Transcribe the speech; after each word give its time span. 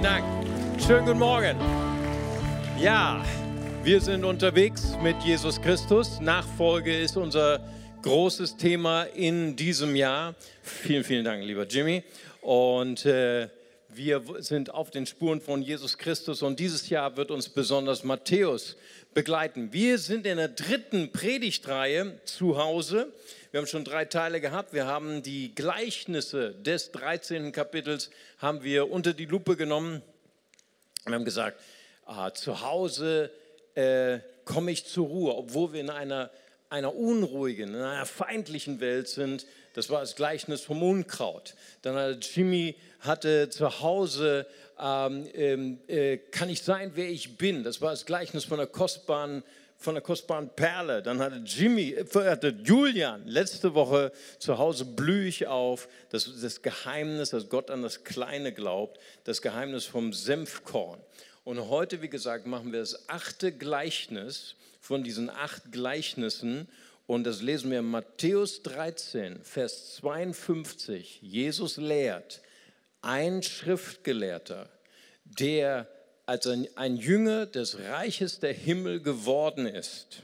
vielen 0.00 0.02
Dank. 0.02 0.80
Schönen 0.80 1.04
guten 1.04 1.18
Morgen. 1.18 1.58
Ja, 2.78 3.22
wir 3.84 4.00
sind 4.00 4.24
unterwegs 4.24 4.96
mit 5.02 5.20
Jesus 5.22 5.60
Christus. 5.60 6.20
Nachfolge 6.20 6.98
ist 6.98 7.18
unser 7.18 7.60
großes 8.02 8.56
Thema 8.56 9.02
in 9.02 9.56
diesem 9.56 9.94
Jahr. 9.94 10.34
Vielen, 10.62 11.04
vielen 11.04 11.24
Dank, 11.24 11.44
lieber 11.44 11.66
Jimmy. 11.66 12.02
Und 12.40 13.04
äh, 13.04 13.48
wir 13.90 14.22
sind 14.38 14.72
auf 14.72 14.90
den 14.90 15.04
Spuren 15.04 15.40
von 15.40 15.60
Jesus 15.60 15.98
Christus 15.98 16.42
und 16.42 16.58
dieses 16.58 16.88
Jahr 16.88 17.16
wird 17.18 17.30
uns 17.30 17.50
besonders 17.50 18.02
Matthäus 18.02 18.76
begleiten. 19.14 19.72
Wir 19.72 19.98
sind 19.98 20.26
in 20.26 20.36
der 20.36 20.48
dritten 20.48 21.12
Predigtreihe 21.12 22.20
zu 22.24 22.58
Hause. 22.58 23.12
Wir 23.50 23.58
haben 23.58 23.66
schon 23.66 23.84
drei 23.84 24.04
Teile 24.04 24.40
gehabt. 24.40 24.72
Wir 24.72 24.86
haben 24.86 25.22
die 25.22 25.54
Gleichnisse 25.54 26.54
des 26.54 26.92
13. 26.92 27.52
Kapitels 27.52 28.10
haben 28.38 28.62
wir 28.62 28.90
unter 28.90 29.12
die 29.12 29.26
Lupe 29.26 29.56
genommen. 29.56 30.02
Wir 31.04 31.14
haben 31.14 31.24
gesagt, 31.24 31.60
ah, 32.06 32.32
zu 32.32 32.60
Hause 32.60 33.30
äh, 33.74 34.20
komme 34.44 34.70
ich 34.70 34.86
zur 34.86 35.06
Ruhe, 35.08 35.34
obwohl 35.34 35.72
wir 35.72 35.80
in 35.80 35.90
einer, 35.90 36.30
einer 36.68 36.94
unruhigen, 36.94 37.74
in 37.74 37.80
einer 37.80 38.06
feindlichen 38.06 38.80
Welt 38.80 39.08
sind. 39.08 39.46
Das 39.74 39.90
war 39.90 40.00
das 40.00 40.14
Gleichnis 40.14 40.60
vom 40.60 40.82
Unkraut. 40.82 41.54
Dann 41.82 41.96
hat 41.96 42.24
Jimmy 42.36 42.76
hatte 43.00 43.48
zu 43.48 43.80
Hause, 43.80 44.46
ähm, 44.80 45.28
ähm, 45.34 45.78
äh, 45.86 46.16
kann 46.16 46.48
ich 46.48 46.62
sein, 46.62 46.92
wer 46.94 47.08
ich 47.08 47.36
bin. 47.36 47.64
Das 47.64 47.80
war 47.80 47.90
das 47.90 48.06
Gleichnis 48.06 48.44
von 48.44 48.58
der 48.58 48.66
kostbaren 48.66 49.42
von 49.80 49.94
der 49.94 50.02
kostbaren 50.02 50.50
Perle. 50.50 51.02
Dann 51.02 51.20
hatte 51.20 51.36
Jimmy, 51.36 51.92
äh, 51.92 52.04
hatte 52.14 52.54
Julian 52.62 53.26
letzte 53.26 53.74
Woche 53.74 54.12
zu 54.38 54.58
Hause 54.58 54.84
blühe 54.84 55.26
ich 55.26 55.46
auf. 55.46 55.88
Das, 56.10 56.30
das 56.40 56.60
Geheimnis, 56.60 57.30
dass 57.30 57.48
Gott 57.48 57.70
an 57.70 57.82
das 57.82 58.04
Kleine 58.04 58.52
glaubt, 58.52 59.00
das 59.24 59.40
Geheimnis 59.40 59.86
vom 59.86 60.12
Senfkorn. 60.12 61.00
Und 61.44 61.68
heute, 61.70 62.02
wie 62.02 62.10
gesagt, 62.10 62.46
machen 62.46 62.72
wir 62.72 62.80
das 62.80 63.08
achte 63.08 63.52
Gleichnis 63.52 64.54
von 64.80 65.02
diesen 65.02 65.30
acht 65.30 65.72
Gleichnissen. 65.72 66.68
Und 67.06 67.24
das 67.24 67.40
lesen 67.40 67.70
wir 67.70 67.78
in 67.78 67.90
Matthäus 67.90 68.62
13, 68.62 69.42
Vers 69.42 69.94
52. 69.96 71.20
Jesus 71.22 71.78
lehrt, 71.78 72.42
ein 73.02 73.42
Schriftgelehrter, 73.42 74.68
der 75.24 75.88
als 76.26 76.46
ein, 76.46 76.68
ein 76.76 76.96
Jünger 76.96 77.46
des 77.46 77.78
Reiches 77.78 78.40
der 78.40 78.52
Himmel 78.52 79.00
geworden 79.00 79.66
ist, 79.66 80.22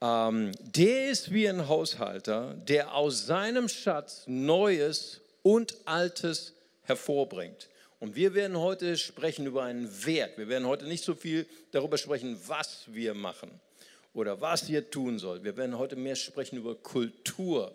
ähm, 0.00 0.52
der 0.60 1.10
ist 1.10 1.32
wie 1.32 1.48
ein 1.48 1.68
Haushalter, 1.68 2.54
der 2.54 2.94
aus 2.94 3.26
seinem 3.26 3.68
Schatz 3.68 4.24
Neues 4.26 5.20
und 5.42 5.76
Altes 5.86 6.54
hervorbringt. 6.82 7.68
Und 7.98 8.14
wir 8.14 8.34
werden 8.34 8.58
heute 8.58 8.98
sprechen 8.98 9.46
über 9.46 9.62
einen 9.62 9.88
Wert. 10.04 10.36
Wir 10.36 10.48
werden 10.48 10.66
heute 10.66 10.86
nicht 10.86 11.02
so 11.02 11.14
viel 11.14 11.46
darüber 11.70 11.96
sprechen, 11.96 12.38
was 12.46 12.82
wir 12.88 13.14
machen 13.14 13.50
oder 14.12 14.40
was 14.40 14.68
ihr 14.68 14.90
tun 14.90 15.18
sollt. 15.18 15.44
Wir 15.44 15.56
werden 15.56 15.78
heute 15.78 15.96
mehr 15.96 16.16
sprechen 16.16 16.58
über 16.58 16.74
Kultur. 16.74 17.74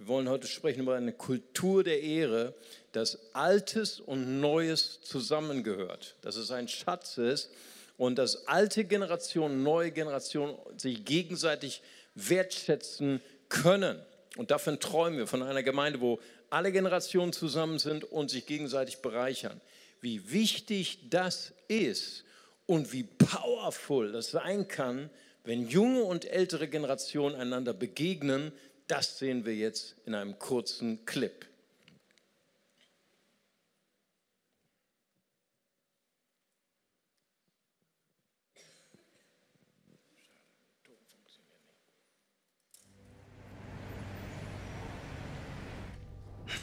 Wir 0.00 0.08
wollen 0.08 0.30
heute 0.30 0.46
sprechen 0.46 0.80
über 0.80 0.94
eine 0.94 1.12
Kultur 1.12 1.84
der 1.84 2.00
Ehre, 2.00 2.54
dass 2.92 3.18
Altes 3.34 4.00
und 4.00 4.40
Neues 4.40 5.02
zusammengehört, 5.02 6.16
dass 6.22 6.36
es 6.36 6.50
ein 6.50 6.68
Schatz 6.68 7.18
ist 7.18 7.50
und 7.98 8.16
dass 8.16 8.48
alte 8.48 8.84
Generationen, 8.84 9.62
neue 9.62 9.90
Generationen 9.90 10.56
sich 10.78 11.04
gegenseitig 11.04 11.82
wertschätzen 12.14 13.20
können. 13.50 14.00
Und 14.38 14.50
davon 14.50 14.80
träumen 14.80 15.18
wir, 15.18 15.26
von 15.26 15.42
einer 15.42 15.62
Gemeinde, 15.62 16.00
wo 16.00 16.18
alle 16.48 16.72
Generationen 16.72 17.34
zusammen 17.34 17.78
sind 17.78 18.04
und 18.04 18.30
sich 18.30 18.46
gegenseitig 18.46 19.02
bereichern. 19.02 19.60
Wie 20.00 20.32
wichtig 20.32 21.10
das 21.10 21.52
ist 21.68 22.24
und 22.64 22.94
wie 22.94 23.02
powerful 23.02 24.12
das 24.12 24.30
sein 24.30 24.66
kann, 24.66 25.10
wenn 25.44 25.68
junge 25.68 26.04
und 26.04 26.24
ältere 26.24 26.68
Generationen 26.68 27.34
einander 27.34 27.74
begegnen, 27.74 28.52
das 28.90 29.18
sehen 29.18 29.44
wir 29.44 29.54
jetzt 29.54 29.94
in 30.04 30.14
einem 30.14 30.38
kurzen 30.38 31.04
Clip. 31.04 31.46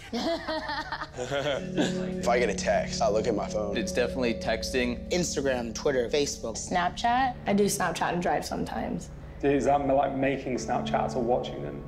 if 0.14 2.30
I 2.30 2.40
get 2.40 2.50
a 2.50 2.54
text, 2.54 3.02
I 3.02 3.10
look 3.10 3.28
at 3.28 3.36
my 3.36 3.48
phone. 3.48 3.76
It's 3.76 3.92
definitely 3.92 4.36
texting. 4.36 5.12
Instagram, 5.12 5.74
Twitter, 5.74 6.10
Facebook. 6.10 6.56
Snapchat. 6.56 7.36
I 7.46 7.54
do 7.54 7.66
Snapchat 7.66 8.14
and 8.14 8.22
drive 8.22 8.46
sometimes. 8.46 9.10
Is 9.44 9.66
that 9.66 9.86
like 9.86 10.16
making 10.16 10.56
Snapchats 10.56 11.18
or 11.18 11.22
watching 11.22 11.62
them? 11.62 11.84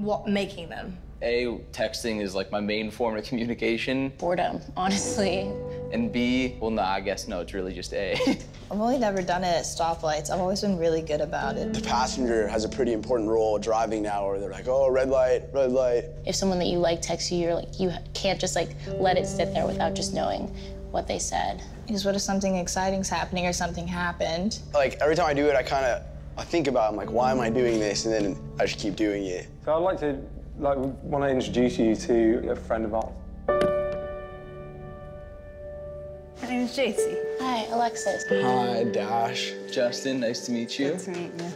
What, 0.00 0.26
making 0.26 0.68
them. 0.68 0.96
A, 1.22 1.60
texting 1.70 2.20
is 2.20 2.34
like 2.34 2.50
my 2.50 2.60
main 2.60 2.90
form 2.90 3.16
of 3.16 3.24
communication. 3.24 4.12
Boredom, 4.18 4.60
honestly. 4.76 5.50
And 5.92 6.12
B, 6.12 6.56
well, 6.60 6.70
nah, 6.70 6.88
I 6.88 7.00
guess 7.00 7.28
no, 7.28 7.40
it's 7.40 7.54
really 7.54 7.72
just 7.72 7.92
A. 7.94 8.16
I've 8.70 8.80
only 8.80 8.98
never 8.98 9.22
done 9.22 9.44
it 9.44 9.48
at 9.48 9.64
stoplights. 9.64 10.30
I've 10.30 10.40
always 10.40 10.62
been 10.62 10.78
really 10.78 11.02
good 11.02 11.20
about 11.20 11.56
it. 11.56 11.72
The 11.74 11.80
passenger 11.80 12.48
has 12.48 12.64
a 12.64 12.68
pretty 12.68 12.92
important 12.92 13.28
role 13.28 13.58
driving 13.58 14.02
now, 14.02 14.26
where 14.26 14.40
they're 14.40 14.50
like, 14.50 14.66
oh, 14.66 14.90
red 14.90 15.10
light, 15.10 15.42
red 15.52 15.70
light. 15.70 16.04
If 16.26 16.34
someone 16.34 16.58
that 16.58 16.68
you 16.68 16.78
like 16.78 17.00
texts 17.00 17.30
you, 17.30 17.38
you're 17.38 17.54
like, 17.54 17.78
you 17.78 17.92
can't 18.14 18.40
just 18.40 18.56
like 18.56 18.70
let 18.98 19.16
it 19.16 19.26
sit 19.26 19.52
there 19.54 19.66
without 19.66 19.94
just 19.94 20.14
knowing 20.14 20.52
what 20.90 21.06
they 21.06 21.18
said. 21.18 21.62
Because 21.86 22.04
what 22.04 22.14
if 22.14 22.22
something 22.22 22.56
exciting's 22.56 23.08
happening 23.08 23.46
or 23.46 23.52
something 23.52 23.86
happened? 23.86 24.58
Like 24.74 24.94
every 25.00 25.14
time 25.14 25.26
I 25.26 25.34
do 25.34 25.46
it, 25.46 25.54
I 25.54 25.62
kind 25.62 25.84
of 25.84 26.02
I 26.42 26.44
think 26.44 26.66
about, 26.66 26.86
it, 26.86 26.88
I'm 26.88 26.96
like, 26.96 27.12
why 27.12 27.30
am 27.30 27.38
I 27.38 27.50
doing 27.50 27.78
this? 27.78 28.04
And 28.04 28.12
then 28.12 28.36
I 28.58 28.66
just 28.66 28.80
keep 28.80 28.96
doing 28.96 29.26
it. 29.26 29.46
So 29.64 29.74
I'd 29.74 29.78
like 29.78 30.00
to, 30.00 30.18
like, 30.58 30.76
want 30.76 31.22
to 31.22 31.28
introduce 31.28 31.78
you 31.78 31.94
to 31.94 32.50
a 32.50 32.56
friend 32.56 32.84
of 32.84 32.94
ours. 32.94 33.14
My 36.42 36.48
name 36.48 36.62
is 36.62 36.76
JC. 36.76 37.16
Hi, 37.38 37.66
Alexis. 37.66 38.24
Hi, 38.28 38.82
Dash. 38.92 39.52
Justin, 39.70 40.18
nice 40.18 40.44
to 40.46 40.52
meet 40.52 40.80
you. 40.80 40.90
Nice 40.90 41.04
to 41.04 41.12
meet 41.12 41.30
you. 41.38 41.52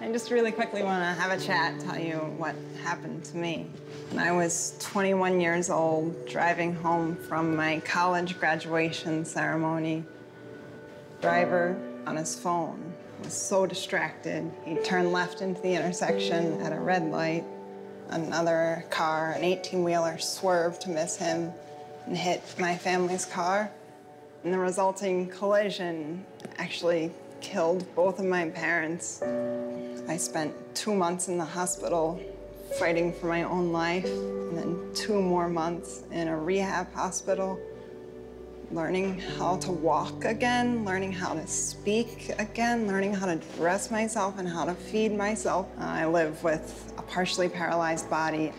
I 0.00 0.10
just 0.10 0.30
really 0.30 0.52
quickly 0.52 0.82
want 0.82 1.02
to 1.02 1.20
have 1.20 1.38
a 1.38 1.44
chat, 1.44 1.78
tell 1.80 1.98
you 1.98 2.16
what 2.38 2.54
happened 2.82 3.26
to 3.26 3.36
me. 3.36 3.66
When 4.08 4.26
I 4.26 4.32
was 4.32 4.74
21 4.80 5.38
years 5.38 5.68
old, 5.68 6.26
driving 6.26 6.74
home 6.74 7.14
from 7.14 7.54
my 7.54 7.80
college 7.80 8.40
graduation 8.40 9.26
ceremony, 9.26 10.02
driver 11.20 11.76
on 12.06 12.16
his 12.16 12.34
phone 12.34 12.93
was 13.24 13.32
so 13.34 13.66
distracted. 13.66 14.50
He 14.64 14.76
turned 14.76 15.12
left 15.12 15.40
into 15.40 15.60
the 15.60 15.74
intersection 15.74 16.60
at 16.60 16.72
a 16.72 16.78
red 16.78 17.10
light. 17.10 17.44
Another 18.10 18.84
car, 18.90 19.32
an 19.32 19.42
18-wheeler, 19.42 20.18
swerved 20.18 20.82
to 20.82 20.90
miss 20.90 21.16
him 21.16 21.52
and 22.06 22.16
hit 22.16 22.42
my 22.58 22.76
family's 22.76 23.24
car. 23.24 23.70
And 24.44 24.52
the 24.52 24.58
resulting 24.58 25.28
collision 25.28 26.24
actually 26.58 27.10
killed 27.40 27.86
both 27.94 28.18
of 28.18 28.26
my 28.26 28.50
parents. 28.50 29.22
I 30.06 30.18
spent 30.18 30.54
two 30.74 30.94
months 30.94 31.28
in 31.28 31.38
the 31.38 31.44
hospital 31.44 32.20
fighting 32.78 33.12
for 33.12 33.26
my 33.26 33.44
own 33.44 33.72
life, 33.72 34.04
and 34.04 34.58
then 34.58 34.94
two 34.94 35.20
more 35.20 35.48
months 35.48 36.02
in 36.10 36.28
a 36.28 36.36
rehab 36.36 36.92
hospital 36.94 37.58
learning 38.70 39.18
how 39.18 39.56
to 39.58 39.72
walk 39.72 40.24
again, 40.24 40.84
learning 40.84 41.12
how 41.12 41.34
to 41.34 41.46
speak 41.46 42.32
again, 42.38 42.86
learning 42.86 43.14
how 43.14 43.26
to 43.26 43.36
dress 43.56 43.90
myself 43.90 44.38
and 44.38 44.48
how 44.48 44.64
to 44.64 44.74
feed 44.74 45.16
myself. 45.16 45.66
I 45.78 46.06
live 46.06 46.42
with 46.42 46.92
a 46.98 47.02
partially 47.02 47.48
paralyzed 47.48 48.08
body. 48.10 48.52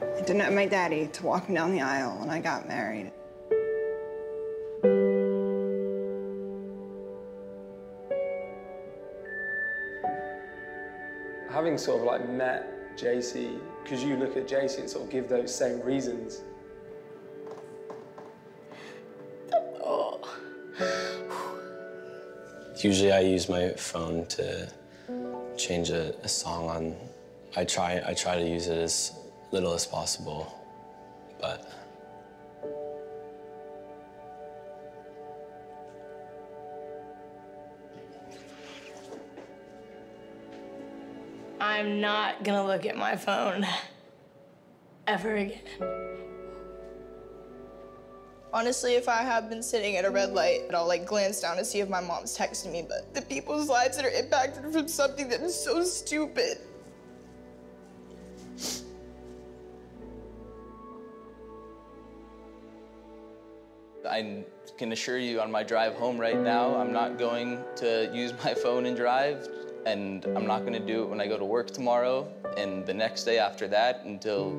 I 0.00 0.20
didn't 0.20 0.40
have 0.40 0.52
my 0.52 0.66
daddy 0.66 1.08
to 1.08 1.26
walk 1.26 1.48
me 1.48 1.54
down 1.54 1.72
the 1.72 1.80
aisle 1.80 2.18
when 2.18 2.30
I 2.30 2.40
got 2.40 2.66
married. 2.68 3.12
Having 11.50 11.78
sort 11.78 12.00
of 12.00 12.06
like 12.06 12.28
met 12.28 12.96
JC, 12.96 13.58
because 13.82 14.02
you 14.02 14.16
look 14.16 14.36
at 14.36 14.46
JC 14.46 14.80
and 14.80 14.90
sort 14.90 15.04
of 15.04 15.10
give 15.10 15.28
those 15.28 15.54
same 15.54 15.80
reasons 15.80 16.42
Usually 22.84 23.12
I 23.12 23.20
use 23.20 23.48
my 23.48 23.70
phone 23.70 24.26
to 24.26 24.68
change 25.56 25.88
a, 25.88 26.14
a, 26.22 26.28
song 26.28 26.68
on. 26.68 26.94
I 27.56 27.64
try, 27.64 28.02
I 28.06 28.12
try 28.12 28.38
to 28.38 28.46
use 28.46 28.66
it 28.66 28.76
as 28.76 29.12
little 29.52 29.72
as 29.72 29.86
possible, 29.86 30.54
but. 31.40 31.72
I'm 41.58 42.02
not 42.02 42.44
gonna 42.44 42.66
look 42.66 42.84
at 42.84 42.98
my 42.98 43.16
phone 43.16 43.66
ever 45.06 45.36
again. 45.36 46.13
Honestly, 48.54 48.94
if 48.94 49.08
I 49.08 49.22
have 49.22 49.50
been 49.50 49.64
sitting 49.64 49.96
at 49.96 50.04
a 50.04 50.10
red 50.10 50.32
light, 50.32 50.72
I'll 50.72 50.86
like 50.86 51.06
glance 51.06 51.40
down 51.40 51.56
to 51.56 51.64
see 51.64 51.80
if 51.80 51.88
my 51.88 52.00
mom's 52.00 52.38
texting 52.38 52.70
me, 52.70 52.86
but 52.88 53.12
the 53.12 53.20
people's 53.20 53.68
lives 53.68 53.96
that 53.96 54.06
are 54.06 54.10
impacted 54.10 54.72
from 54.72 54.86
something 54.86 55.28
that 55.30 55.40
is 55.40 55.60
so 55.60 55.82
stupid. 55.82 56.58
I 64.08 64.44
can 64.78 64.92
assure 64.92 65.18
you 65.18 65.40
on 65.40 65.50
my 65.50 65.64
drive 65.64 65.94
home 65.94 66.16
right 66.16 66.38
now, 66.38 66.76
I'm 66.76 66.92
not 66.92 67.18
going 67.18 67.58
to 67.78 68.08
use 68.14 68.32
my 68.44 68.54
phone 68.62 68.86
and 68.86 68.96
drive, 68.96 69.48
and 69.84 70.24
I'm 70.26 70.46
not 70.46 70.60
going 70.60 70.74
to 70.74 70.86
do 70.86 71.02
it 71.02 71.06
when 71.06 71.20
I 71.20 71.26
go 71.26 71.36
to 71.36 71.44
work 71.44 71.72
tomorrow 71.72 72.32
and 72.56 72.86
the 72.86 72.94
next 72.94 73.24
day 73.24 73.40
after 73.40 73.66
that 73.66 74.04
until 74.04 74.50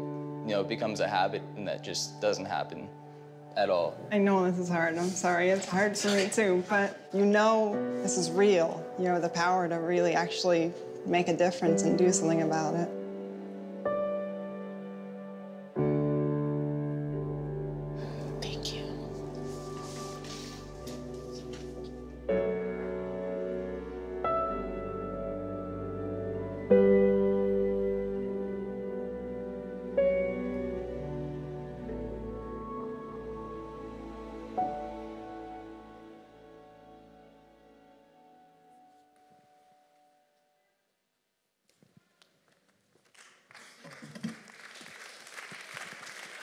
you 0.45 0.51
know 0.51 0.59
it 0.59 0.67
becomes 0.67 0.99
a 0.99 1.07
habit 1.07 1.43
and 1.55 1.65
that 1.65 1.81
just 1.81 2.19
doesn't 2.19 2.45
happen 2.45 2.89
at 3.57 3.69
all. 3.69 3.95
I 4.11 4.17
know 4.17 4.49
this 4.49 4.59
is 4.59 4.69
hard. 4.69 4.97
I'm 4.97 5.09
sorry. 5.09 5.49
It's 5.49 5.67
hard 5.67 5.97
for 5.97 6.09
me 6.09 6.29
too, 6.29 6.63
but 6.69 6.97
you 7.13 7.25
know 7.25 7.75
this 8.01 8.17
is 8.17 8.31
real. 8.31 8.85
You 8.97 9.05
know 9.05 9.19
the 9.19 9.29
power 9.29 9.67
to 9.67 9.75
really 9.75 10.13
actually 10.13 10.73
make 11.05 11.27
a 11.27 11.35
difference 11.35 11.83
and 11.83 11.97
do 11.97 12.11
something 12.11 12.41
about 12.41 12.75
it. 12.75 12.89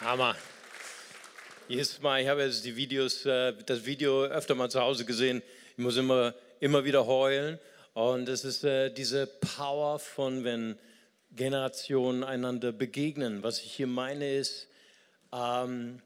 Hammer. 0.02 0.34
Jedes 1.68 2.02
Mal, 2.02 2.22
ich 2.22 2.28
habe 2.28 2.42
jetzt 2.42 2.64
die 2.64 2.74
Videos, 2.74 3.24
äh, 3.24 3.54
das 3.64 3.86
Video 3.86 4.24
öfter 4.24 4.56
mal 4.56 4.68
zu 4.68 4.80
Hause 4.80 5.04
gesehen. 5.04 5.42
Ich 5.76 5.78
muss 5.78 5.96
immer, 5.96 6.34
immer 6.58 6.84
wieder 6.84 7.06
heulen. 7.06 7.60
Und 7.94 8.28
es 8.28 8.44
ist 8.44 8.64
äh, 8.64 8.92
diese 8.92 9.28
Power 9.28 10.00
von, 10.00 10.42
wenn 10.42 10.76
Generationen 11.30 12.24
einander 12.24 12.72
begegnen. 12.72 13.44
Was 13.44 13.60
ich 13.60 13.72
hier 13.72 13.86
meine 13.86 14.34
ist, 14.34 14.66
ähm, 15.32 16.02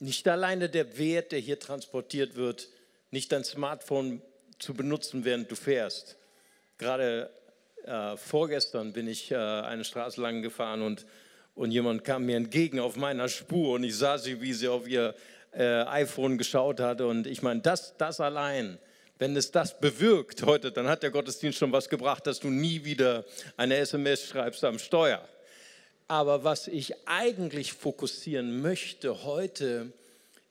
nicht 0.00 0.28
alleine 0.28 0.68
der 0.68 0.98
Wert, 0.98 1.32
der 1.32 1.38
hier 1.38 1.58
transportiert 1.58 2.36
wird, 2.36 2.68
nicht 3.10 3.32
dein 3.32 3.44
Smartphone 3.44 4.20
zu 4.58 4.74
benutzen, 4.74 5.24
während 5.24 5.50
du 5.50 5.56
fährst. 5.56 6.16
Gerade 6.76 7.30
äh, 7.84 8.18
vorgestern 8.18 8.92
bin 8.92 9.08
ich 9.08 9.30
äh, 9.30 9.36
eine 9.36 9.84
Straße 9.84 10.20
lang 10.20 10.42
gefahren 10.42 10.82
und 10.82 11.06
und 11.60 11.72
jemand 11.72 12.04
kam 12.04 12.24
mir 12.24 12.38
entgegen 12.38 12.80
auf 12.80 12.96
meiner 12.96 13.28
Spur 13.28 13.74
und 13.74 13.84
ich 13.84 13.94
sah 13.94 14.16
sie, 14.16 14.40
wie 14.40 14.54
sie 14.54 14.66
auf 14.66 14.88
ihr 14.88 15.14
äh, 15.52 15.82
iPhone 15.82 16.38
geschaut 16.38 16.80
hatte. 16.80 17.06
Und 17.06 17.26
ich 17.26 17.42
meine, 17.42 17.60
das, 17.60 17.94
das 17.98 18.18
allein, 18.18 18.78
wenn 19.18 19.36
es 19.36 19.50
das 19.50 19.78
bewirkt 19.78 20.42
heute, 20.44 20.72
dann 20.72 20.88
hat 20.88 21.02
der 21.02 21.10
Gottesdienst 21.10 21.58
schon 21.58 21.70
was 21.70 21.90
gebracht, 21.90 22.26
dass 22.26 22.40
du 22.40 22.48
nie 22.48 22.86
wieder 22.86 23.26
eine 23.58 23.76
SMS 23.76 24.26
schreibst 24.26 24.64
am 24.64 24.78
Steuer. 24.78 25.22
Aber 26.08 26.44
was 26.44 26.66
ich 26.66 27.06
eigentlich 27.06 27.74
fokussieren 27.74 28.62
möchte 28.62 29.22
heute, 29.24 29.92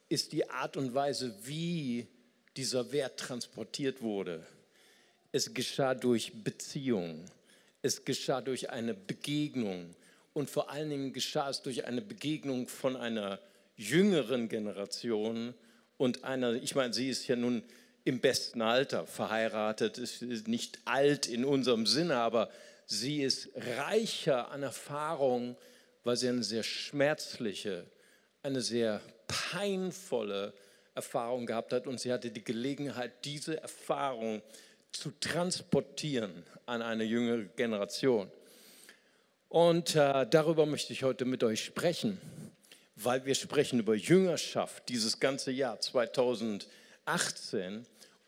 ist 0.10 0.32
die 0.32 0.48
Art 0.48 0.78
und 0.78 0.94
Weise, 0.94 1.34
wie 1.44 2.06
dieser 2.56 2.92
Wert 2.92 3.20
transportiert 3.20 4.04
wurde. 4.04 4.46
Es 5.32 5.56
geschah 5.56 5.96
durch 5.96 6.44
Beziehung. 6.44 7.26
Es 7.82 8.06
geschah 8.06 8.42
durch 8.42 8.70
eine 8.70 8.94
Begegnung 8.94 9.96
und 10.34 10.50
vor 10.50 10.70
allen 10.70 10.90
Dingen 10.90 11.14
geschah 11.14 11.50
es 11.50 11.62
durch 11.62 11.86
eine 11.86 12.02
Begegnung 12.02 12.68
von 12.68 12.96
einer 12.96 13.40
jüngeren 13.76 14.50
Generation 14.50 15.54
und 15.98 16.24
einer, 16.24 16.54
ich 16.54 16.76
meine, 16.76 16.94
sie 16.94 17.10
ist 17.10 17.28
ja 17.28 17.36
nun 17.36 17.64
im 18.04 18.20
besten 18.20 18.62
Alter 18.62 19.06
verheiratet, 19.06 19.98
ist 19.98 20.48
nicht 20.48 20.80
alt 20.86 21.28
in 21.28 21.46
unserem 21.46 21.86
Sinne, 21.86 22.18
aber 22.18 22.50
sie 22.86 23.22
ist 23.22 23.50
reicher 23.56 24.52
an 24.52 24.64
Erfahrung, 24.64 25.56
weil 26.04 26.18
sie 26.18 26.30
eine 26.30 26.44
sehr 26.44 26.64
schmerzliche, 26.64 27.86
eine 28.42 28.62
sehr 28.62 29.02
peinvolle 29.28 30.54
Erfahrung 30.96 31.46
gehabt 31.46 31.72
hat 31.72 31.88
und 31.88 32.00
sie 32.00 32.12
hatte 32.12 32.31
die 32.31 32.44
Gelegenheit, 32.44 33.26
diese 33.26 33.62
Erfahrung 33.62 34.42
zu 34.92 35.12
transportieren 35.20 36.44
an 36.66 36.81
eine 36.81 37.04
jüngere 37.04 37.44
Generation. 37.56 38.31
Und 39.50 39.96
äh, 39.96 40.28
darüber 40.30 40.68
möchte 40.68 40.94
ich 40.94 41.01
heute 41.01 41.25
mit 41.25 41.44
euch 41.44 41.66
sprechen, 41.66 42.22
weil 42.96 43.25
wir 43.25 43.34
sprechen 43.34 43.80
über 43.80 43.96
Jüngerschaft 43.96 44.88
dieses 44.90 45.19
ganze 45.19 45.50
Jahr 45.50 45.80
2018 45.80 46.68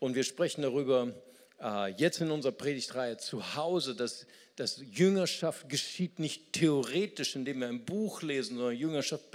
und 0.00 0.16
wir 0.16 0.24
sprechen 0.24 0.62
darüber 0.62 1.14
äh, 1.60 1.92
jetzt 1.92 2.20
in 2.20 2.32
unserer 2.32 2.50
Predigtreihe 2.50 3.18
zu 3.18 3.54
Hause, 3.54 3.94
dass, 3.94 4.26
dass 4.56 4.82
Jüngerschaft 4.90 5.68
geschieht 5.68 6.18
nicht 6.18 6.54
theoretisch, 6.54 7.36
indem 7.36 7.60
wir 7.60 7.68
ein 7.68 7.84
Buch 7.84 8.22
lesen, 8.22 8.56
sondern 8.56 8.74
Jüngerschaft 8.74 9.26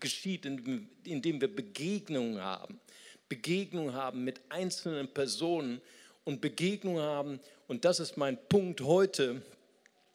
geschieht, 0.00 0.44
indem, 0.44 0.88
indem 1.04 1.40
wir 1.40 1.54
Begegnungen 1.54 2.40
haben. 2.40 2.80
Begegnungen 3.28 3.94
haben 3.94 4.24
mit 4.24 4.40
einzelnen 4.48 5.06
Personen 5.06 5.80
und 6.24 6.40
Begegnungen 6.40 7.02
haben, 7.02 7.38
und 7.68 7.84
das 7.84 8.00
ist 8.00 8.16
mein 8.16 8.36
Punkt 8.48 8.80
heute, 8.80 9.40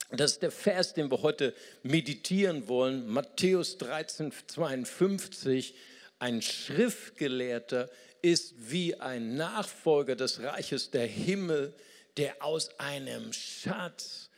das 0.09 0.33
ist 0.33 0.41
der 0.41 0.51
Vers, 0.51 0.93
den 0.93 1.11
wir 1.11 1.21
heute 1.21 1.53
meditieren 1.83 2.67
wollen. 2.67 3.07
Matthäus 3.07 3.77
13, 3.77 4.31
52. 4.47 5.75
Ein 6.19 6.41
Schriftgelehrter 6.41 7.89
ist 8.21 8.53
wie 8.57 8.95
ein 8.95 9.35
Nachfolger 9.35 10.15
des 10.15 10.41
Reiches 10.41 10.91
der 10.91 11.05
Himmel, 11.05 11.73
der 12.15 12.43
aus 12.43 12.79
einem 12.79 13.33
Schatz 13.33 14.29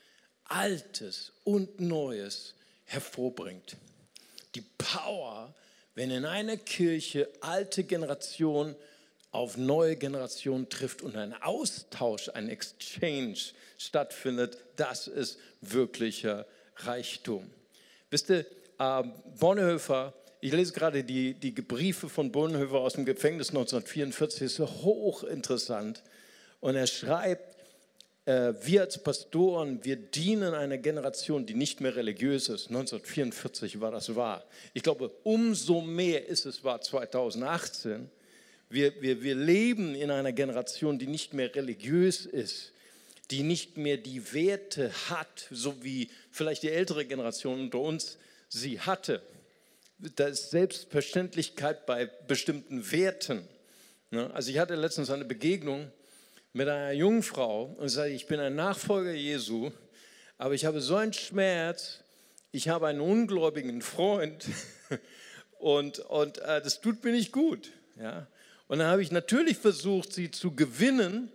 Altes 0.46 1.32
und 1.44 1.80
Neues 1.80 2.56
hervorbringt. 2.86 3.78
Die 4.56 4.64
Power, 4.78 5.54
wenn 5.94 6.10
in 6.10 6.26
einer 6.26 6.58
Kirche 6.58 7.30
alte 7.42 7.84
Generation 7.84 8.76
auf 9.32 9.58
neue 9.58 9.96
Generation 9.96 10.70
trifft 10.70 11.02
und 11.02 11.16
ein 11.16 11.34
Austausch, 11.42 12.30
ein 12.34 12.50
Exchange 12.50 13.38
stattfindet, 13.78 14.58
das 14.76 15.08
ist 15.08 15.40
wirklicher 15.62 16.46
Reichtum. 16.78 17.50
Wisst 18.10 18.30
ihr, 18.30 18.46
äh, 18.80 19.04
Bonhoeffer, 19.40 20.14
ich 20.42 20.52
lese 20.52 20.74
gerade 20.74 21.04
die, 21.04 21.34
die 21.34 21.52
Briefe 21.52 22.10
von 22.10 22.32
Bonhoeffer 22.32 22.80
aus 22.80 22.94
dem 22.94 23.06
Gefängnis 23.06 23.50
1944, 23.50 24.42
ist 24.42 24.60
hochinteressant. 24.60 26.02
Und 26.62 26.76
er 26.76 26.88
schreibt, 26.88 27.58
äh, 28.26 28.54
wir 28.62 28.82
als 28.82 28.98
Pastoren, 29.02 29.84
wir 29.84 29.96
dienen 29.96 30.54
einer 30.54 30.78
Generation, 30.78 31.46
die 31.46 31.54
nicht 31.54 31.82
mehr 31.82 31.96
religiös 31.96 32.50
ist. 32.50 32.70
1944 32.70 33.82
war 33.82 33.92
das 33.92 34.16
wahr. 34.16 34.46
Ich 34.74 34.84
glaube, 34.84 35.12
umso 35.24 35.82
mehr 35.82 36.28
ist 36.28 36.46
es 36.46 36.64
wahr 36.64 36.82
2018. 36.82 38.10
Wir, 38.70 39.02
wir, 39.02 39.24
wir 39.24 39.34
leben 39.34 39.96
in 39.96 40.12
einer 40.12 40.32
Generation, 40.32 41.00
die 41.00 41.08
nicht 41.08 41.34
mehr 41.34 41.54
religiös 41.54 42.28
ist, 42.28 42.72
die 43.32 43.42
nicht 43.42 43.78
mehr 43.78 43.98
die 43.98 44.34
Werte 44.34 44.92
hat, 45.10 45.48
so 45.50 45.84
wie 45.84 46.10
vielleicht 46.32 46.62
die 46.62 46.70
ältere 46.70 47.06
Generation 47.06 47.60
unter 47.60 47.80
uns 47.80 48.20
sie 48.48 48.80
hatte. 48.80 49.24
Da 50.16 50.28
ist 50.28 50.52
Selbstverständlichkeit 50.52 51.86
bei 51.88 52.06
bestimmten 52.28 52.92
Werten. 52.92 53.48
Ne? 54.12 54.32
Also 54.34 54.52
ich 54.52 54.60
hatte 54.60 54.76
letztens 54.76 55.10
eine 55.10 55.26
Begegnung 55.26 55.92
mit 56.54 56.68
einer 56.68 56.92
jungen 56.92 57.24
Frau 57.24 57.76
und 57.78 57.90
sagte, 57.90 58.12
ich 58.12 58.28
bin 58.28 58.40
ein 58.40 58.56
Nachfolger 58.56 59.14
Jesu, 59.14 59.72
aber 60.38 60.54
ich 60.54 60.66
habe 60.66 60.80
so 60.80 60.96
einen 60.96 61.14
Schmerz, 61.14 62.00
ich 62.52 62.70
habe 62.70 62.88
einen 62.88 63.02
ungläubigen 63.02 63.82
Freund 63.82 64.46
und, 65.60 66.00
und 66.00 66.38
äh, 66.40 66.62
das 66.62 66.82
tut 66.82 67.04
mir 67.04 67.12
nicht 67.12 67.32
gut. 67.32 67.72
Ja? 68.00 68.28
Und 68.70 68.78
dann 68.78 68.88
habe 68.88 69.02
ich 69.02 69.12
natürlich 69.12 69.58
versucht, 69.58 70.14
sie 70.14 70.30
zu 70.30 70.56
gewinnen, 70.56 71.32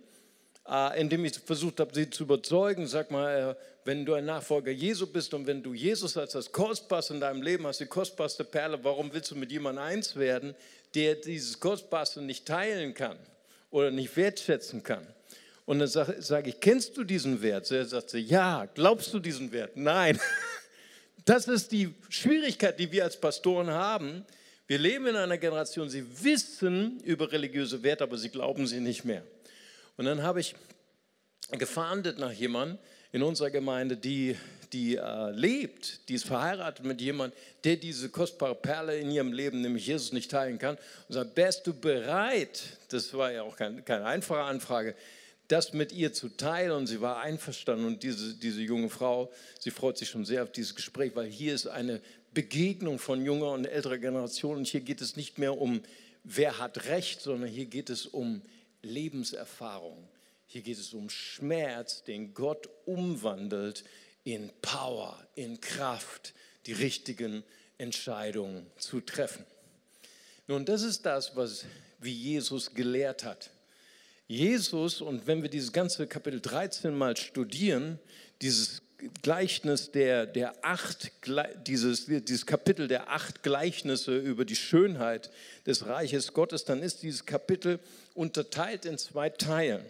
äh, 0.69 0.99
indem 0.99 1.25
ich 1.25 1.37
versucht 1.37 1.81
habe, 1.81 1.93
sie 1.93 2.09
zu 2.09 2.23
überzeugen, 2.23 2.87
sag 2.87 3.11
mal, 3.11 3.51
äh, 3.51 3.55
wenn 3.83 4.05
du 4.05 4.13
ein 4.13 4.23
Nachfolger 4.23 4.71
Jesu 4.71 5.05
bist 5.05 5.33
und 5.33 5.45
wenn 5.45 5.61
du 5.61 5.73
Jesus 5.73 6.15
als 6.15 6.31
das 6.31 6.49
Kostbarste 6.49 7.13
in 7.13 7.19
deinem 7.19 7.41
Leben 7.41 7.67
hast, 7.67 7.81
die 7.81 7.87
kostbarste 7.87 8.45
Perle, 8.45 8.81
warum 8.83 9.13
willst 9.13 9.31
du 9.31 9.35
mit 9.35 9.51
jemandem 9.51 9.83
eins 9.83 10.15
werden, 10.15 10.55
der 10.95 11.15
dieses 11.15 11.59
Kostbarste 11.59 12.21
nicht 12.21 12.45
teilen 12.45 12.93
kann 12.93 13.17
oder 13.69 13.91
nicht 13.91 14.15
wertschätzen 14.15 14.81
kann? 14.81 15.05
Und 15.65 15.79
dann 15.79 15.89
sage 15.89 16.15
sag 16.21 16.47
ich, 16.47 16.61
kennst 16.61 16.95
du 16.95 17.03
diesen 17.03 17.41
Wert? 17.41 17.69
Er 17.69 17.85
sagt 17.85 18.11
sie, 18.11 18.19
ja, 18.19 18.65
glaubst 18.73 19.13
du 19.13 19.19
diesen 19.19 19.51
Wert? 19.51 19.75
Nein. 19.75 20.19
Das 21.27 21.47
ist 21.47 21.71
die 21.71 21.91
Schwierigkeit, 22.07 22.79
die 22.79 22.91
wir 22.91 23.03
als 23.03 23.19
Pastoren 23.19 23.71
haben. 23.71 24.23
Wir 24.67 24.79
leben 24.79 25.05
in 25.05 25.15
einer 25.15 25.37
Generation, 25.37 25.89
sie 25.89 26.03
wissen 26.23 26.99
über 27.01 27.31
religiöse 27.31 27.83
Werte, 27.83 28.03
aber 28.03 28.17
sie 28.17 28.29
glauben 28.29 28.65
sie 28.65 28.79
nicht 28.79 29.05
mehr. 29.05 29.23
Und 29.95 30.05
dann 30.05 30.23
habe 30.23 30.39
ich 30.39 30.55
gefahndet 31.51 32.17
nach 32.17 32.31
jemandem 32.31 32.79
in 33.11 33.21
unserer 33.21 33.51
Gemeinde, 33.51 33.95
die, 33.95 34.35
die 34.73 34.95
äh, 34.95 35.29
lebt, 35.29 36.09
die 36.09 36.15
ist 36.15 36.25
verheiratet 36.25 36.83
mit 36.83 36.99
jemandem, 36.99 37.37
der 37.63 37.75
diese 37.75 38.09
kostbare 38.09 38.55
Perle 38.55 38.97
in 38.97 39.11
ihrem 39.11 39.33
Leben, 39.33 39.61
nämlich 39.61 39.85
Jesus, 39.85 40.11
nicht 40.11 40.31
teilen 40.31 40.57
kann. 40.57 40.77
Und 41.07 41.13
sagt, 41.13 41.37
wärst 41.37 41.67
du 41.67 41.73
bereit, 41.73 42.63
das 42.89 43.13
war 43.13 43.31
ja 43.31 43.43
auch 43.43 43.55
kein, 43.55 43.85
keine 43.85 44.05
einfache 44.05 44.41
Anfrage, 44.41 44.95
das 45.47 45.73
mit 45.73 45.91
ihr 45.91 46.11
zu 46.11 46.29
teilen 46.29 46.71
und 46.71 46.87
sie 46.87 47.01
war 47.01 47.19
einverstanden 47.19 47.85
und 47.85 48.01
diese, 48.01 48.33
diese 48.33 48.61
junge 48.61 48.89
Frau, 48.89 49.31
sie 49.59 49.69
freut 49.69 49.97
sich 49.97 50.09
schon 50.09 50.25
sehr 50.25 50.41
auf 50.41 50.51
dieses 50.51 50.73
Gespräch, 50.73 51.11
weil 51.15 51.27
hier 51.27 51.53
ist 51.53 51.67
eine 51.67 52.01
Begegnung 52.35 52.99
von 52.99 53.25
junger 53.25 53.51
und 53.53 53.65
älterer 53.65 53.97
Generation 53.97 54.57
und 54.57 54.67
hier 54.67 54.81
geht 54.81 55.01
es 55.01 55.15
nicht 55.15 55.39
mehr 55.39 55.57
um, 55.57 55.81
wer 56.23 56.59
hat 56.59 56.85
Recht, 56.85 57.21
sondern 57.21 57.49
hier 57.49 57.65
geht 57.65 57.89
es 57.89 58.05
um 58.05 58.43
Lebenserfahrung. 58.83 60.07
Hier 60.45 60.61
geht 60.61 60.77
es 60.77 60.93
um 60.93 61.09
Schmerz, 61.09 62.03
den 62.03 62.35
Gott 62.35 62.69
umwandelt 62.85 63.83
in 64.23 64.51
Power, 64.61 65.19
in 65.33 65.59
Kraft, 65.59 66.33
die 66.67 66.73
richtigen 66.73 67.43
Entscheidungen 67.77 68.67
zu 68.77 69.01
treffen. 69.01 69.45
Nun, 70.47 70.65
das 70.65 70.83
ist 70.83 71.05
das, 71.05 71.35
was 71.35 71.65
wie 71.99 72.13
Jesus 72.13 72.73
gelehrt 72.73 73.23
hat. 73.23 73.49
Jesus, 74.27 75.01
und 75.01 75.25
wenn 75.27 75.41
wir 75.41 75.49
dieses 75.49 75.71
ganze 75.71 76.05
Kapitel 76.05 76.41
13 76.41 76.95
mal 76.95 77.15
studieren, 77.15 77.99
dieses 78.41 78.81
Gleichnis 79.21 79.91
der, 79.91 80.25
der 80.25 80.53
acht, 80.63 81.11
dieses, 81.67 82.05
dieses 82.05 82.45
Kapitel 82.45 82.87
der 82.87 83.09
acht 83.09 83.43
Gleichnisse 83.43 84.17
über 84.17 84.45
die 84.45 84.55
Schönheit 84.55 85.29
des 85.65 85.87
Reiches 85.87 86.33
Gottes, 86.33 86.65
dann 86.65 86.81
ist 86.81 87.03
dieses 87.03 87.25
Kapitel 87.25 87.79
unterteilt 88.13 88.85
in 88.85 88.97
zwei 88.97 89.29
Teilen. 89.29 89.85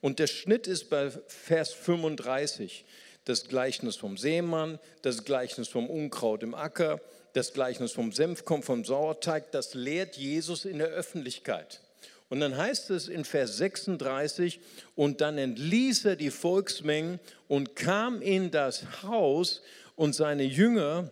Und 0.00 0.18
der 0.18 0.26
Schnitt 0.26 0.66
ist 0.66 0.90
bei 0.90 1.10
Vers 1.10 1.72
35. 1.72 2.84
Das 3.24 3.48
Gleichnis 3.48 3.96
vom 3.96 4.16
Seemann, 4.16 4.78
das 5.02 5.24
Gleichnis 5.24 5.68
vom 5.68 5.90
Unkraut 5.90 6.42
im 6.42 6.54
Acker, 6.54 7.00
das 7.32 7.52
Gleichnis 7.52 7.92
vom 7.92 8.12
Senfkorn, 8.12 8.62
vom 8.62 8.84
Sauerteig, 8.84 9.50
das 9.50 9.74
lehrt 9.74 10.16
Jesus 10.16 10.64
in 10.64 10.78
der 10.78 10.88
Öffentlichkeit. 10.88 11.80
Und 12.28 12.40
dann 12.40 12.56
heißt 12.56 12.90
es 12.90 13.08
in 13.08 13.24
Vers 13.24 13.56
36, 13.58 14.60
und 14.94 15.20
dann 15.20 15.38
entließ 15.38 16.04
er 16.06 16.16
die 16.16 16.30
Volksmengen 16.30 17.20
und 17.46 17.76
kam 17.76 18.20
in 18.20 18.50
das 18.50 19.02
Haus 19.02 19.62
und 19.94 20.14
seine 20.14 20.42
Jünger 20.42 21.10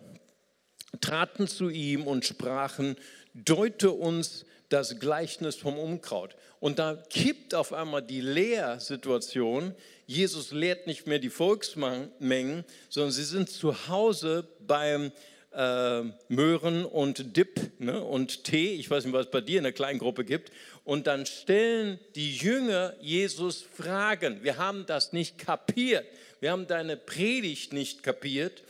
traten 1.01 1.47
zu 1.49 1.69
ihm 1.69 2.07
und 2.07 2.25
sprachen, 2.25 2.97
deute 3.35 3.91
uns 3.91 4.45
das 4.69 4.99
Gleichnis 4.99 5.57
vom 5.57 5.79
Unkraut. 5.79 6.37
Und 6.61 6.79
da 6.79 6.97
kippt 7.11 7.55
auf 7.55 7.73
einmal 7.73 8.03
die 8.03 8.21
Lehrsituation. 8.21 9.75
Jesus 10.07 10.51
lehrt 10.51 10.87
nicht 10.87 11.07
mehr 11.07 11.19
die 11.19 11.31
Volksmengen, 11.31 12.65
sondern 12.89 13.13
sie 13.13 13.25
sind 13.25 13.51
zu 13.51 13.89
Hause 13.89 14.49
beim 14.61 15.13
äh, 15.55 16.03
Möhren 16.29 16.85
und 16.85 17.37
Dip 17.37 17.61
ne, 17.79 18.03
und 18.03 18.45
Tee. 18.45 18.75
Ich 18.75 18.91
weiß 18.91 19.05
nicht, 19.05 19.15
was 19.15 19.27
es 19.27 19.31
bei 19.31 19.41
dir 19.41 19.59
in 19.59 19.65
der 19.65 19.73
Kleingruppe 19.73 20.25
gibt. 20.25 20.51
Und 20.85 21.07
dann 21.07 21.27
stellen 21.27 21.99
die 22.15 22.37
Jünger 22.37 22.95
Jesus 23.01 23.63
Fragen. 23.63 24.43
Wir 24.43 24.59
haben 24.59 24.85
das 24.87 25.13
nicht 25.13 25.39
kapiert. 25.39 26.05
Wir 26.41 26.53
haben 26.53 26.67
deine 26.67 26.97
Predigt 26.97 27.73
nicht 27.73 28.03
kapiert. 28.03 28.63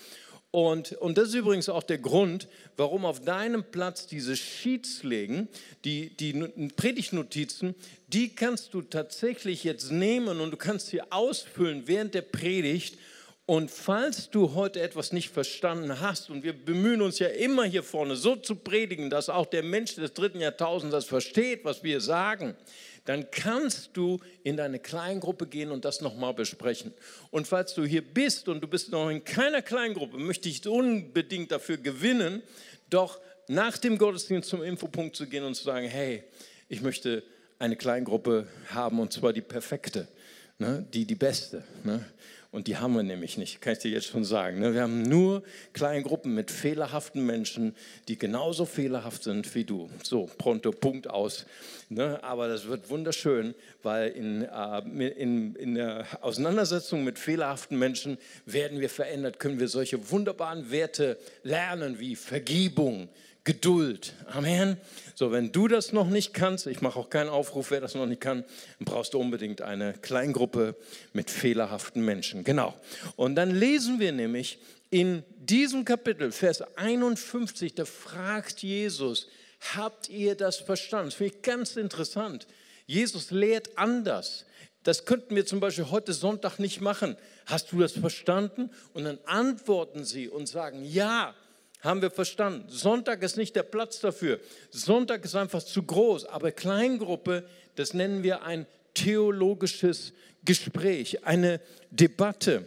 Und, 0.55 0.93
und 0.93 1.19
das 1.19 1.31
ist 1.31 1.35
übrigens 1.35 1.69
auch 1.69 1.83
der 1.83 1.99
Grund, 1.99 2.47
warum 2.77 3.05
auf 3.05 3.25
deinem 3.25 3.65
Platz 3.65 4.07
diese 4.07 4.37
Sheets 4.37 5.03
liegen, 5.03 5.49
die, 5.85 6.17
die 6.17 6.33
Predigtnotizen, 6.77 7.75
die 8.07 8.37
kannst 8.37 8.73
du 8.73 8.83
tatsächlich 8.83 9.65
jetzt 9.65 9.91
nehmen 9.91 10.41
und 10.41 10.53
du 10.53 10.57
kannst 10.57 10.87
sie 10.87 11.03
ausfüllen 11.11 11.89
während 11.89 12.15
der 12.15 12.23
Predigt 12.23 12.97
und 13.47 13.71
falls 13.71 14.31
du 14.31 14.55
heute 14.55 14.81
etwas 14.81 15.13
nicht 15.13 15.29
verstanden 15.29 16.01
hast, 16.01 16.31
und 16.31 16.45
wir 16.45 16.55
bemühen 16.55 17.03
uns 17.03 17.19
ja 17.19 17.29
immer 17.29 17.65
hier 17.65 17.83
vorne 17.83 18.17
so 18.17 18.37
zu 18.37 18.57
predigen, 18.57 19.11
dass 19.11 19.29
auch 19.29 19.45
der 19.45 19.63
Mensch 19.63 19.97
des 19.97 20.15
dritten 20.15 20.41
Jahrtausends 20.41 20.93
das 20.93 21.05
versteht, 21.05 21.65
was 21.65 21.83
wir 21.83 22.01
sagen, 22.01 22.57
dann 23.05 23.31
kannst 23.31 23.91
du 23.99 24.19
in 24.45 24.57
deine 24.57 24.79
Kleingruppe 24.79 25.47
gehen 25.47 25.73
und 25.73 25.85
das 25.85 26.01
nochmal 26.01 26.33
besprechen. 26.33 26.95
Und 27.31 27.47
falls 27.47 27.75
du 27.75 27.85
hier 27.85 28.03
bist 28.03 28.49
und 28.49 28.63
du 28.63 28.67
bist 28.67 28.91
noch 28.91 29.11
in 29.11 29.25
keiner 29.25 29.61
Kleingruppe, 29.61 30.17
möchte 30.17 30.49
ich 30.49 30.67
unbedingt 30.67 31.53
dafür 31.53 31.77
gewinnen, 31.77 32.43
doch 32.89 33.21
nach 33.49 33.77
dem 33.77 33.99
Gottesdienst 33.99 34.49
zum 34.49 34.63
Infopunkt 34.63 35.17
zu 35.17 35.27
gehen 35.27 35.45
und 35.45 35.55
zu 35.55 35.65
sagen, 35.65 35.87
hey, 35.87 36.25
ich 36.71 36.81
möchte 36.81 37.23
eine 37.59 37.77
Kleingruppe 37.77 38.47
haben 38.69 38.99
und 39.01 39.13
zwar 39.13 39.35
die 39.35 39.43
perfekte, 39.43 40.09
ne, 40.59 40.87
die 40.95 41.05
die 41.05 41.15
beste. 41.15 41.63
Ne? 41.83 42.07
Und 42.55 42.69
die 42.69 42.77
haben 42.77 42.95
wir 42.95 43.03
nämlich 43.03 43.37
nicht, 43.37 43.61
kann 43.61 43.73
ich 43.73 43.81
dir 43.81 43.91
jetzt 43.91 44.07
schon 44.07 44.25
sagen. 44.25 44.61
Ne? 44.61 44.75
Wir 44.75 44.83
haben 44.83 45.03
nur 45.03 45.43
kleine 45.73 46.05
Gruppen 46.05 46.37
mit 46.37 46.53
fehlerhaften 46.53 47.27
Menschen, 47.27 47.75
die 48.07 48.17
genauso 48.17 48.65
fehlerhaft 48.65 49.25
sind 49.25 49.53
wie 49.57 49.65
du. 49.65 49.91
So, 50.05 50.31
pronto, 50.39 50.71
Punkt 50.71 51.11
aus. 51.11 51.47
Ne? 51.89 52.23
Aber 52.23 52.47
das 52.47 52.69
wird 52.69 52.91
wunderschön, 52.91 53.57
weil 53.83 54.11
in, 54.11 54.43
äh, 54.43 55.09
in, 55.09 55.57
in 55.57 55.75
der 55.75 56.07
Auseinandersetzung 56.21 57.03
mit 57.03 57.19
fehlerhaften 57.19 57.77
Menschen 57.77 58.19
werden 58.47 58.79
wir 58.79 58.89
verändert, 58.89 59.41
können 59.41 59.59
wir 59.59 59.67
solche 59.67 60.13
wunderbaren 60.13 60.71
Werte 60.71 61.19
lernen 61.43 61.99
wie 61.99 62.15
Vergebung, 62.15 63.09
Geduld. 63.45 64.15
Amen. 64.33 64.79
So, 65.15 65.31
wenn 65.31 65.53
du 65.53 65.69
das 65.69 65.93
noch 65.93 66.09
nicht 66.09 66.33
kannst, 66.33 66.67
ich 66.67 66.81
mache 66.81 66.99
auch 66.99 67.11
keinen 67.11 67.29
Aufruf, 67.29 67.71
wer 67.71 67.83
das 67.83 67.95
noch 67.95 68.07
nicht 68.07 68.23
kann, 68.23 68.43
dann 68.79 68.85
brauchst 68.87 69.13
du 69.13 69.21
unbedingt 69.21 69.61
eine 69.61 69.93
Kleingruppe 69.93 70.75
mit 71.13 71.31
fehlerhaften 71.31 72.03
Menschen. 72.03 72.43
Genau. 72.43 72.75
Und 73.17 73.35
dann 73.35 73.51
lesen 73.51 74.01
wir 74.01 74.13
nämlich 74.13 74.59
in 74.89 75.23
diesem 75.37 75.85
Kapitel, 75.85 76.33
Vers 76.33 76.63
51, 76.77 77.75
da 77.75 77.85
fragt 77.85 78.63
Jesus, 78.63 79.29
habt 79.75 80.09
ihr 80.09 80.37
das 80.37 80.57
verstanden? 80.57 81.09
Das 81.09 81.15
finde 81.15 81.35
ich 81.35 81.43
ganz 81.43 81.77
interessant. 81.77 82.47
Jesus 82.87 83.31
lehrt 83.31 83.77
anders. 83.77 84.47
Das 84.85 85.05
könnten 85.05 85.37
wir 85.37 85.45
zum 85.45 85.61
Beispiel 85.61 85.91
heute 85.91 86.13
Sonntag 86.13 86.59
nicht 86.59 86.81
machen. 86.81 87.17
Hast 87.47 87.73
du 87.73 87.81
das 87.81 87.93
verstanden? 87.93 88.71
Und 88.93 89.05
dann 89.05 89.19
antworten 89.27 90.05
sie 90.05 90.29
und 90.29 90.47
sagen, 90.47 90.85
ja, 90.85 91.35
haben 91.85 92.01
wir 92.01 92.11
verstanden. 92.11 92.65
Sonntag 92.69 93.23
ist 93.23 93.37
nicht 93.37 93.55
der 93.55 93.63
Platz 93.63 94.01
dafür. 94.01 94.41
Sonntag 94.71 95.25
ist 95.25 95.37
einfach 95.37 95.63
zu 95.63 95.83
groß. 95.83 96.25
Aber 96.25 96.51
Kleingruppe, 96.51 97.45
das 97.77 97.93
nennen 97.93 98.23
wir 98.23 98.43
ein 98.43 98.67
theologisches 98.95 100.15
Gespräch, 100.45 101.25
eine 101.25 101.61
Debatte. 101.91 102.67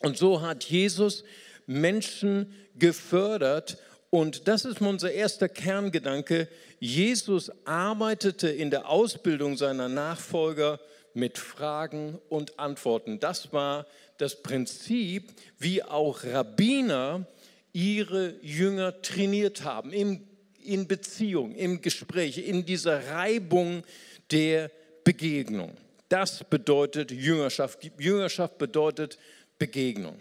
Und 0.00 0.18
so 0.18 0.42
hat 0.42 0.64
Jesus 0.64 1.22
Menschen 1.66 2.52
gefördert. 2.76 3.78
Und 4.10 4.48
das 4.48 4.64
ist 4.64 4.80
unser 4.80 5.12
erster 5.12 5.48
Kerngedanke. 5.48 6.48
Jesus 6.80 7.52
arbeitete 7.64 8.48
in 8.48 8.70
der 8.70 8.88
Ausbildung 8.88 9.56
seiner 9.56 9.88
Nachfolger 9.88 10.80
mit 11.14 11.38
Fragen 11.38 12.18
und 12.28 12.58
Antworten. 12.58 13.20
Das 13.20 13.52
war 13.52 13.86
das 14.18 14.42
Prinzip, 14.42 15.30
wie 15.58 15.82
auch 15.82 16.24
Rabbiner 16.24 17.26
ihre 17.72 18.34
Jünger 18.42 19.00
trainiert 19.02 19.64
haben, 19.64 19.92
im, 19.92 20.26
in 20.62 20.86
Beziehung, 20.86 21.54
im 21.54 21.80
Gespräch, 21.80 22.38
in 22.38 22.64
dieser 22.64 23.08
Reibung 23.08 23.82
der 24.30 24.70
Begegnung. 25.04 25.76
Das 26.08 26.44
bedeutet 26.44 27.10
Jüngerschaft. 27.10 27.78
Jüngerschaft 27.98 28.58
bedeutet 28.58 29.18
Begegnung. 29.58 30.20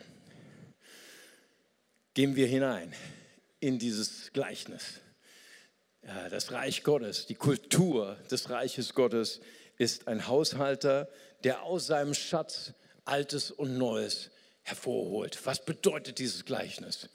Gehen 2.14 2.36
wir 2.36 2.48
hinein 2.48 2.94
in 3.60 3.80
dieses 3.80 4.32
Gleichnis. 4.34 5.02
Ja, 6.04 6.30
das 6.30 6.52
Reich 6.52 6.84
Gottes, 6.84 7.28
die 7.28 7.36
Kultur 7.36 8.18
des 8.32 8.50
Reiches 8.50 8.94
Gottes 8.96 9.40
ist 9.78 10.08
ein 10.08 10.28
Haushalter, 10.28 11.10
der 11.44 11.64
aus 11.64 11.88
seinem 11.88 12.14
Schatz 12.14 12.74
Altes 13.06 13.52
und 13.52 13.78
Neues 13.78 14.32
hervorholt. 14.64 15.40
Was 15.46 15.64
bedeutet 15.64 16.20
dieses 16.20 16.46
Gleichnis? 16.46 17.10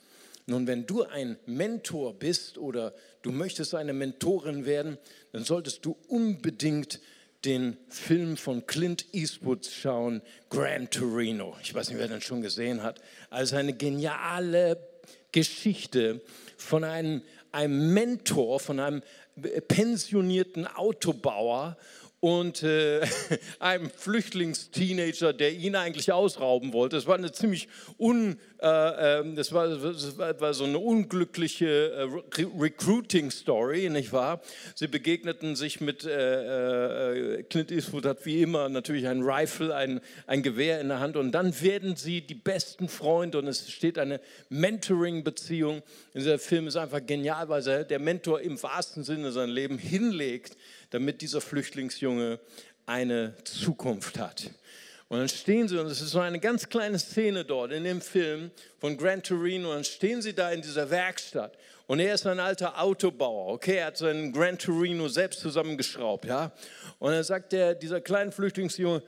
Nun, 0.49 0.65
wenn 0.65 0.85
du 0.85 1.03
ein 1.03 1.37
Mentor 1.45 2.13
bist 2.17 2.57
oder 2.57 2.93
du 3.21 3.31
möchtest 3.31 3.75
eine 3.75 3.91
Mentorin 3.91 4.65
werden, 4.65 4.97
dann 5.33 5.43
solltest 5.43 5.83
du 5.85 5.97
unbedingt 6.07 7.01
den 7.43 7.75
Film 7.89 8.37
von 8.37 8.65
Clint 8.65 9.13
Eastwood 9.13 9.65
schauen, 9.65 10.21
Gran 10.49 10.89
Torino. 10.89 11.57
Ich 11.61 11.75
weiß 11.75 11.89
nicht, 11.89 11.99
wer 11.99 12.07
den 12.07 12.21
schon 12.21 12.41
gesehen 12.41 12.81
hat. 12.81 13.01
Also 13.29 13.57
eine 13.57 13.73
geniale 13.73 14.77
Geschichte 15.33 16.21
von 16.55 16.85
einem, 16.85 17.21
einem 17.51 17.93
Mentor, 17.93 18.61
von 18.61 18.79
einem 18.79 19.03
pensionierten 19.67 20.65
Autobauer 20.65 21.77
und 22.19 22.63
äh, 22.63 23.01
einem 23.59 23.91
Flüchtlingsteenager, 23.91 25.33
der 25.33 25.53
ihn 25.53 25.75
eigentlich 25.75 26.11
ausrauben 26.11 26.73
wollte. 26.73 26.95
Das 26.95 27.05
war 27.05 27.15
eine 27.15 27.31
ziemlich 27.31 27.67
un, 27.99 28.37
äh, 28.59 29.19
ähm, 29.19 29.35
das 29.35 29.53
war, 29.53 29.67
das 29.67 30.17
war, 30.17 30.53
so 30.55 30.63
eine 30.63 30.79
unglückliche 30.79 31.91
äh, 31.91 32.01
Re 32.01 32.47
Recruiting-Story, 32.59 33.89
nicht 33.89 34.13
wahr? 34.13 34.41
Sie 34.73 34.87
begegneten 34.87 35.55
sich 35.55 35.79
mit 35.79 36.05
äh, 36.05 37.37
äh, 37.37 37.43
Clint 37.43 37.71
Eastwood 37.71 38.05
hat 38.05 38.25
wie 38.25 38.41
immer 38.41 38.67
natürlich 38.69 39.07
ein 39.07 39.21
Rifle, 39.21 39.75
ein, 39.75 40.01
ein 40.25 40.41
Gewehr 40.41 40.81
in 40.81 40.87
der 40.87 40.99
Hand 40.99 41.17
und 41.17 41.31
dann 41.31 41.61
werden 41.61 41.95
sie 41.95 42.21
die 42.21 42.35
besten 42.35 42.89
Freunde 42.89 43.37
und 43.37 43.47
es 43.47 43.69
steht 43.69 43.99
eine 43.99 44.19
Mentoring-Beziehung. 44.49 45.83
Dieser 46.15 46.39
Film 46.39 46.67
ist 46.67 46.77
einfach 46.77 47.05
genial, 47.05 47.47
weil 47.49 47.61
der 47.61 47.99
Mentor 47.99 48.41
im 48.41 48.61
wahrsten 48.61 49.03
Sinne 49.03 49.31
sein 49.31 49.49
Leben 49.49 49.77
hinlegt 49.77 50.57
damit 50.89 51.21
dieser 51.21 51.41
Flüchtlingsjunge 51.41 52.39
eine 52.85 53.35
Zukunft 53.43 54.17
hat. 54.17 54.51
Und 55.09 55.19
dann 55.19 55.29
stehen 55.29 55.67
sie, 55.69 55.79
und 55.79 55.87
es 55.87 56.01
ist 56.01 56.11
so 56.11 56.19
eine 56.19 56.39
ganz 56.39 56.67
kleine 56.67 56.99
Szene 56.99 57.45
dort 57.45 57.71
in 57.71 57.85
dem 57.85 58.01
Film 58.01 58.51
von 58.79 58.97
Gran 58.97 59.23
Torino, 59.23 59.69
und 59.69 59.75
dann 59.75 59.83
stehen 59.85 60.21
sie 60.21 60.33
da 60.33 60.51
in 60.51 60.61
dieser 60.61 60.89
Werkstatt. 60.89 61.57
Und 61.85 61.99
er 62.01 62.13
ist 62.13 62.27
ein 62.27 62.41
alter 62.41 62.81
Autobauer, 62.81 63.53
okay, 63.53 63.77
er 63.77 63.87
hat 63.87 63.97
seinen 63.97 64.33
Gran 64.33 64.57
Torino 64.57 65.07
selbst 65.07 65.39
zusammengeschraubt, 65.39 66.25
ja. 66.25 66.51
Und 66.99 67.11
dann 67.11 67.23
sagt 67.23 67.53
der, 67.53 67.73
dieser 67.75 68.01
kleine 68.01 68.33
Flüchtlingsjunge, 68.33 69.01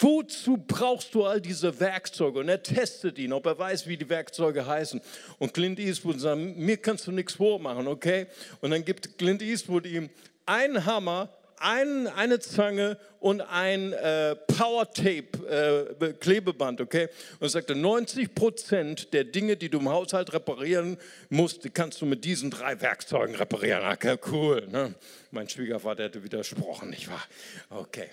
wozu 0.00 0.56
brauchst 0.56 1.14
du 1.14 1.24
all 1.24 1.42
diese 1.42 1.78
Werkzeuge? 1.78 2.38
Und 2.38 2.48
er 2.48 2.62
testet 2.62 3.18
ihn, 3.18 3.34
ob 3.34 3.44
er 3.44 3.58
weiß, 3.58 3.86
wie 3.86 3.98
die 3.98 4.08
Werkzeuge 4.08 4.64
heißen. 4.64 5.02
Und 5.38 5.52
Clint 5.52 5.78
Eastwood 5.78 6.20
sagt, 6.20 6.40
mir 6.40 6.78
kannst 6.78 7.06
du 7.06 7.12
nichts 7.12 7.34
vormachen, 7.34 7.86
okay? 7.86 8.28
Und 8.62 8.70
dann 8.70 8.82
gibt 8.82 9.18
Clint 9.18 9.42
Eastwood 9.42 9.84
ihm 9.84 10.08
ein 10.46 10.84
Hammer, 10.84 11.30
ein, 11.58 12.06
eine 12.08 12.40
Zange 12.40 12.98
und 13.20 13.40
ein 13.40 13.92
äh, 13.92 14.36
Power-Tape, 14.36 15.96
äh, 15.98 16.12
Klebeband, 16.14 16.80
okay? 16.80 17.08
Und 17.40 17.48
sagte, 17.48 17.74
90 17.74 18.34
Prozent 18.34 19.12
der 19.14 19.24
Dinge, 19.24 19.56
die 19.56 19.70
du 19.70 19.78
im 19.78 19.88
Haushalt 19.88 20.32
reparieren 20.32 20.98
musst, 21.30 21.72
kannst 21.74 22.00
du 22.00 22.06
mit 22.06 22.24
diesen 22.24 22.50
drei 22.50 22.80
Werkzeugen 22.80 23.34
reparieren. 23.34 23.82
Okay, 23.90 24.18
cool. 24.30 24.66
Ne? 24.68 24.94
Mein 25.30 25.48
Schwiegervater 25.48 26.04
hätte 26.04 26.22
widersprochen, 26.22 26.90
nicht 26.90 27.08
wahr? 27.08 27.24
Okay. 27.70 28.10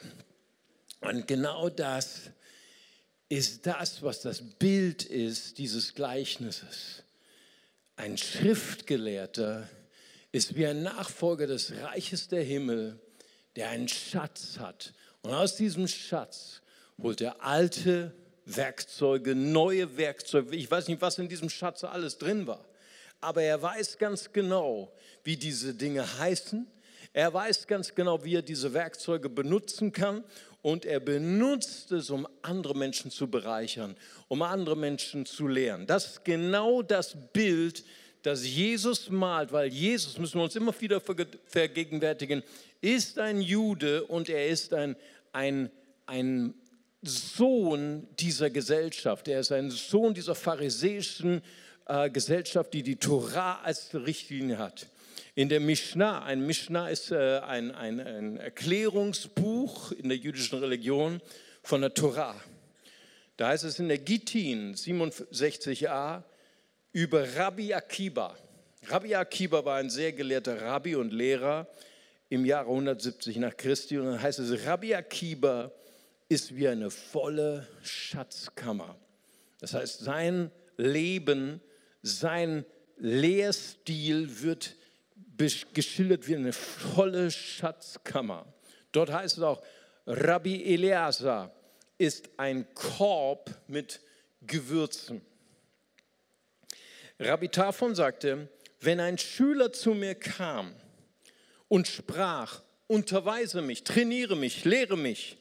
Und 1.02 1.28
genau 1.28 1.70
das 1.70 2.32
ist 3.28 3.66
das, 3.66 4.04
was 4.04 4.22
das 4.22 4.42
Bild 4.42 5.04
ist 5.04 5.58
dieses 5.58 5.96
Gleichnisses. 5.96 7.04
Ein 7.96 8.18
Schriftgelehrter, 8.18 9.68
ist 10.32 10.56
wie 10.56 10.66
ein 10.66 10.84
Nachfolger 10.84 11.48
des 11.48 11.74
Reiches 11.82 12.28
der 12.28 12.44
Himmel, 12.44 13.00
der 13.56 13.70
einen 13.70 13.88
Schatz 13.88 14.58
hat. 14.60 14.94
Und 15.22 15.34
aus 15.34 15.56
diesem 15.56 15.88
Schatz 15.88 16.62
holt 17.02 17.22
er 17.22 17.44
alte 17.44 18.14
Werkzeuge, 18.46 19.36
neue 19.36 19.98
Werkzeuge. 19.98 20.56
Ich 20.56 20.70
weiß 20.70 20.88
nicht, 20.88 21.02
was 21.02 21.18
in 21.20 21.30
diesem 21.30 21.50
Schatz 21.50 21.84
alles 21.84 22.18
drin 22.18 22.48
war. 22.48 22.66
Aber 23.20 23.44
er 23.44 23.62
weiß 23.62 23.98
ganz 23.98 24.32
genau, 24.32 24.92
wie 25.24 25.38
diese 25.38 25.76
Dinge 25.76 26.18
heißen. 26.18 26.66
Er 27.14 27.34
weiß 27.34 27.68
ganz 27.68 27.94
genau, 27.94 28.24
wie 28.24 28.36
er 28.36 28.42
diese 28.42 28.74
Werkzeuge 28.74 29.30
benutzen 29.30 29.92
kann. 29.92 30.24
Und 30.62 30.86
er 30.86 31.00
benutzt 31.00 31.92
es, 31.92 32.10
um 32.10 32.28
andere 32.42 32.76
Menschen 32.76 33.12
zu 33.12 33.30
bereichern, 33.30 33.96
um 34.28 34.42
andere 34.42 34.78
Menschen 34.78 35.26
zu 35.26 35.48
lehren. 35.48 35.88
Das 35.88 36.06
ist 36.06 36.26
genau 36.26 36.82
das 36.82 37.16
Bild, 37.34 37.84
das 38.22 38.46
Jesus 38.46 39.10
malt, 39.10 39.52
weil 39.52 39.68
Jesus, 39.68 40.18
müssen 40.18 40.40
wir 40.40 40.44
uns 40.44 40.56
immer 40.56 40.74
wieder 40.80 41.02
vergegenwärtigen, 41.02 42.44
ist 42.82 43.20
ein 43.20 43.42
Jude 43.42 44.04
und 44.04 44.30
er 44.30 44.48
ist 44.48 44.74
ein, 44.74 44.96
ein, 45.32 45.72
ein 46.06 46.54
Sohn 47.02 48.08
dieser 48.20 48.50
Gesellschaft. 48.50 49.28
Er 49.28 49.40
ist 49.40 49.52
ein 49.52 49.72
Sohn 49.72 50.14
dieser 50.14 50.36
pharisäischen 50.36 51.42
äh, 51.88 52.10
Gesellschaft, 52.10 52.74
die 52.74 52.84
die 52.84 52.98
Torah 52.98 53.60
als 53.64 53.94
Richtlinie 53.94 54.58
hat. 54.58 54.88
In 55.34 55.50
der 55.50 55.60
Mishnah, 55.60 56.24
ein 56.24 56.46
Mishnah 56.46 56.90
ist 56.90 57.12
äh, 57.12 57.40
ein, 57.40 57.72
ein, 57.72 58.00
ein 58.00 58.38
Erklärungsbuch 58.38 59.92
in 59.94 60.10
der 60.10 60.18
jüdischen 60.18 60.60
Religion 60.60 61.22
von 61.64 61.82
der 61.82 61.94
Torah. 61.94 62.36
Da 63.38 63.48
heißt 63.48 63.64
es 63.64 63.80
in 63.80 63.88
der 63.88 63.98
Gittin 63.98 64.76
67a, 64.76 66.24
über 66.94 67.36
Rabbi 67.36 67.74
Akiba. 67.74 68.36
Rabbi 68.88 69.16
Akiba 69.16 69.64
war 69.64 69.78
ein 69.78 69.90
sehr 69.90 70.12
gelehrter 70.12 70.62
Rabbi 70.62 70.96
und 70.96 71.12
Lehrer 71.14 71.68
im 72.30 72.46
Jahre 72.46 72.70
170 72.70 73.38
nach 73.38 73.56
Christi. 73.56 73.98
Und 73.98 74.06
dann 74.06 74.22
heißt 74.22 74.40
es, 74.40 74.66
Rabbi 74.66 74.96
Akiba 74.96 75.72
ist 76.28 76.56
wie 76.56 76.68
eine 76.68 76.90
volle 76.90 77.68
Schatzkammer. 77.84 78.96
Das 79.60 79.74
heißt, 79.74 80.00
sein 80.00 80.52
Leben, 80.78 81.62
sein 82.02 82.66
Lehrstil 82.98 84.42
wird 84.42 84.76
geschildert 85.74 86.28
wie 86.28 86.36
eine 86.36 86.54
volle 86.54 87.32
Schatzkammer. 87.32 88.46
Dort 88.92 89.12
heißt 89.12 89.38
es 89.38 89.44
auch, 89.44 89.62
Rabbi 90.06 90.64
Eleazar 90.74 91.52
ist 91.98 92.30
ein 92.38 92.66
Korb 92.74 93.50
mit 93.68 94.02
Gewürzen. 94.42 95.22
Rabbi 97.24 97.50
Tafon 97.50 97.94
sagte, 97.94 98.50
wenn 98.80 99.00
ein 99.00 99.20
Schüler 99.20 99.72
zu 99.72 99.94
mir 99.94 100.16
kam 100.16 100.74
und 101.68 101.88
sprach, 101.88 102.62
unterweise 102.88 103.62
mich, 103.62 103.84
trainiere 103.84 104.36
mich, 104.36 104.66
lehre 104.66 104.98
mich, 104.98 105.38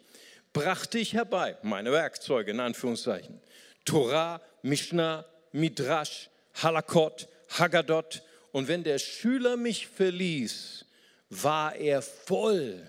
brachte 0.52 0.98
ich 0.98 1.14
herbei 1.14 1.56
meine 1.62 1.90
Werkzeuge 1.90 2.50
in 2.50 2.60
Anführungszeichen. 2.60 3.40
Torah, 3.86 4.42
Mishnah, 4.60 5.24
Midrash, 5.52 6.28
Halakot, 6.62 7.28
Haggadot. 7.48 8.22
Und 8.52 8.68
wenn 8.68 8.84
der 8.84 8.98
Schüler 8.98 9.56
mich 9.56 9.86
verließ, 9.86 10.84
war 11.30 11.76
er 11.76 12.02
voll 12.02 12.86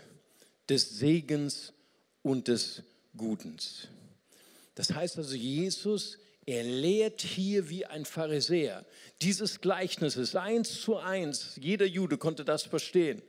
des 0.68 0.90
Segens 0.90 1.72
und 2.24 2.50
des 2.50 2.84
Gutens. 3.16 3.88
Das 4.76 4.94
heißt 4.94 5.18
also, 5.18 5.36
Jesus 5.36 6.18
er 6.46 6.64
lehrt 6.64 7.22
hier 7.22 7.70
wie 7.70 7.86
ein 7.86 8.06
Pharisäer. 8.06 8.86
Dieses 9.22 9.62
Gleichnis 9.62 10.16
ist 10.16 10.36
eins 10.36 10.82
zu 10.82 10.98
eins. 10.98 11.58
Jeder 11.62 11.86
Jude 11.86 12.18
konnte 12.18 12.44
das 12.44 12.64
verstehen. 12.64 13.22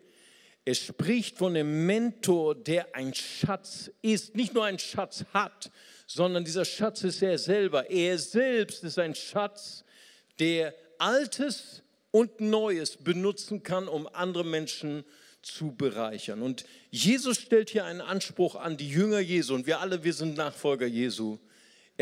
Er 0.65 0.75
spricht 0.75 1.39
von 1.39 1.55
dem 1.55 1.87
Mentor, 1.87 2.55
der 2.55 2.95
ein 2.95 3.13
Schatz 3.13 3.91
ist, 4.01 4.35
nicht 4.37 4.55
nur 4.55 4.65
ein 4.65 4.79
Schatz 4.79 5.25
hat, 5.35 5.71
sondern 6.07 6.45
dieser 6.45 6.65
Schatz 6.65 7.03
ist 7.03 7.23
er 7.23 7.37
selber. 7.37 7.91
Er 7.91 8.17
selbst 8.17 8.85
ist 8.85 8.99
ein 8.99 9.15
Schatz, 9.15 9.85
der 10.39 10.75
Altes 10.99 11.83
und 12.13 12.41
Neues 12.41 12.97
benutzen 12.97 13.63
kann, 13.63 13.89
um 13.89 14.07
andere 14.07 14.45
Menschen 14.45 15.05
zu 15.43 15.75
bereichern. 15.75 16.41
Und 16.43 16.65
Jesus 16.91 17.39
stellt 17.39 17.71
hier 17.71 17.85
einen 17.85 18.01
Anspruch 18.01 18.55
an 18.55 18.77
die 18.77 18.89
Jünger 18.89 19.19
Jesu 19.19 19.55
und 19.55 19.67
wir 19.67 19.81
alle, 19.81 20.05
wir 20.05 20.13
sind 20.13 20.37
Nachfolger 20.37 20.87
Jesu. 20.87 21.39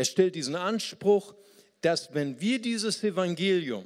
Er 0.01 0.05
stellt 0.05 0.33
diesen 0.33 0.55
Anspruch, 0.55 1.35
dass 1.81 2.11
wenn 2.15 2.41
wir 2.41 2.59
dieses 2.59 3.03
Evangelium, 3.03 3.85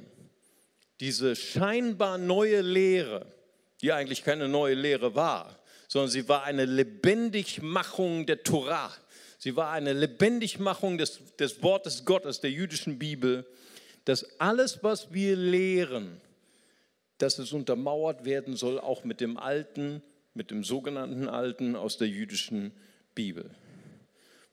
diese 0.98 1.36
scheinbar 1.36 2.16
neue 2.16 2.62
Lehre, 2.62 3.26
die 3.82 3.92
eigentlich 3.92 4.24
keine 4.24 4.48
neue 4.48 4.72
Lehre 4.72 5.14
war, 5.14 5.58
sondern 5.88 6.10
sie 6.10 6.26
war 6.26 6.44
eine 6.44 6.64
Lebendigmachung 6.64 8.24
der 8.24 8.42
Torah, 8.42 8.94
sie 9.36 9.56
war 9.56 9.72
eine 9.72 9.92
Lebendigmachung 9.92 10.96
des, 10.96 11.20
des 11.38 11.62
Wortes 11.62 12.06
Gottes, 12.06 12.40
der 12.40 12.50
jüdischen 12.50 12.98
Bibel, 12.98 13.44
dass 14.06 14.40
alles, 14.40 14.82
was 14.82 15.12
wir 15.12 15.36
lehren, 15.36 16.22
dass 17.18 17.38
es 17.38 17.52
untermauert 17.52 18.24
werden 18.24 18.56
soll, 18.56 18.80
auch 18.80 19.04
mit 19.04 19.20
dem 19.20 19.36
Alten, 19.36 20.02
mit 20.32 20.50
dem 20.50 20.64
sogenannten 20.64 21.28
Alten 21.28 21.76
aus 21.76 21.98
der 21.98 22.08
jüdischen 22.08 22.72
Bibel. 23.14 23.50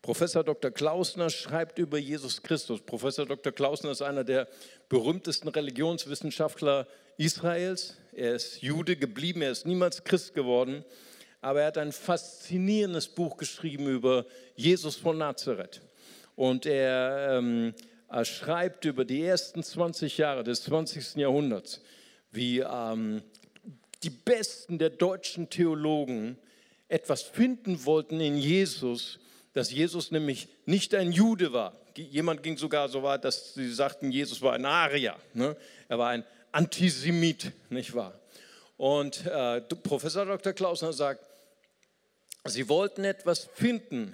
Professor 0.03 0.43
Dr. 0.43 0.69
Klausner 0.69 1.29
schreibt 1.29 1.79
über 1.79 1.97
Jesus 1.97 2.43
Christus. 2.43 2.81
Professor 2.81 3.25
Dr. 3.25 3.53
Klausner 3.53 3.91
ist 3.91 4.01
einer 4.01 4.25
der 4.25 4.49
berühmtesten 4.89 5.47
Religionswissenschaftler 5.47 6.87
Israels. 7.15 7.95
Er 8.11 8.35
ist 8.35 8.61
Jude 8.61 8.97
geblieben, 8.97 9.41
er 9.41 9.51
ist 9.51 9.65
niemals 9.65 10.03
Christ 10.03 10.33
geworden, 10.33 10.83
aber 11.39 11.61
er 11.61 11.67
hat 11.67 11.77
ein 11.77 11.93
faszinierendes 11.93 13.07
Buch 13.07 13.37
geschrieben 13.37 13.87
über 13.87 14.25
Jesus 14.57 14.97
von 14.97 15.17
Nazareth. 15.17 15.79
Und 16.35 16.65
er, 16.65 17.37
ähm, 17.37 17.73
er 18.09 18.25
schreibt 18.25 18.83
über 18.83 19.05
die 19.05 19.23
ersten 19.23 19.63
20 19.63 20.17
Jahre 20.17 20.43
des 20.43 20.63
20. 20.63 21.15
Jahrhunderts, 21.15 21.79
wie 22.29 22.59
ähm, 22.59 23.21
die 24.03 24.09
Besten 24.09 24.79
der 24.79 24.89
deutschen 24.89 25.49
Theologen 25.49 26.37
etwas 26.89 27.21
finden 27.21 27.85
wollten 27.85 28.19
in 28.19 28.35
Jesus, 28.35 29.19
dass 29.53 29.71
Jesus 29.71 30.11
nämlich 30.11 30.47
nicht 30.65 30.93
ein 30.95 31.11
Jude 31.11 31.53
war. 31.53 31.79
Jemand 31.95 32.43
ging 32.43 32.57
sogar 32.57 32.89
so 32.89 33.03
weit, 33.03 33.23
dass 33.23 33.53
sie 33.53 33.71
sagten, 33.71 34.11
Jesus 34.11 34.41
war 34.41 34.53
ein 34.53 34.65
Arier. 34.65 35.15
Ne? 35.33 35.55
Er 35.87 35.99
war 35.99 36.09
ein 36.09 36.23
Antisemit, 36.51 37.51
nicht 37.69 37.93
wahr? 37.93 38.19
Und 38.77 39.25
äh, 39.25 39.61
Professor 39.61 40.25
Dr. 40.25 40.53
Klausner 40.53 40.91
sagt, 40.91 41.23
Sie 42.45 42.67
wollten 42.67 43.05
etwas 43.05 43.47
finden 43.53 44.13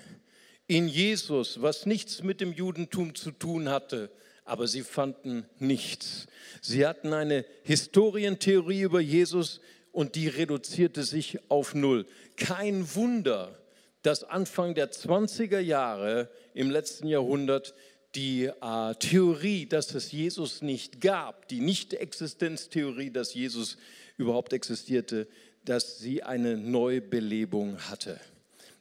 in 0.68 0.88
Jesus, 0.88 1.62
was 1.62 1.88
nichts 1.88 2.22
mit 2.22 2.42
dem 2.42 2.54
Judentum 2.54 3.16
zu 3.16 3.32
tun 3.32 3.70
hatte, 3.70 4.12
aber 4.46 4.68
sie 4.68 4.84
fanden 4.84 5.46
nichts. 5.58 6.28
Sie 6.62 6.86
hatten 6.86 7.14
eine 7.14 7.44
Historientheorie 7.64 8.82
über 8.82 9.00
Jesus 9.00 9.62
und 9.92 10.14
die 10.14 10.28
reduzierte 10.28 11.04
sich 11.04 11.40
auf 11.50 11.74
Null. 11.74 12.06
Kein 12.38 12.94
Wunder, 12.94 13.59
dass 14.02 14.24
Anfang 14.24 14.76
der 14.76 14.92
20er 14.92 15.60
Jahre 15.60 16.30
im 16.54 16.70
letzten 16.70 17.08
Jahrhundert 17.08 17.74
die 18.16 18.46
äh, 18.46 18.96
Theorie, 18.96 19.66
dass 19.66 19.94
es 19.94 20.12
Jesus 20.12 20.62
nicht 20.62 21.02
gab, 21.02 21.48
die 21.48 21.60
Nicht-Existenztheorie, 21.60 23.12
dass 23.12 23.34
Jesus 23.34 23.78
überhaupt 24.18 24.54
existierte, 24.54 25.28
dass 25.66 26.00
sie 26.00 26.24
eine 26.24 26.58
Neubelebung 26.58 27.78
hatte. 27.90 28.20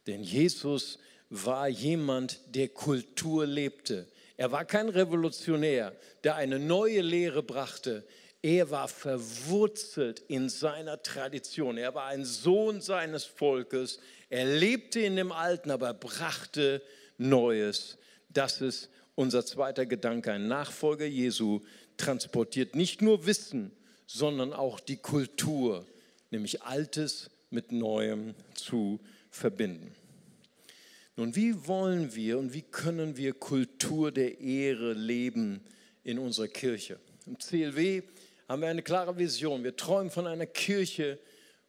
Denn 0.07 0.23
Jesus 0.23 0.99
war 1.29 1.69
jemand, 1.69 2.41
der 2.55 2.69
Kultur 2.69 3.47
lebte. 3.47 4.07
Er 4.37 4.53
war 4.53 4.65
kein 4.65 4.89
Revolutionär, 4.89 5.95
der 6.25 6.37
eine 6.37 6.59
neue 6.59 7.03
Lehre 7.03 7.43
brachte. 7.43 8.05
Er 8.41 8.71
war 8.71 8.89
verwurzelt 8.89 10.21
in 10.29 10.49
seiner 10.49 11.03
Tradition. 11.03 11.77
Er 11.77 11.95
war 11.95 12.07
ein 12.07 12.25
Sohn 12.25 12.81
seines 12.81 13.25
Volkes. 13.25 13.99
Er 14.29 14.45
lebte 14.45 15.01
in 15.01 15.17
dem 15.17 15.33
Alten, 15.33 15.71
aber 15.71 15.95
brachte 15.95 16.83
Neues. 17.17 17.99
Das 18.29 18.61
ist 18.61 18.91
unser 19.15 19.45
zweiter 19.45 19.87
Gedanke. 19.87 20.33
Ein 20.33 20.49
Nachfolger 20.49 21.07
Jesu 21.07 21.61
transportiert 21.97 22.77
nicht 22.77 23.03
nur 23.03 23.27
Wissen, 23.27 23.73
sondern 24.07 24.53
auch 24.53 24.81
die 24.81 24.97
Kultur, 24.97 25.87
nämlich 26.31 26.63
Altes 26.63 27.31
mit 27.51 27.73
Neuem 27.73 28.35
zu 28.55 29.01
verbinden. 29.31 29.95
Nun, 31.17 31.35
wie 31.35 31.67
wollen 31.67 32.15
wir 32.15 32.39
und 32.39 32.55
wie 32.55 32.63
können 32.63 33.17
wir 33.17 33.33
Kultur 33.33 34.13
der 34.13 34.39
Ehre 34.41 34.93
leben 34.93 35.61
in 36.05 36.19
unserer 36.19 36.47
Kirche? 36.47 37.01
Im 37.27 37.39
CLW 37.39 38.03
haben 38.49 38.63
wir 38.63 38.69
eine 38.69 38.83
klare 38.83 39.19
Vision. 39.19 39.65
Wir 39.65 39.75
träumen 39.75 40.11
von 40.11 40.27
einer 40.27 40.47
Kirche, 40.47 41.19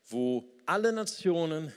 wo 0.07 0.47
alle 0.67 0.93
Nationen, 0.93 1.73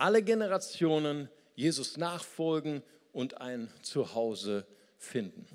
alle 0.00 0.22
Generationen 0.22 1.28
Jesus 1.54 1.96
nachfolgen 1.96 2.82
und 3.12 3.40
ein 3.40 3.70
Zuhause 3.82 4.66
finden. 4.96 5.46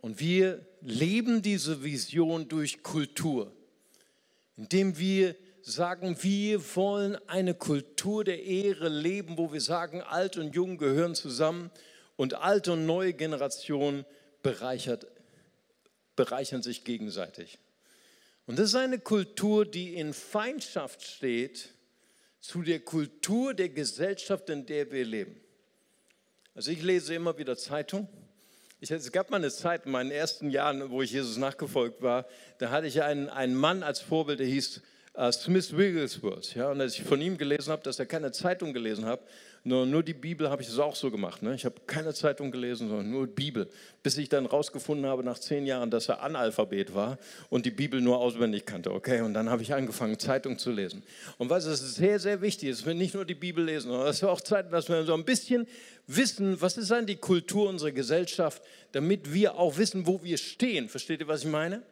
Und 0.00 0.20
wir 0.20 0.64
leben 0.80 1.42
diese 1.42 1.82
Vision 1.84 2.48
durch 2.48 2.82
Kultur, 2.82 3.52
indem 4.56 4.98
wir 4.98 5.36
sagen, 5.60 6.16
wir 6.22 6.76
wollen 6.76 7.18
eine 7.28 7.54
Kultur 7.54 8.24
der 8.24 8.42
Ehre 8.42 8.88
leben, 8.88 9.36
wo 9.36 9.52
wir 9.52 9.60
sagen, 9.60 10.00
alt 10.00 10.38
und 10.38 10.54
jung 10.54 10.78
gehören 10.78 11.14
zusammen 11.14 11.70
und 12.16 12.34
alte 12.34 12.72
und 12.72 12.86
neue 12.86 13.12
Generationen 13.12 14.06
bereichern 14.42 15.02
sich 16.62 16.84
gegenseitig. 16.84 17.58
Und 18.46 18.58
das 18.58 18.70
ist 18.70 18.76
eine 18.76 18.98
Kultur, 18.98 19.66
die 19.66 19.94
in 19.94 20.14
Feindschaft 20.14 21.02
steht 21.02 21.74
zu 22.48 22.62
der 22.62 22.80
Kultur 22.80 23.52
der 23.52 23.68
Gesellschaft, 23.68 24.48
in 24.48 24.64
der 24.64 24.90
wir 24.90 25.04
leben. 25.04 25.38
Also 26.54 26.70
ich 26.70 26.82
lese 26.82 27.14
immer 27.14 27.36
wieder 27.36 27.58
Zeitung. 27.58 28.08
Ich, 28.80 28.90
es 28.90 29.12
gab 29.12 29.28
mal 29.28 29.36
eine 29.36 29.50
Zeit 29.50 29.84
in 29.84 29.92
meinen 29.92 30.10
ersten 30.10 30.48
Jahren, 30.48 30.88
wo 30.88 31.02
ich 31.02 31.12
Jesus 31.12 31.36
nachgefolgt 31.36 32.00
war, 32.00 32.26
da 32.56 32.70
hatte 32.70 32.86
ich 32.86 33.02
einen, 33.02 33.28
einen 33.28 33.54
Mann 33.54 33.82
als 33.82 34.00
Vorbild, 34.00 34.40
der 34.40 34.46
hieß 34.46 34.80
uh, 35.18 35.32
Smith 35.32 35.76
Wigglesworth. 35.76 36.54
Ja, 36.54 36.70
und 36.70 36.80
als 36.80 36.94
ich 36.94 37.02
von 37.02 37.20
ihm 37.20 37.36
gelesen 37.36 37.72
habe, 37.72 37.82
dass 37.82 37.98
er 37.98 38.06
keine 38.06 38.30
Zeitung 38.32 38.72
gelesen 38.72 39.04
hat, 39.04 39.20
nur, 39.64 39.84
nur 39.84 40.02
die 40.02 40.14
Bibel 40.14 40.48
habe 40.48 40.62
ich 40.62 40.68
das 40.68 40.78
auch 40.78 40.94
so 40.94 41.10
gemacht. 41.10 41.42
Ne? 41.42 41.54
Ich 41.54 41.64
habe 41.64 41.74
keine 41.86 42.14
Zeitung 42.14 42.50
gelesen, 42.50 42.88
sondern 42.88 43.10
nur 43.10 43.26
Bibel. 43.26 43.68
Bis 44.02 44.16
ich 44.16 44.28
dann 44.28 44.46
rausgefunden 44.46 45.06
habe 45.06 45.24
nach 45.24 45.38
zehn 45.38 45.66
Jahren, 45.66 45.90
dass 45.90 46.08
er 46.08 46.22
Analphabet 46.22 46.94
war 46.94 47.18
und 47.50 47.66
die 47.66 47.70
Bibel 47.70 48.00
nur 48.00 48.18
auswendig 48.18 48.64
kannte. 48.64 48.92
Okay, 48.92 49.20
und 49.20 49.34
dann 49.34 49.50
habe 49.50 49.62
ich 49.62 49.74
angefangen, 49.74 50.18
Zeitung 50.18 50.58
zu 50.58 50.70
lesen. 50.70 51.02
Und 51.38 51.50
was 51.50 51.66
ist 51.66 51.96
sehr, 51.96 52.20
sehr 52.20 52.40
wichtig, 52.40 52.70
dass 52.70 52.86
wir 52.86 52.94
nicht 52.94 53.14
nur 53.14 53.24
die 53.24 53.34
Bibel 53.34 53.64
lesen, 53.64 53.88
sondern 53.88 54.06
dass 54.06 54.22
wir 54.22 54.30
auch 54.30 54.40
Zeit, 54.40 54.72
dass 54.72 54.88
wir 54.88 55.04
so 55.04 55.14
ein 55.14 55.24
bisschen 55.24 55.66
wissen, 56.06 56.60
was 56.60 56.78
ist 56.78 56.90
dann 56.90 57.06
die 57.06 57.16
Kultur 57.16 57.68
unserer 57.68 57.92
Gesellschaft, 57.92 58.62
damit 58.92 59.32
wir 59.32 59.56
auch 59.56 59.76
wissen, 59.76 60.06
wo 60.06 60.22
wir 60.22 60.38
stehen. 60.38 60.88
Versteht 60.88 61.20
ihr, 61.20 61.28
was 61.28 61.42
ich 61.42 61.50
meine? 61.50 61.82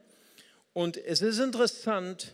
Und 0.73 0.97
es 0.97 1.21
ist 1.21 1.41
interessant, 1.41 2.33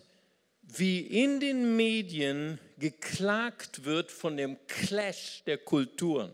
wie 0.78 1.00
in 1.00 1.40
den 1.40 1.76
Medien 1.76 2.58
geklagt 2.78 3.85
wird 3.85 4.11
von 4.11 4.37
dem 4.37 4.56
Clash 4.66 5.42
der 5.46 5.58
Kulturen, 5.58 6.30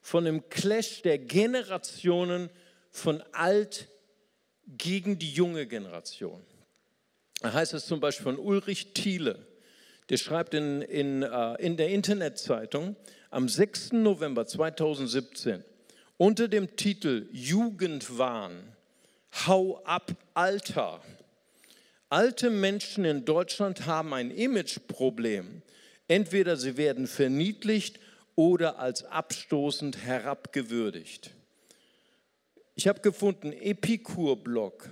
von 0.00 0.24
dem 0.24 0.48
Clash 0.48 1.02
der 1.02 1.18
Generationen 1.18 2.50
von 2.90 3.22
alt 3.32 3.88
gegen 4.66 5.18
die 5.18 5.30
junge 5.30 5.66
Generation. 5.66 6.42
Da 7.40 7.52
heißt 7.52 7.74
es 7.74 7.86
zum 7.86 8.00
Beispiel 8.00 8.24
von 8.24 8.38
Ulrich 8.38 8.94
Thiele, 8.94 9.46
der 10.08 10.16
schreibt 10.16 10.54
in, 10.54 10.82
in, 10.82 11.22
uh, 11.22 11.54
in 11.58 11.76
der 11.76 11.90
Internetzeitung 11.90 12.96
am 13.30 13.48
6. 13.48 13.92
November 13.92 14.46
2017 14.46 15.64
unter 16.16 16.48
dem 16.48 16.76
Titel 16.76 17.28
Jugendwahn, 17.32 18.76
Hau 19.46 19.82
ab 19.84 20.12
Alter 20.34 21.00
Alte 22.12 22.50
Menschen 22.50 23.06
in 23.06 23.24
Deutschland 23.24 23.86
haben 23.86 24.12
ein 24.12 24.30
Imageproblem. 24.30 25.62
Entweder 26.08 26.58
sie 26.58 26.76
werden 26.76 27.06
verniedlicht 27.06 27.98
oder 28.34 28.78
als 28.78 29.04
abstoßend 29.04 29.96
herabgewürdigt. 29.96 31.30
Ich 32.74 32.86
habe 32.86 33.00
gefunden, 33.00 33.54
Epikur-Blog, 33.54 34.90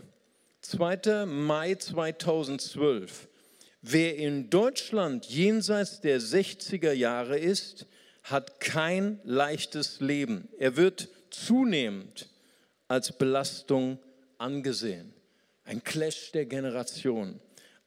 2. 0.62 1.26
Mai 1.26 1.74
2012. 1.74 3.28
Wer 3.82 4.16
in 4.16 4.48
Deutschland 4.48 5.26
jenseits 5.26 6.00
der 6.00 6.22
60er 6.22 6.92
Jahre 6.92 7.38
ist, 7.38 7.84
hat 8.22 8.60
kein 8.60 9.20
leichtes 9.24 10.00
Leben. 10.00 10.48
Er 10.58 10.78
wird 10.78 11.10
zunehmend 11.28 12.30
als 12.88 13.12
Belastung 13.12 13.98
angesehen 14.38 15.19
ein 15.70 15.84
Clash 15.84 16.32
der 16.32 16.46
Generationen, 16.46 17.38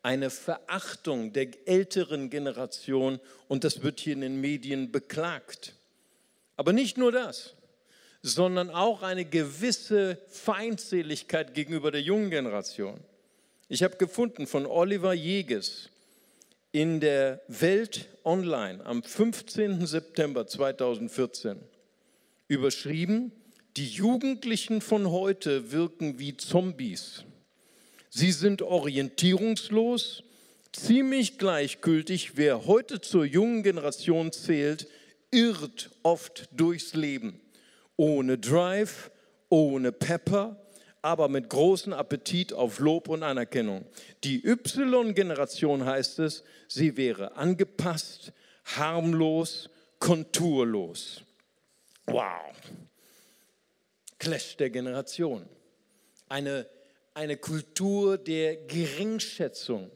eine 0.03 0.29
Verachtung 0.29 1.33
der 1.33 1.49
älteren 1.65 2.29
Generation 2.29 3.19
und 3.49 3.65
das 3.65 3.83
wird 3.83 3.99
hier 3.99 4.13
in 4.13 4.21
den 4.21 4.39
Medien 4.39 4.89
beklagt. 4.93 5.75
Aber 6.55 6.71
nicht 6.71 6.97
nur 6.97 7.11
das, 7.11 7.55
sondern 8.21 8.69
auch 8.69 9.01
eine 9.01 9.25
gewisse 9.25 10.17
Feindseligkeit 10.29 11.53
gegenüber 11.53 11.91
der 11.91 12.01
jungen 12.01 12.29
Generation. 12.29 13.01
Ich 13.67 13.83
habe 13.83 13.97
gefunden 13.97 14.47
von 14.47 14.65
Oliver 14.65 15.13
Jeges 15.13 15.89
in 16.71 17.01
der 17.01 17.41
Welt 17.49 18.07
Online 18.23 18.85
am 18.85 19.03
15. 19.03 19.85
September 19.85 20.47
2014 20.47 21.59
überschrieben, 22.47 23.33
die 23.75 23.87
Jugendlichen 23.87 24.79
von 24.79 25.11
heute 25.11 25.73
wirken 25.73 26.17
wie 26.17 26.37
Zombies. 26.37 27.25
Sie 28.15 28.31
sind 28.31 28.61
orientierungslos, 28.61 30.21
ziemlich 30.71 31.39
gleichgültig. 31.39 32.37
Wer 32.37 32.67
heute 32.67 33.01
zur 33.01 33.25
jungen 33.25 33.63
Generation 33.63 34.31
zählt, 34.31 34.87
irrt 35.31 35.89
oft 36.03 36.47
durchs 36.51 36.93
Leben. 36.93 37.41
Ohne 37.95 38.37
Drive, 38.37 39.09
ohne 39.49 39.91
Pepper, 39.91 40.63
aber 41.01 41.27
mit 41.27 41.49
großem 41.49 41.91
Appetit 41.91 42.53
auf 42.53 42.77
Lob 42.77 43.09
und 43.09 43.23
Anerkennung. 43.23 43.83
Die 44.23 44.45
Y-Generation 44.45 45.83
heißt 45.83 46.19
es, 46.19 46.43
sie 46.67 46.95
wäre 46.95 47.35
angepasst, 47.35 48.31
harmlos, 48.63 49.71
konturlos. 49.97 51.23
Wow. 52.05 52.53
Clash 54.19 54.55
der 54.57 54.69
Generation. 54.69 55.49
Eine 56.29 56.67
eine 57.13 57.37
Kultur 57.37 58.17
der 58.17 58.55
Geringschätzung. 58.55 59.91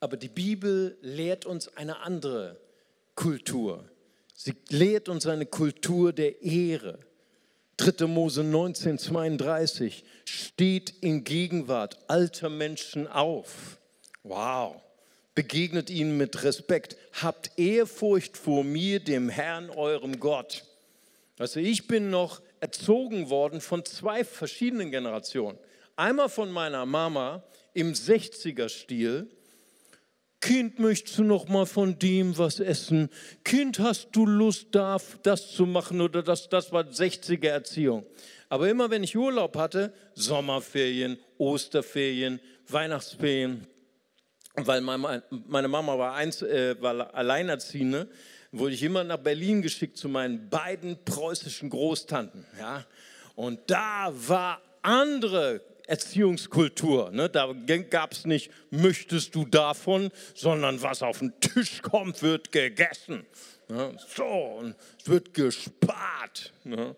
Aber 0.00 0.16
die 0.16 0.28
Bibel 0.28 0.98
lehrt 1.00 1.46
uns 1.46 1.68
eine 1.76 2.00
andere 2.00 2.60
Kultur. 3.14 3.88
Sie 4.34 4.54
lehrt 4.68 5.08
uns 5.08 5.26
eine 5.26 5.46
Kultur 5.46 6.12
der 6.12 6.42
Ehre. 6.42 6.98
3. 7.76 8.06
Mose 8.06 8.42
19, 8.42 8.98
32 8.98 10.04
steht 10.24 10.90
in 11.00 11.24
Gegenwart 11.24 11.98
alter 12.08 12.48
Menschen 12.48 13.06
auf. 13.06 13.78
Wow. 14.22 14.82
Begegnet 15.34 15.88
ihnen 15.88 16.16
mit 16.16 16.42
Respekt. 16.42 16.96
Habt 17.22 17.58
Ehrfurcht 17.58 18.36
vor 18.36 18.64
mir, 18.64 19.00
dem 19.00 19.28
Herrn, 19.28 19.70
eurem 19.70 20.20
Gott. 20.20 20.64
Also 21.38 21.60
ich 21.60 21.86
bin 21.86 22.10
noch 22.10 22.42
erzogen 22.62 23.28
worden 23.28 23.60
von 23.60 23.84
zwei 23.84 24.24
verschiedenen 24.24 24.90
Generationen. 24.90 25.58
Einmal 25.96 26.28
von 26.28 26.50
meiner 26.50 26.86
Mama 26.86 27.42
im 27.74 27.92
60er-Stil 27.92 29.28
Kind, 30.42 30.80
möchtest 30.80 31.18
du 31.18 31.22
noch 31.22 31.46
mal 31.46 31.66
von 31.66 32.00
dem 32.00 32.36
was 32.36 32.58
essen? 32.58 33.10
Kind, 33.44 33.78
hast 33.78 34.08
du 34.10 34.26
Lust, 34.26 34.70
das 34.72 35.52
zu 35.52 35.66
machen 35.66 36.00
oder 36.00 36.20
das? 36.24 36.48
Das 36.48 36.72
war 36.72 36.82
60er 36.82 37.46
Erziehung. 37.46 38.04
Aber 38.48 38.68
immer 38.68 38.90
wenn 38.90 39.04
ich 39.04 39.16
Urlaub 39.16 39.56
hatte, 39.56 39.94
Sommerferien, 40.14 41.16
Osterferien, 41.38 42.40
Weihnachtsferien, 42.66 43.68
weil 44.56 44.80
meine 44.80 45.68
Mama 45.68 45.96
war, 45.96 46.14
eins, 46.14 46.42
äh, 46.42 46.74
war 46.82 47.14
alleinerziehende, 47.14 48.08
wurde 48.52 48.74
ich 48.74 48.82
immer 48.82 49.02
nach 49.02 49.16
Berlin 49.16 49.62
geschickt 49.62 49.96
zu 49.96 50.08
meinen 50.08 50.48
beiden 50.48 51.02
preußischen 51.04 51.70
Großtanten. 51.70 52.46
Ja? 52.58 52.84
Und 53.34 53.58
da 53.66 54.12
war 54.14 54.60
andere 54.82 55.62
Erziehungskultur. 55.86 57.10
Ne? 57.10 57.28
Da 57.28 57.52
gab 57.90 58.12
es 58.12 58.26
nicht, 58.26 58.50
möchtest 58.70 59.34
du 59.34 59.44
davon, 59.46 60.10
sondern 60.34 60.82
was 60.82 61.02
auf 61.02 61.18
den 61.18 61.32
Tisch 61.40 61.82
kommt, 61.82 62.22
wird 62.22 62.52
gegessen. 62.52 63.26
Ne? 63.68 63.96
So, 64.14 64.62
es 64.98 65.08
wird 65.08 65.34
gespart. 65.34 66.52
Ne? 66.64 66.94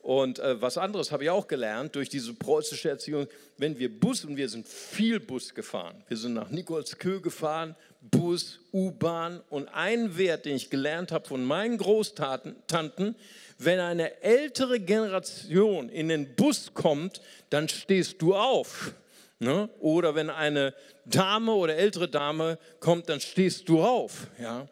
Und 0.00 0.40
äh, 0.40 0.60
was 0.60 0.78
anderes 0.78 1.12
habe 1.12 1.24
ich 1.24 1.30
auch 1.30 1.46
gelernt 1.46 1.94
durch 1.94 2.08
diese 2.08 2.34
preußische 2.34 2.90
Erziehung. 2.90 3.28
Wenn 3.58 3.78
wir 3.78 3.88
Bus, 3.88 4.24
und 4.24 4.36
wir 4.36 4.48
sind 4.48 4.66
viel 4.66 5.20
Bus 5.20 5.54
gefahren, 5.54 6.02
wir 6.08 6.16
sind 6.16 6.34
nach 6.34 6.50
Nikolskö 6.50 7.20
gefahren, 7.20 7.76
Bus, 8.02 8.60
U-Bahn. 8.72 9.40
Und 9.48 9.68
ein 9.68 10.16
Wert, 10.18 10.44
den 10.44 10.56
ich 10.56 10.70
gelernt 10.70 11.12
habe 11.12 11.26
von 11.26 11.44
meinen 11.44 11.78
Großtanten, 11.78 13.16
wenn 13.58 13.78
eine 13.78 14.22
ältere 14.22 14.80
Generation 14.80 15.88
in 15.88 16.08
den 16.08 16.34
Bus 16.34 16.74
kommt, 16.74 17.20
dann 17.50 17.68
stehst 17.68 18.20
du 18.20 18.34
auf. 18.34 18.92
Ne? 19.38 19.68
Oder 19.80 20.14
wenn 20.14 20.30
eine 20.30 20.74
Dame 21.04 21.52
oder 21.52 21.76
ältere 21.76 22.08
Dame 22.08 22.58
kommt, 22.80 23.08
dann 23.08 23.20
stehst 23.20 23.68
du 23.68 23.82
auf. 23.82 24.28
Ja? 24.40 24.68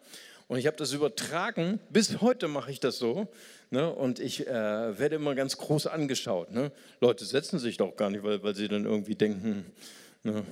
Und 0.47 0.57
ich 0.59 0.67
habe 0.67 0.77
das 0.77 0.93
übertragen, 0.93 1.79
bis 1.89 2.21
heute 2.21 2.47
mache 2.47 2.71
ich 2.71 2.79
das 2.79 2.97
so. 2.97 3.27
Ne? 3.69 3.89
Und 3.89 4.19
ich 4.19 4.47
äh, 4.47 4.99
werde 4.99 5.15
immer 5.15 5.35
ganz 5.35 5.57
groß 5.57 5.87
angeschaut. 5.87 6.51
Ne? 6.51 6.71
Leute 6.99 7.23
setzen 7.23 7.59
sich 7.59 7.77
doch 7.77 7.95
gar 7.95 8.09
nicht, 8.09 8.23
weil, 8.23 8.43
weil 8.43 8.55
sie 8.55 8.67
dann 8.67 8.85
irgendwie 8.85 9.15
denken, 9.15 9.65
ne? 10.23 10.43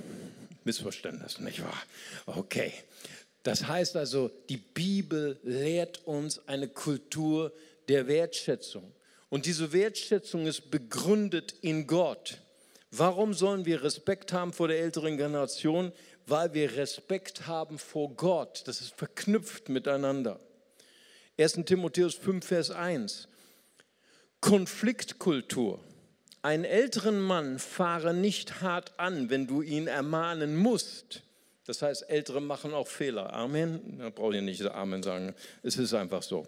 Missverständnis, 0.64 1.40
nicht 1.40 1.64
wahr? 1.64 1.84
Okay. 2.26 2.74
Das 3.44 3.68
heißt 3.68 3.96
also, 3.96 4.30
die 4.50 4.58
Bibel 4.58 5.40
lehrt 5.44 6.06
uns 6.06 6.46
eine 6.48 6.68
Kultur 6.68 7.54
der 7.88 8.08
Wertschätzung. 8.08 8.92
Und 9.30 9.46
diese 9.46 9.72
Wertschätzung 9.72 10.46
ist 10.46 10.72
begründet 10.72 11.54
in 11.62 11.88
Gott. 11.88 12.40
Warum 12.92 13.34
sollen 13.34 13.66
wir 13.66 13.84
Respekt 13.84 14.34
haben 14.34 14.52
vor 14.52 14.68
der 14.68 14.80
älteren 14.80 15.18
Generation? 15.18 15.92
Weil 16.26 16.54
wir 16.54 16.76
Respekt 16.76 17.48
haben 17.48 17.80
vor 17.80 18.10
Gott. 18.16 18.64
Das 18.66 18.82
ist 18.82 18.94
verknüpft 18.96 19.70
miteinander. 19.70 20.40
1. 21.38 21.62
Timotheus 21.66 22.16
5, 22.16 22.46
Vers 22.46 22.72
1. 22.72 23.28
Konfliktkultur. 24.42 25.80
Einen 26.42 26.64
älteren 26.64 27.20
Mann 27.20 27.60
fahre 27.60 28.14
nicht 28.14 28.62
hart 28.62 28.98
an, 28.98 29.30
wenn 29.30 29.48
du 29.48 29.62
ihn 29.62 29.88
ermahnen 29.88 30.56
musst. 30.56 31.22
Das 31.66 31.82
heißt, 31.82 32.10
Ältere 32.10 32.42
machen 32.42 32.74
auch 32.74 32.88
Fehler. 32.88 33.34
Amen. 33.34 34.00
Da 34.00 34.10
brauche 34.10 34.38
ich 34.38 34.42
nicht 34.42 34.66
Amen 34.66 35.04
sagen. 35.04 35.36
Es 35.62 35.78
ist 35.78 35.94
einfach 35.94 36.24
so. 36.24 36.48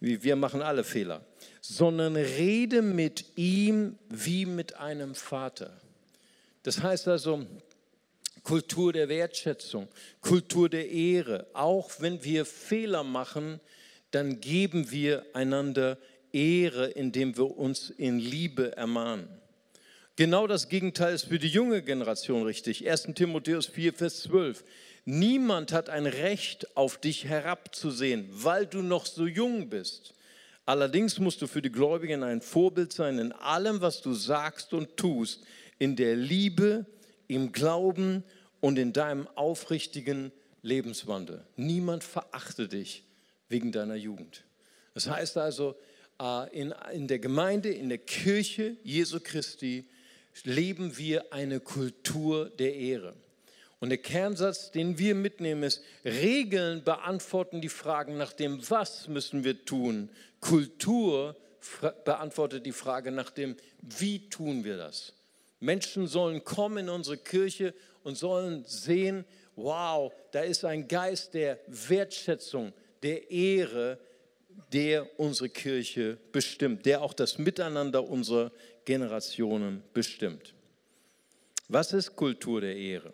Wir 0.00 0.36
machen 0.36 0.60
alle 0.60 0.84
Fehler. 0.84 1.24
Sondern 1.60 2.16
rede 2.16 2.82
mit 2.82 3.24
ihm 3.36 3.96
wie 4.08 4.44
mit 4.44 4.74
einem 4.74 5.14
Vater. 5.14 5.72
Das 6.64 6.82
heißt 6.82 7.08
also, 7.08 7.46
Kultur 8.42 8.92
der 8.92 9.08
Wertschätzung, 9.08 9.88
Kultur 10.20 10.68
der 10.68 10.90
Ehre. 10.90 11.46
Auch 11.54 11.90
wenn 12.00 12.22
wir 12.24 12.44
Fehler 12.44 13.04
machen, 13.04 13.60
dann 14.10 14.40
geben 14.40 14.90
wir 14.90 15.24
einander 15.32 15.98
Ehre, 16.38 16.86
indem 16.86 17.36
wir 17.36 17.58
uns 17.58 17.90
in 17.90 18.20
Liebe 18.20 18.76
ermahnen. 18.76 19.28
Genau 20.14 20.46
das 20.46 20.68
Gegenteil 20.68 21.14
ist 21.14 21.24
für 21.24 21.38
die 21.38 21.48
junge 21.48 21.82
Generation 21.82 22.44
richtig. 22.44 22.88
1. 22.88 23.08
Timotheus 23.14 23.66
4, 23.66 23.92
Vers 23.92 24.22
12. 24.22 24.64
Niemand 25.04 25.72
hat 25.72 25.90
ein 25.90 26.06
Recht, 26.06 26.76
auf 26.76 26.98
dich 26.98 27.24
herabzusehen, 27.24 28.28
weil 28.30 28.66
du 28.66 28.82
noch 28.82 29.06
so 29.06 29.26
jung 29.26 29.68
bist. 29.68 30.14
Allerdings 30.64 31.18
musst 31.18 31.42
du 31.42 31.46
für 31.46 31.62
die 31.62 31.72
Gläubigen 31.72 32.22
ein 32.22 32.40
Vorbild 32.40 32.92
sein 32.92 33.18
in 33.18 33.32
allem, 33.32 33.80
was 33.80 34.00
du 34.00 34.12
sagst 34.12 34.74
und 34.74 34.96
tust, 34.96 35.42
in 35.78 35.96
der 35.96 36.14
Liebe, 36.14 36.86
im 37.26 37.52
Glauben 37.52 38.22
und 38.60 38.78
in 38.78 38.92
deinem 38.92 39.26
aufrichtigen 39.34 40.30
Lebenswandel. 40.62 41.44
Niemand 41.56 42.04
verachte 42.04 42.68
dich 42.68 43.02
wegen 43.48 43.72
deiner 43.72 43.96
Jugend. 43.96 44.44
Das 44.94 45.08
heißt 45.08 45.36
also, 45.38 45.76
in, 46.52 46.74
in 46.92 47.06
der 47.06 47.18
Gemeinde, 47.18 47.70
in 47.70 47.88
der 47.88 47.98
Kirche 47.98 48.76
Jesu 48.82 49.20
Christi 49.20 49.84
leben 50.44 50.96
wir 50.98 51.32
eine 51.32 51.60
Kultur 51.60 52.50
der 52.50 52.74
Ehre. 52.74 53.14
Und 53.80 53.90
der 53.90 53.98
Kernsatz, 53.98 54.72
den 54.72 54.98
wir 54.98 55.14
mitnehmen, 55.14 55.62
ist, 55.62 55.82
Regeln 56.04 56.82
beantworten 56.82 57.60
die 57.60 57.68
Fragen 57.68 58.16
nach 58.16 58.32
dem, 58.32 58.58
was 58.68 59.06
müssen 59.06 59.44
wir 59.44 59.64
tun. 59.64 60.10
Kultur 60.40 61.36
beantwortet 62.04 62.66
die 62.66 62.72
Frage 62.72 63.12
nach 63.12 63.30
dem, 63.30 63.56
wie 63.80 64.28
tun 64.28 64.64
wir 64.64 64.76
das. 64.76 65.12
Menschen 65.60 66.06
sollen 66.08 66.44
kommen 66.44 66.78
in 66.78 66.88
unsere 66.88 67.18
Kirche 67.18 67.74
und 68.02 68.16
sollen 68.16 68.64
sehen, 68.64 69.24
wow, 69.54 70.12
da 70.32 70.40
ist 70.40 70.64
ein 70.64 70.88
Geist 70.88 71.34
der 71.34 71.58
Wertschätzung, 71.66 72.72
der 73.02 73.30
Ehre, 73.30 73.98
der 74.72 75.18
unsere 75.18 75.48
Kirche 75.48 76.18
bestimmt, 76.32 76.86
der 76.86 77.02
auch 77.02 77.12
das 77.12 77.38
Miteinander 77.38 78.08
unserer 78.08 78.52
Generationen 78.84 79.82
bestimmt. 79.92 80.54
Was 81.68 81.92
ist 81.92 82.16
Kultur 82.16 82.60
der 82.60 82.76
Ehre? 82.76 83.12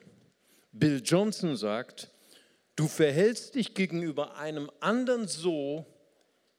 Bill 0.72 1.02
Johnson 1.04 1.56
sagt, 1.56 2.10
du 2.76 2.88
verhältst 2.88 3.54
dich 3.54 3.74
gegenüber 3.74 4.36
einem 4.36 4.70
anderen 4.80 5.28
so, 5.28 5.86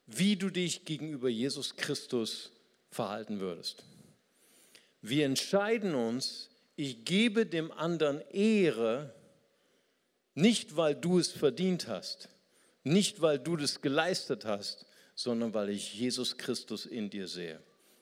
wie 0.08 0.36
du 0.36 0.50
dich 0.50 0.86
gegenüber 0.86 1.30
Jesus 1.30 1.76
Christus 1.76 2.52
verhalten 2.92 3.40
würdest. 3.40 3.84
Wir 5.02 5.26
entscheiden 5.26 5.96
uns, 5.96 6.50
ich 6.76 7.06
gebe 7.06 7.46
dem 7.46 7.72
anderen 7.72 8.22
Ehre, 8.32 9.14
nicht 10.34 10.76
weil 10.76 10.96
du 10.96 11.20
es 11.20 11.32
verdient 11.32 11.88
hast, 11.88 12.30
nicht, 12.86 13.22
weil 13.22 13.40
du 13.40 13.58
das 13.58 13.82
geleistet 13.82 14.46
hast, 14.46 14.86
sondern 15.16 15.54
weil 15.54 15.70
ich 15.70 15.94
Jesus 15.96 16.38
Christus 16.38 16.86
in 16.86 17.10
dir 17.10 17.28
sehe. 17.28 17.60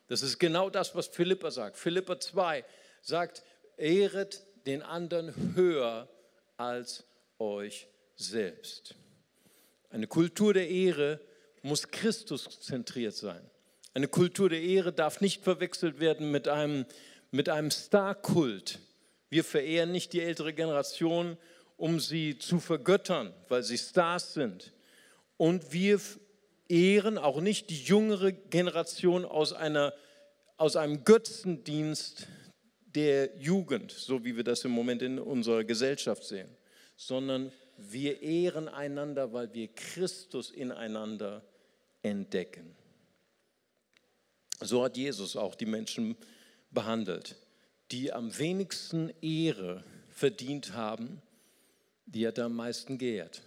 Das 0.08 0.22
ist 0.22 0.40
genau 0.40 0.70
das, 0.70 0.94
was 0.94 1.08
Philippa 1.08 1.52
sagt. 1.52 1.78
Philippa 1.78 2.20
2 2.20 2.66
sagt, 3.02 3.44
ehret 3.78 4.46
den 4.66 4.82
anderen 4.82 5.56
höher 5.56 6.10
als 6.58 7.06
euch 7.40 7.88
selbst. 8.16 8.96
Eine 9.90 10.08
Kultur 10.08 10.54
der 10.54 10.70
Ehre 10.70 11.20
muss 11.62 11.88
Christus 11.88 12.60
zentriert 12.60 13.16
sein. 13.16 13.42
Eine 13.94 14.08
Kultur 14.08 14.50
der 14.50 14.62
Ehre 14.62 14.92
darf 14.92 15.22
nicht 15.22 15.44
verwechselt 15.44 16.00
werden 16.00 16.32
mit 16.32 16.48
einem, 16.48 16.86
mit 17.32 17.48
einem 17.48 17.72
Starkult. 17.72 18.80
Wir 19.30 19.44
verehren 19.44 19.92
nicht 19.92 20.14
die 20.14 20.22
ältere 20.22 20.54
Generation 20.54 21.38
um 21.78 22.00
sie 22.00 22.38
zu 22.38 22.60
vergöttern, 22.60 23.34
weil 23.50 23.64
sie 23.64 23.78
Stars 23.78 24.34
sind. 24.34 24.73
Und 25.44 25.74
wir 25.74 26.00
ehren 26.70 27.18
auch 27.18 27.42
nicht 27.42 27.70
die 27.70 27.84
jüngere 27.84 28.32
Generation 28.32 29.26
aus, 29.26 29.52
einer, 29.52 29.94
aus 30.56 30.78
einem 30.78 31.04
Götzendienst 31.04 32.28
der 32.86 33.38
Jugend, 33.38 33.92
so 33.92 34.24
wie 34.24 34.38
wir 34.38 34.46
das 34.46 34.64
im 34.64 34.72
Moment 34.72 35.02
in 35.02 35.20
unserer 35.20 35.66
Gesellschaft 35.66 36.24
sehen, 36.24 36.48
sondern 36.96 37.52
wir 37.78 38.22
ehren 38.22 38.70
einander, 38.70 39.34
weil 39.34 39.54
wir 39.54 39.68
Christus 39.68 40.50
ineinander 40.50 41.44
entdecken. 42.04 42.74
So 44.62 44.82
hat 44.86 44.96
Jesus 44.96 45.36
auch 45.36 45.56
die 45.56 45.66
Menschen 45.66 46.16
behandelt, 46.72 47.36
die 47.92 48.14
am 48.14 48.38
wenigsten 48.38 49.12
Ehre 49.22 49.84
verdient 50.10 50.72
haben 50.72 51.22
die 52.06 52.28
hat 52.28 52.38
er 52.38 52.46
am 52.46 52.56
meisten 52.56 52.98
geehrt. 52.98 53.42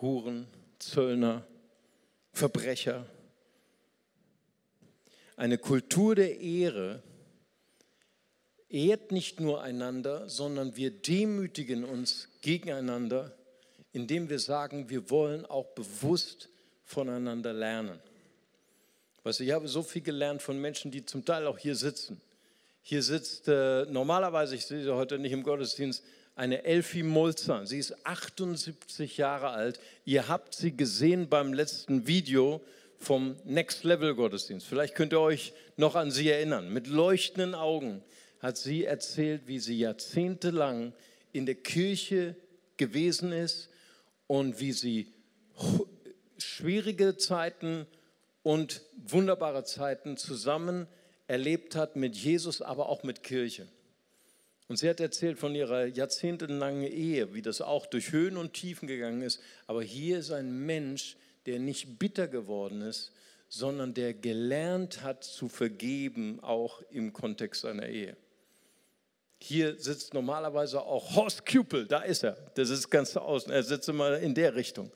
Huren, 0.00 0.46
Zöllner, 0.82 1.46
Verbrecher. 2.32 3.06
Eine 5.36 5.58
Kultur 5.58 6.14
der 6.14 6.40
Ehre 6.40 7.02
ehrt 8.68 9.12
nicht 9.12 9.38
nur 9.38 9.62
einander, 9.62 10.28
sondern 10.28 10.76
wir 10.76 10.90
demütigen 10.90 11.84
uns 11.84 12.28
gegeneinander, 12.40 13.36
indem 13.92 14.28
wir 14.28 14.38
sagen, 14.38 14.90
wir 14.90 15.08
wollen 15.10 15.46
auch 15.46 15.68
bewusst 15.74 16.48
voneinander 16.84 17.52
lernen. 17.52 18.00
Weißt 19.22 19.40
du, 19.40 19.44
ich 19.44 19.52
habe 19.52 19.68
so 19.68 19.82
viel 19.82 20.02
gelernt 20.02 20.42
von 20.42 20.58
Menschen, 20.60 20.90
die 20.90 21.06
zum 21.06 21.24
Teil 21.24 21.46
auch 21.46 21.58
hier 21.58 21.76
sitzen. 21.76 22.20
Hier 22.82 23.02
sitzt 23.02 23.46
äh, 23.46 23.84
normalerweise, 23.86 24.56
ich 24.56 24.66
sehe 24.66 24.82
sie 24.82 24.92
heute 24.92 25.18
nicht 25.18 25.32
im 25.32 25.44
Gottesdienst, 25.44 26.02
eine 26.34 26.64
Elfie 26.64 27.02
Mulzer. 27.02 27.66
Sie 27.66 27.78
ist 27.78 28.06
78 28.06 29.16
Jahre 29.16 29.50
alt. 29.50 29.80
Ihr 30.04 30.28
habt 30.28 30.54
sie 30.54 30.76
gesehen 30.76 31.28
beim 31.28 31.52
letzten 31.52 32.06
Video 32.06 32.60
vom 32.98 33.36
Next 33.44 33.84
Level 33.84 34.14
Gottesdienst. 34.14 34.66
Vielleicht 34.66 34.94
könnt 34.94 35.12
ihr 35.12 35.20
euch 35.20 35.52
noch 35.76 35.96
an 35.96 36.10
sie 36.10 36.30
erinnern. 36.30 36.72
Mit 36.72 36.86
leuchtenden 36.86 37.54
Augen 37.54 38.02
hat 38.40 38.56
sie 38.56 38.84
erzählt, 38.84 39.42
wie 39.46 39.58
sie 39.58 39.78
jahrzehntelang 39.78 40.92
in 41.32 41.46
der 41.46 41.56
Kirche 41.56 42.36
gewesen 42.76 43.32
ist 43.32 43.68
und 44.26 44.60
wie 44.60 44.72
sie 44.72 45.12
schwierige 46.38 47.16
Zeiten 47.16 47.86
und 48.42 48.82
wunderbare 48.96 49.64
Zeiten 49.64 50.16
zusammen 50.16 50.86
erlebt 51.26 51.76
hat 51.76 51.96
mit 51.96 52.16
Jesus, 52.16 52.62
aber 52.62 52.88
auch 52.88 53.02
mit 53.04 53.22
Kirche. 53.22 53.68
Und 54.72 54.78
sie 54.78 54.88
hat 54.88 55.00
erzählt 55.00 55.38
von 55.38 55.54
ihrer 55.54 55.84
jahrzehntelangen 55.84 56.84
Ehe, 56.84 57.34
wie 57.34 57.42
das 57.42 57.60
auch 57.60 57.84
durch 57.84 58.10
Höhen 58.10 58.38
und 58.38 58.54
Tiefen 58.54 58.88
gegangen 58.88 59.20
ist. 59.20 59.38
Aber 59.66 59.82
hier 59.82 60.20
ist 60.20 60.30
ein 60.30 60.64
Mensch, 60.64 61.18
der 61.44 61.58
nicht 61.58 61.98
bitter 61.98 62.26
geworden 62.26 62.80
ist, 62.80 63.12
sondern 63.50 63.92
der 63.92 64.14
gelernt 64.14 65.02
hat 65.02 65.24
zu 65.24 65.50
vergeben, 65.50 66.40
auch 66.40 66.80
im 66.90 67.12
Kontext 67.12 67.60
seiner 67.60 67.86
Ehe. 67.86 68.16
Hier 69.42 69.78
sitzt 69.78 70.14
normalerweise 70.14 70.80
auch 70.80 71.16
Horst 71.16 71.44
Kupel, 71.44 71.86
da 71.86 72.00
ist 72.00 72.24
er, 72.24 72.38
das 72.54 72.70
ist 72.70 72.88
ganz 72.88 73.14
außen, 73.14 73.52
er 73.52 73.64
sitzt 73.64 73.90
immer 73.90 74.20
in 74.20 74.34
der 74.34 74.54
Richtung. 74.54 74.90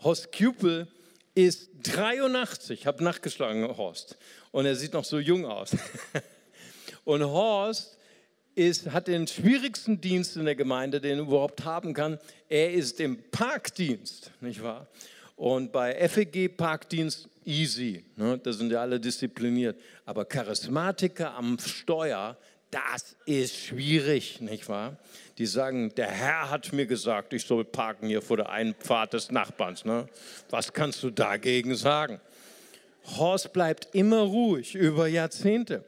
Horst 0.00 0.36
Kupel 0.36 0.88
ist 1.36 1.70
83, 1.84 2.80
ich 2.80 2.86
habe 2.88 3.04
nachgeschlagen, 3.04 3.76
Horst, 3.76 4.18
und 4.50 4.66
er 4.66 4.74
sieht 4.74 4.92
noch 4.92 5.04
so 5.04 5.20
jung 5.20 5.46
aus. 5.46 5.76
Und 7.04 7.24
Horst 7.24 7.96
ist, 8.60 8.92
hat 8.92 9.08
den 9.08 9.26
schwierigsten 9.26 10.00
Dienst 10.00 10.36
in 10.36 10.44
der 10.44 10.54
Gemeinde, 10.54 11.00
den 11.00 11.18
er 11.18 11.24
überhaupt 11.24 11.64
haben 11.64 11.94
kann. 11.94 12.18
Er 12.48 12.72
ist 12.72 13.00
im 13.00 13.18
Parkdienst, 13.30 14.30
nicht 14.40 14.62
wahr? 14.62 14.86
Und 15.36 15.72
bei 15.72 15.94
FEG 16.08 16.54
Parkdienst 16.56 17.28
easy, 17.46 18.04
ne? 18.16 18.38
da 18.38 18.52
sind 18.52 18.70
ja 18.70 18.82
alle 18.82 19.00
diszipliniert. 19.00 19.80
Aber 20.04 20.26
Charismatiker 20.26 21.34
am 21.34 21.58
Steuer, 21.58 22.36
das 22.70 23.16
ist 23.24 23.56
schwierig, 23.56 24.42
nicht 24.42 24.68
wahr? 24.68 24.98
Die 25.38 25.46
sagen, 25.46 25.94
der 25.94 26.10
Herr 26.10 26.50
hat 26.50 26.72
mir 26.74 26.84
gesagt, 26.84 27.32
ich 27.32 27.46
soll 27.46 27.64
parken 27.64 28.08
hier 28.08 28.20
vor 28.20 28.36
der 28.36 28.50
Einfahrt 28.50 29.14
des 29.14 29.30
Nachbarns. 29.30 29.86
Ne? 29.86 30.06
Was 30.50 30.74
kannst 30.74 31.02
du 31.02 31.10
dagegen 31.10 31.74
sagen? 31.74 32.20
Horst 33.16 33.54
bleibt 33.54 33.88
immer 33.92 34.20
ruhig 34.20 34.74
über 34.74 35.06
Jahrzehnte. 35.06 35.82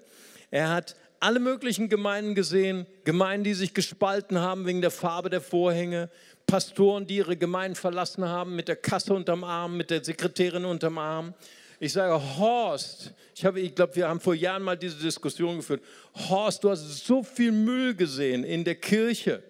Er 0.51 0.71
hat 0.71 0.97
alle 1.23 1.39
möglichen 1.39 1.89
Gemeinden 1.89 2.35
gesehen, 2.35 2.87
Gemeinden, 3.05 3.45
die 3.45 3.55
sich 3.55 3.75
gespalten 3.75 4.41
haben 4.41 4.67
wegen 4.67 4.81
der 4.81 4.91
Farbe 4.91 5.31
der 5.31 5.41
Vorhänge, 5.41 6.11
Pastoren, 6.47 7.07
die 7.07 7.17
ihre 7.17 7.37
Gemeinden 7.37 7.77
verlassen 7.77 8.25
haben 8.25 8.57
mit 8.57 8.67
der 8.67 8.75
Kasse 8.75 9.15
unterm 9.15 9.45
Arm, 9.45 9.77
mit 9.77 9.91
der 9.91 10.03
Sekretärin 10.03 10.65
unterm 10.65 10.99
Arm. 10.99 11.35
Ich 11.79 11.93
sage, 11.93 12.21
Horst, 12.39 13.13
ich, 13.35 13.45
ich 13.45 13.75
glaube, 13.75 13.95
wir 13.95 14.09
haben 14.09 14.21
vor 14.21 14.35
Jahren 14.35 14.63
mal 14.63 14.77
diese 14.77 14.97
Diskussion 14.97 15.57
geführt. 15.57 15.83
Horst, 16.29 16.65
du 16.65 16.71
hast 16.71 17.07
so 17.07 17.23
viel 17.23 17.53
Müll 17.53 17.95
gesehen 17.95 18.43
in 18.43 18.65
der 18.65 18.75
Kirche. 18.75 19.45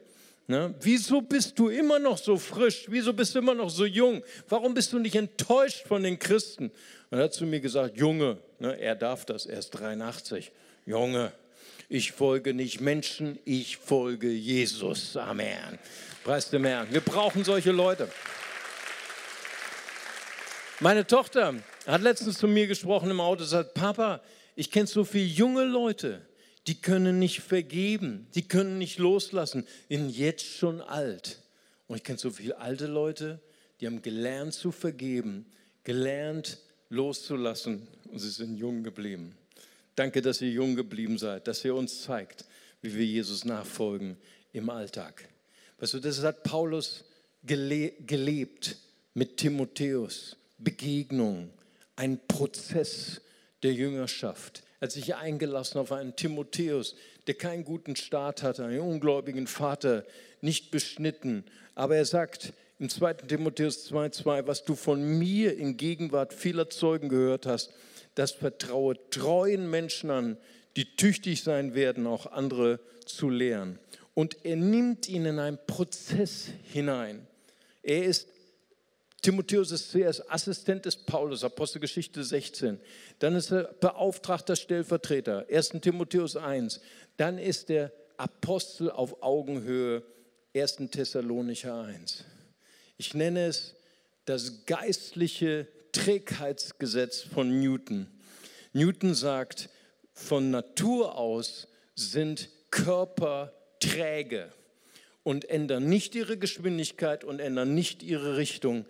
Ne? 0.47 0.75
Wieso 0.81 1.23
bist 1.23 1.59
du 1.59 1.71
immer 1.71 1.99
noch 1.99 2.19
so 2.19 2.37
frisch? 2.37 2.85
Wieso 2.89 3.15
bist 3.15 3.35
du 3.35 3.39
immer 3.39 3.55
noch 3.55 3.71
so 3.71 3.87
jung? 3.87 4.23
Warum 4.49 4.75
bist 4.75 4.93
du 4.93 4.99
nicht 4.99 5.15
enttäuscht 5.15 5.87
von 5.87 6.03
den 6.03 6.19
Christen? 6.19 6.71
Und 7.11 7.19
er 7.19 7.25
hat 7.25 7.35
zu 7.35 7.47
mir 7.47 7.61
gesagt, 7.61 7.97
Junge, 7.97 8.37
ne, 8.59 8.79
er 8.79 8.95
darf 8.95 9.25
das, 9.25 9.47
er 9.47 9.59
ist 9.59 9.71
83. 9.71 10.53
Junge, 10.85 11.33
ich 11.93 12.13
folge 12.13 12.55
nicht 12.55 12.81
Menschen, 12.81 13.39
ich 13.45 13.77
folge 13.77 14.31
Jesus. 14.31 15.15
Amen. 15.15 15.79
Preis 16.25 16.49
dem 16.49 16.65
Herrn. 16.65 16.89
Wir 16.91 17.03
brauchen 17.03 17.45
solche 17.45 17.71
Leute. 17.71 18.09
Meine 20.81 21.07
Tochter 21.07 21.55
hat 21.87 22.01
letztens 22.01 22.39
zu 22.39 22.49
mir 22.49 22.67
gesprochen 22.67 23.11
im 23.11 23.21
Auto 23.21 23.43
und 23.43 23.49
sagt, 23.49 23.75
Papa, 23.75 24.23
ich 24.57 24.71
kenne 24.71 24.87
so 24.87 25.05
viele 25.05 25.27
junge 25.27 25.65
Leute, 25.65 26.27
die 26.67 26.81
können 26.81 27.19
nicht 27.19 27.41
vergeben, 27.41 28.27
die 28.35 28.49
können 28.49 28.79
nicht 28.79 28.99
loslassen, 28.99 29.67
sind 29.91 30.17
jetzt 30.17 30.47
schon 30.47 30.81
alt. 30.81 31.43
Und 31.89 31.97
ich 31.97 32.05
kenne 32.05 32.19
so 32.19 32.31
viele 32.31 32.57
alte 32.57 32.87
Leute, 32.87 33.39
die 33.81 33.87
haben 33.87 34.01
gelernt 34.01 34.55
zu 34.55 34.73
vergeben, 34.73 35.45
gelernt 35.85 36.59
loszulassen 36.89 37.87
und 38.11 38.19
sie 38.19 38.31
sind 38.31 38.57
jung 38.57 38.83
geblieben. 38.83 39.37
Danke, 39.95 40.23
dass 40.23 40.41
ihr 40.41 40.51
jung 40.51 40.75
geblieben 40.75 41.19
seid, 41.19 41.47
dass 41.47 41.65
ihr 41.65 41.75
uns 41.75 42.03
zeigt, 42.03 42.45
wie 42.81 42.95
wir 42.95 43.05
Jesus 43.05 43.45
nachfolgen 43.45 44.17
im 44.53 44.71
Alltag. 44.71 45.29
Weißt 45.79 45.95
du, 45.95 46.01
das 46.01 46.23
hat 46.23 46.43
Paulus 46.43 47.05
gele 47.45 47.93
gelebt 48.07 48.77
mit 49.15 49.37
Timotheus. 49.37 50.37
Begegnung, 50.59 51.51
ein 51.97 52.21
Prozess 52.29 53.21
der 53.63 53.73
Jüngerschaft. 53.73 54.63
Er 54.79 54.87
hat 54.87 54.93
sich 54.93 55.15
eingelassen 55.15 55.79
auf 55.79 55.93
einen 55.93 56.17
Timotheus, 56.17 56.95
der 57.27 57.35
keinen 57.35 57.65
guten 57.65 57.97
Start 57.97 58.43
hatte, 58.43 58.65
einen 58.65 58.81
ungläubigen 58.81 59.47
Vater, 59.47 60.05
nicht 60.41 60.71
beschnitten. 60.71 61.45
Aber 61.75 61.97
er 61.97 62.05
sagt 62.05 62.53
im 62.79 62.89
2. 62.89 63.15
Timotheus 63.15 63.91
2,2, 63.91 64.47
was 64.47 64.65
du 64.65 64.75
von 64.75 65.03
mir 65.03 65.57
in 65.57 65.77
Gegenwart 65.77 66.33
vieler 66.33 66.69
Zeugen 66.71 67.09
gehört 67.09 67.47
hast, 67.47 67.73
das 68.15 68.33
vertraue 68.33 68.97
treuen 69.11 69.71
Menschen 69.71 70.11
an, 70.11 70.37
die 70.77 70.97
tüchtig 70.97 71.43
sein 71.43 71.75
werden, 71.75 72.07
auch 72.07 72.27
andere 72.27 72.81
zu 73.05 73.29
lehren. 73.29 73.79
Und 74.15 74.45
er 74.45 74.57
nimmt 74.57 75.09
ihn 75.09 75.25
in 75.25 75.39
einen 75.39 75.59
Prozess 75.67 76.49
hinein. 76.65 77.27
Er 77.83 78.05
ist, 78.05 78.29
Timotheus 79.23 79.71
ist 79.73 79.91
zuerst 79.91 80.31
Assistent 80.31 80.85
des 80.85 80.97
Paulus, 80.97 81.45
Apostelgeschichte 81.45 82.23
16. 82.23 82.79
Dann 83.19 83.35
ist 83.35 83.51
er 83.53 83.65
beauftragter 83.81 84.57
Stellvertreter, 84.57 85.47
1. 85.51 85.71
Timotheus 85.81 86.37
1. 86.37 86.81
Dann 87.17 87.39
ist 87.39 87.71
er 87.71 87.93
Apostel 88.17 88.91
auf 88.91 89.23
Augenhöhe, 89.23 90.03
1. 90.55 90.77
Thessalonicher 90.91 91.83
1. 91.83 92.25
Ich 92.99 93.15
nenne 93.15 93.47
es 93.47 93.75
das 94.27 94.67
geistliche 94.67 95.67
Trägheitsgesetz 95.93 97.21
von 97.21 97.61
Newton. 97.61 98.09
Newton 98.73 99.15
sagt, 99.15 99.69
von 100.13 100.51
Natur 100.51 101.17
aus 101.17 101.69
sind 101.95 102.49
Körper 102.71 103.53
träge 103.81 104.53
und 105.23 105.49
ändern 105.49 105.89
nicht 105.89 106.15
ihre 106.15 106.39
Geschwindigkeit 106.39 107.25
und 107.25 107.39
ändern 107.39 107.75
nicht 107.75 108.03
ihre 108.03 108.37
Richtung, 108.37 108.87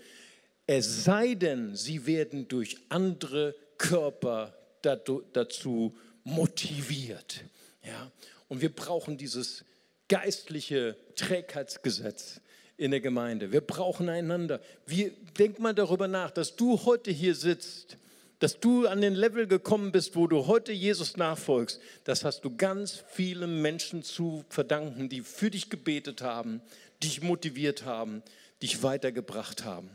es 0.67 1.05
sei 1.05 1.35
denn, 1.35 1.75
sie 1.75 2.07
werden 2.07 2.49
durch 2.49 2.79
andere 2.89 3.55
Körper 3.79 4.57
dazu 4.83 5.97
motiviert. 6.25 7.45
Ja? 7.85 8.13
Und 8.49 8.61
wir 8.61 8.73
brauchen 8.75 9.17
dieses 9.17 9.65
geistliche 10.09 10.97
Trägheitsgesetz 11.17 12.41
in 12.77 12.91
der 12.91 13.01
Gemeinde. 13.01 13.53
Wir 13.53 13.61
brauchen 13.61 14.09
einander. 14.09 14.61
Wir, 14.87 15.11
denk 15.39 15.59
mal 15.59 15.75
darüber 15.75 16.09
nach, 16.09 16.31
dass 16.31 16.57
du 16.57 16.85
heute 16.85 17.11
hier 17.11 17.35
sitzt, 17.35 17.97
dass 18.39 18.59
du 18.59 18.89
an 18.89 19.01
den 19.01 19.15
Level 19.15 19.47
gekommen 19.47 19.93
bist, 19.93 20.17
wo 20.17 20.27
du 20.27 20.49
heute 20.49 20.73
Jesus 20.73 21.17
nachfolgst. 21.17 21.81
Das 22.05 22.25
hast 22.25 22.45
du 22.45 22.57
ganz 22.57 23.05
vielen 23.09 23.63
Menschen 23.63 24.03
zu 24.03 24.45
verdanken, 24.49 25.09
die 25.09 25.21
für 25.21 25.51
dich 25.51 25.71
gebetet 25.71 26.23
haben, 26.23 26.61
dich 27.03 27.23
motiviert 27.23 27.85
haben, 27.85 28.23
dich 28.61 28.83
weitergebracht 28.83 29.65
haben. 29.65 29.91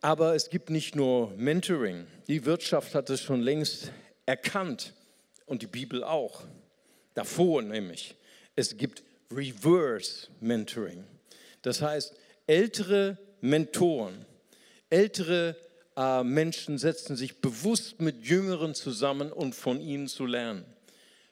Aber 0.00 0.34
es 0.34 0.50
gibt 0.50 0.70
nicht 0.70 0.94
nur 0.94 1.30
Mentoring. 1.36 2.06
Die 2.28 2.44
Wirtschaft 2.44 2.94
hat 2.94 3.10
es 3.10 3.20
schon 3.20 3.40
längst 3.40 3.92
erkannt 4.26 4.94
und 5.46 5.62
die 5.62 5.66
Bibel 5.66 6.04
auch. 6.04 6.42
Davor 7.14 7.62
nämlich. 7.62 8.14
Es 8.56 8.76
gibt 8.76 9.02
Reverse 9.34 10.28
Mentoring. 10.40 11.04
Das 11.62 11.80
heißt, 11.82 12.14
ältere 12.46 13.18
Mentoren, 13.40 14.24
ältere 14.90 15.56
äh, 15.96 16.22
Menschen 16.22 16.78
setzen 16.78 17.16
sich 17.16 17.40
bewusst 17.40 18.00
mit 18.00 18.24
Jüngeren 18.24 18.74
zusammen 18.74 19.32
und 19.32 19.54
von 19.54 19.80
ihnen 19.80 20.08
zu 20.08 20.26
lernen. 20.26 20.64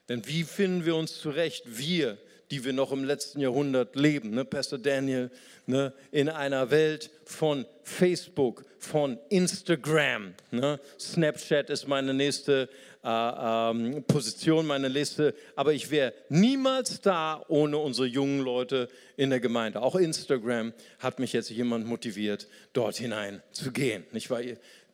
Denn 0.08 0.26
wie 0.26 0.44
finden 0.44 0.84
wir 0.84 0.96
uns 0.96 1.18
zurecht, 1.18 1.64
wir, 1.66 2.18
die 2.50 2.64
wir 2.64 2.72
noch 2.72 2.92
im 2.92 3.04
letzten 3.04 3.40
Jahrhundert 3.40 3.94
leben, 3.96 4.30
ne, 4.30 4.44
Pastor 4.44 4.78
Daniel, 4.78 5.30
ne, 5.66 5.92
in 6.10 6.28
einer 6.28 6.70
Welt 6.70 7.10
von 7.24 7.64
Facebook, 7.82 8.64
von 8.78 9.18
Instagram. 9.28 10.34
Ne? 10.50 10.80
Snapchat 10.98 11.70
ist 11.70 11.86
meine 11.86 12.14
nächste 12.14 12.68
äh, 13.04 13.08
ähm, 13.08 14.02
Position, 14.04 14.66
meine 14.66 14.88
Liste. 14.88 15.34
Aber 15.54 15.72
ich 15.72 15.90
wäre 15.90 16.12
niemals 16.28 17.00
da 17.00 17.44
ohne 17.48 17.78
unsere 17.78 18.06
jungen 18.06 18.40
Leute 18.40 18.88
in 19.16 19.30
der 19.30 19.40
Gemeinde. 19.40 19.82
Auch 19.82 19.96
Instagram 19.96 20.72
hat 20.98 21.18
mich 21.18 21.32
jetzt 21.32 21.50
jemand 21.50 21.86
motiviert, 21.86 22.48
dort 22.72 22.96
hinein 22.96 23.42
zu 23.52 23.70
gehen. 23.70 24.04
Nicht 24.12 24.30
wahr? 24.30 24.40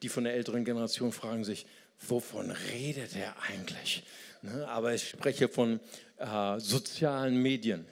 Die 0.02 0.08
von 0.08 0.24
der 0.24 0.34
älteren 0.34 0.64
Generation 0.64 1.12
fragen 1.12 1.44
sich, 1.44 1.66
wovon 2.00 2.50
redet 2.72 3.16
er 3.16 3.34
eigentlich? 3.50 4.02
Ne? 4.46 4.68
Aber 4.68 4.94
ich 4.94 5.08
spreche 5.08 5.48
von 5.48 5.80
äh, 6.18 6.58
sozialen 6.58 7.42
Medien. 7.42 7.84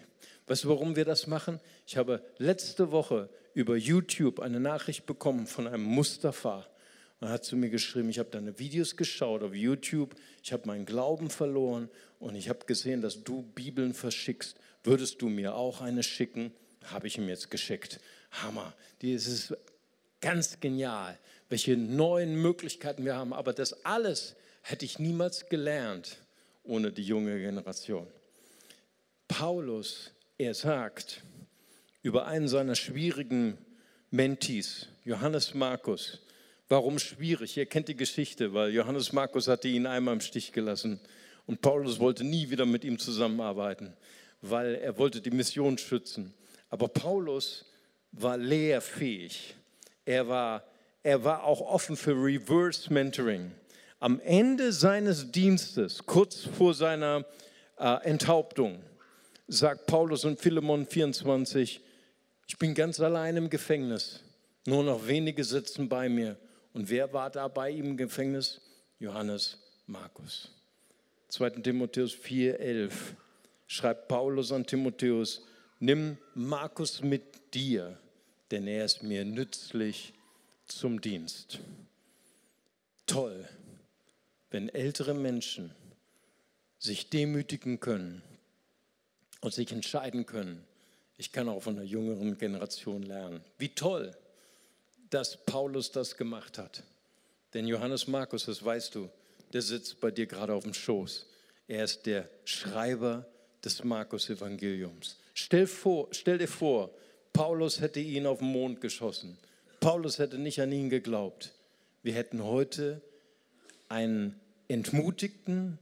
Weißt 0.47 0.65
du, 0.65 0.69
warum 0.69 0.95
wir 0.97 1.05
das 1.05 1.27
machen? 1.27 1.61
Ich 1.87 1.97
habe 1.97 2.23
letzte 2.39 2.91
Woche 2.93 3.29
über 3.55 3.77
YouTube 3.77 4.41
eine 4.41 4.61
Nachricht 4.61 5.07
bekommen 5.07 5.47
von 5.47 5.67
einem 5.67 5.83
Mustafa. 5.83 6.67
Er 7.21 7.31
hat 7.31 7.45
zu 7.45 7.57
mir 7.57 7.71
geschrieben, 7.71 8.11
ich 8.11 8.19
habe 8.19 8.29
deine 8.31 8.59
Videos 8.59 8.97
geschaut 8.97 9.43
auf 9.43 9.55
YouTube, 9.55 10.15
ich 10.43 10.53
habe 10.53 10.67
meinen 10.67 10.85
Glauben 10.85 11.31
verloren 11.31 11.89
und 12.19 12.35
ich 12.35 12.51
habe 12.51 12.67
gesehen, 12.67 13.01
dass 13.01 13.25
du 13.25 13.43
Bibeln 13.43 13.95
verschickst. 13.95 14.59
Würdest 14.83 15.23
du 15.23 15.29
mir 15.29 15.55
auch 15.55 15.81
eine 15.81 16.03
schicken? 16.03 16.53
Habe 16.85 17.07
ich 17.07 17.17
ihm 17.17 17.29
jetzt 17.29 17.51
geschickt. 17.51 17.99
Hammer. 18.31 18.75
Das 19.01 19.27
ist 19.27 19.57
ganz 20.21 20.61
genial, 20.61 21.19
welche 21.49 21.77
neuen 21.79 22.35
Möglichkeiten 22.37 23.07
wir 23.07 23.15
haben. 23.17 23.33
Aber 23.33 23.55
das 23.55 23.85
alles 23.87 24.37
hätte 24.61 24.85
ich 24.85 24.99
niemals 24.99 25.49
gelernt 25.49 26.19
ohne 26.65 26.93
die 26.93 27.05
junge 27.05 27.39
Generation. 27.39 28.07
Paulus, 29.29 30.13
er 30.39 30.55
sagt 30.55 31.23
über 32.03 32.27
einen 32.27 32.49
seiner 32.49 32.75
schwierigen 32.75 33.57
Mentis, 34.11 34.89
Johannes 35.05 35.55
Markus, 35.55 36.21
warum 36.69 36.99
schwierig? 36.99 37.57
Ihr 37.57 37.67
kennt 37.67 37.89
die 37.89 37.97
Geschichte, 37.97 38.55
weil 38.55 38.71
Johannes 38.71 39.13
Markus 39.13 39.49
hatte 39.49 39.69
ihn 39.69 39.87
einmal 39.87 40.15
im 40.15 40.21
Stich 40.21 40.53
gelassen 40.53 41.01
und 41.47 41.61
Paulus 41.61 41.99
wollte 41.99 42.25
nie 42.25 42.51
wieder 42.51 42.67
mit 42.67 42.85
ihm 42.85 42.99
zusammenarbeiten, 42.99 43.95
weil 44.41 44.75
er 44.77 44.99
wollte 44.99 45.21
die 45.21 45.31
Mission 45.31 45.79
schützen. 45.79 46.35
Aber 46.71 46.89
Paulus 46.89 47.67
war 48.13 48.37
lehrfähig. 48.37 49.55
Er 50.05 50.29
war, 50.29 50.65
er 51.03 51.25
war 51.25 51.45
auch 51.45 51.61
offen 51.61 51.97
für 51.97 52.13
Reverse 52.13 52.93
Mentoring. 52.93 53.53
Am 54.05 54.21
Ende 54.21 54.71
seines 54.71 55.33
Dienstes, 55.33 56.05
kurz 56.05 56.41
vor 56.41 56.75
seiner 56.75 57.25
äh, 57.79 58.05
Enthauptung, 58.05 58.83
sagt 59.49 59.87
Paulus 59.87 60.25
in 60.25 60.37
Philemon 60.37 60.85
24, 60.85 61.81
ich 62.47 62.59
bin 62.59 62.75
ganz 62.75 63.01
allein 63.01 63.39
im 63.39 63.49
Gefängnis, 63.49 64.21
nur 64.67 64.85
noch 64.85 65.07
wenige 65.07 65.43
sitzen 65.43 65.89
bei 65.89 66.11
mir. 66.11 66.37
Und 66.75 66.91
wer 66.91 67.15
war 67.15 67.31
da 67.31 67.49
bei 67.49 67.71
ihm 67.71 67.93
im 67.93 67.97
Gefängnis? 67.97 68.61
Johannes 68.99 69.57
Markus. 69.87 70.51
2. 71.31 71.63
Timotheus 71.63 72.13
4,11 72.13 72.93
schreibt 73.67 74.09
Paulus 74.09 74.53
an 74.53 74.67
Timotheus, 74.67 75.47
nimm 75.81 76.19
Markus 76.35 77.03
mit 77.03 77.55
dir, 77.55 77.99
denn 78.51 78.67
er 78.67 78.85
ist 78.85 79.03
mir 79.03 79.25
nützlich 79.25 80.13
zum 80.67 81.01
Dienst. 81.01 81.61
Toll, 83.07 83.49
wenn 84.55 84.69
ältere 84.69 85.15
Menschen 85.15 85.73
sich 86.79 87.11
demütigen 87.11 87.81
können 87.81 88.23
und 89.41 89.53
sich 89.53 89.73
entscheiden 89.73 90.27
können, 90.27 90.65
ich 91.17 91.33
kann 91.33 91.49
auch 91.49 91.65
von 91.65 91.75
der 91.75 91.85
jüngeren 91.85 92.39
Generation 92.39 93.03
lernen. 93.03 93.41
Wie 93.59 93.71
toll, 93.71 94.17
dass 95.11 95.45
Paulus 95.45 95.91
das 95.91 96.17
gemacht 96.17 96.57
hat. 96.57 96.85
Denn 97.53 97.67
Johannes 97.67 98.07
Markus, 98.07 98.45
das 98.45 98.65
weißt 98.65 98.95
du, 98.95 99.11
der 99.53 99.61
sitzt 99.61 100.01
bei 100.01 100.13
dir 100.13 100.27
gerade 100.27 100.55
auf 100.55 100.63
dem 100.63 100.73
Schoß. 100.73 101.27
Er 101.67 101.83
ist 101.83 102.07
der 102.07 102.31
Schreiber 102.45 103.27
des 103.65 103.83
Markus-Evangeliums. 103.83 105.19
Stell, 105.35 105.69
stell 106.13 106.39
dir 106.39 106.47
vor, 106.47 106.93
Paulus 107.33 107.81
hätte 107.81 107.99
ihn 107.99 108.25
auf 108.25 108.39
den 108.39 108.53
Mond 108.53 108.81
geschossen. 108.81 109.37
Paulus 109.81 110.21
hätte 110.21 110.39
nicht 110.39 110.61
an 110.61 110.71
ihn 110.71 110.91
geglaubt. 110.91 111.51
Wir 112.05 112.15
hätten 112.15 112.45
heute 112.45 113.01
einen 113.89 114.41
entmutigten, 114.69 115.79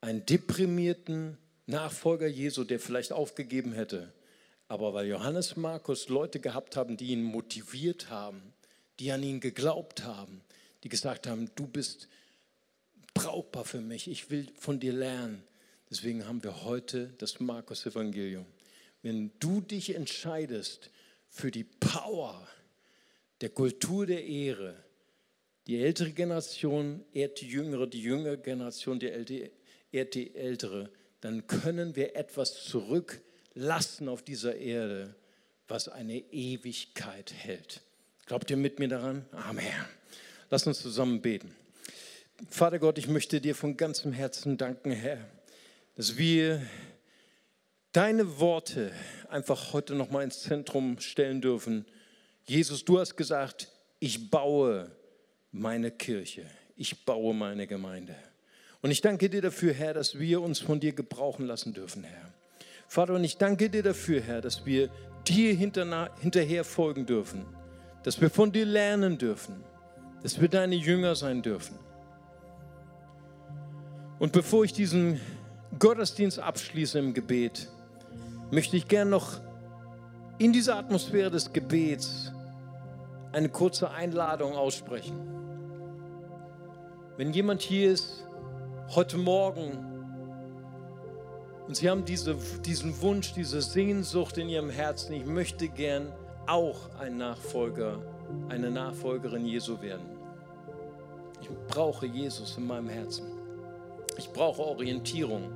einen 0.00 0.24
deprimierten 0.26 1.38
Nachfolger 1.66 2.26
Jesu, 2.26 2.64
der 2.64 2.80
vielleicht 2.80 3.12
aufgegeben 3.12 3.72
hätte. 3.72 4.12
Aber 4.68 4.94
weil 4.94 5.06
Johannes 5.06 5.56
Markus 5.56 6.08
Leute 6.08 6.40
gehabt 6.40 6.76
haben, 6.76 6.96
die 6.96 7.08
ihn 7.08 7.22
motiviert 7.22 8.10
haben, 8.10 8.54
die 8.98 9.12
an 9.12 9.22
ihn 9.22 9.40
geglaubt 9.40 10.04
haben, 10.04 10.42
die 10.82 10.88
gesagt 10.88 11.26
haben, 11.26 11.50
du 11.54 11.66
bist 11.66 12.08
brauchbar 13.14 13.64
für 13.64 13.80
mich, 13.80 14.08
ich 14.08 14.30
will 14.30 14.48
von 14.58 14.78
dir 14.78 14.92
lernen. 14.92 15.42
Deswegen 15.90 16.26
haben 16.26 16.42
wir 16.44 16.64
heute 16.64 17.14
das 17.18 17.40
Markus-Evangelium. 17.40 18.46
Wenn 19.02 19.32
du 19.40 19.60
dich 19.60 19.94
entscheidest 19.94 20.90
für 21.30 21.50
die 21.50 21.64
Power 21.64 22.46
der 23.40 23.48
Kultur 23.50 24.06
der 24.06 24.24
Ehre, 24.24 24.74
die 25.68 25.82
ältere 25.82 26.12
Generation 26.12 27.04
ehrt 27.12 27.42
die 27.42 27.48
jüngere, 27.48 27.86
die 27.86 28.02
jüngere 28.02 28.38
Generation 28.38 28.98
die 28.98 29.10
ältere, 29.10 29.50
ehrt 29.92 30.14
die 30.14 30.34
ältere, 30.34 30.90
dann 31.20 31.46
können 31.46 31.94
wir 31.94 32.16
etwas 32.16 32.64
zurücklassen 32.64 34.08
auf 34.08 34.22
dieser 34.22 34.56
Erde, 34.56 35.14
was 35.68 35.90
eine 35.90 36.16
Ewigkeit 36.32 37.34
hält. 37.34 37.82
Glaubt 38.24 38.50
ihr 38.50 38.56
mit 38.56 38.78
mir 38.78 38.88
daran? 38.88 39.26
Amen. 39.32 39.66
Lass 40.48 40.66
uns 40.66 40.80
zusammen 40.80 41.20
beten. 41.20 41.54
Vater 42.48 42.78
Gott, 42.78 42.96
ich 42.96 43.08
möchte 43.08 43.40
dir 43.40 43.54
von 43.54 43.76
ganzem 43.76 44.12
Herzen 44.14 44.56
danken, 44.56 44.90
Herr, 44.90 45.18
dass 45.96 46.16
wir 46.16 46.62
deine 47.92 48.38
Worte 48.38 48.92
einfach 49.28 49.74
heute 49.74 49.94
noch 49.94 50.10
mal 50.10 50.22
ins 50.22 50.40
Zentrum 50.40 50.98
stellen 51.00 51.42
dürfen. 51.42 51.84
Jesus, 52.46 52.86
du 52.86 52.98
hast 52.98 53.16
gesagt, 53.16 53.68
ich 53.98 54.30
baue 54.30 54.90
meine 55.52 55.90
Kirche, 55.90 56.44
ich 56.76 57.04
baue 57.04 57.34
meine 57.34 57.66
Gemeinde. 57.66 58.14
Und 58.80 58.90
ich 58.90 59.00
danke 59.00 59.28
dir 59.28 59.42
dafür, 59.42 59.72
Herr, 59.72 59.94
dass 59.94 60.18
wir 60.18 60.40
uns 60.40 60.60
von 60.60 60.78
dir 60.78 60.92
gebrauchen 60.92 61.46
lassen 61.46 61.74
dürfen, 61.74 62.04
Herr. 62.04 62.32
Vater, 62.86 63.14
und 63.14 63.24
ich 63.24 63.36
danke 63.36 63.68
dir 63.68 63.82
dafür, 63.82 64.20
Herr, 64.20 64.40
dass 64.40 64.64
wir 64.64 64.88
dir 65.26 65.54
hinterher 65.54 66.64
folgen 66.64 67.06
dürfen, 67.06 67.44
dass 68.02 68.20
wir 68.20 68.30
von 68.30 68.52
dir 68.52 68.64
lernen 68.64 69.18
dürfen, 69.18 69.62
dass 70.22 70.40
wir 70.40 70.48
deine 70.48 70.74
Jünger 70.74 71.14
sein 71.14 71.42
dürfen. 71.42 71.78
Und 74.18 74.32
bevor 74.32 74.64
ich 74.64 74.72
diesen 74.72 75.20
Gottesdienst 75.78 76.38
abschließe 76.38 76.98
im 76.98 77.14
Gebet, 77.14 77.68
möchte 78.50 78.76
ich 78.76 78.88
gern 78.88 79.10
noch 79.10 79.40
in 80.38 80.52
dieser 80.52 80.76
Atmosphäre 80.76 81.30
des 81.30 81.52
Gebets 81.52 82.32
eine 83.32 83.48
kurze 83.48 83.90
Einladung 83.90 84.54
aussprechen. 84.54 85.37
Wenn 87.18 87.32
jemand 87.32 87.62
hier 87.62 87.90
ist, 87.90 88.24
heute 88.94 89.18
Morgen, 89.18 89.76
und 91.66 91.76
Sie 91.76 91.90
haben 91.90 92.04
diese, 92.04 92.36
diesen 92.64 93.02
Wunsch, 93.02 93.32
diese 93.32 93.60
Sehnsucht 93.60 94.38
in 94.38 94.48
Ihrem 94.48 94.70
Herzen, 94.70 95.14
ich 95.14 95.26
möchte 95.26 95.68
gern 95.68 96.12
auch 96.46 96.94
ein 97.00 97.16
Nachfolger, 97.16 97.98
eine 98.48 98.70
Nachfolgerin 98.70 99.44
Jesu 99.44 99.82
werden. 99.82 100.06
Ich 101.40 101.48
brauche 101.66 102.06
Jesus 102.06 102.56
in 102.56 102.68
meinem 102.68 102.88
Herzen. 102.88 103.26
Ich 104.16 104.30
brauche 104.30 104.62
Orientierung 104.62 105.50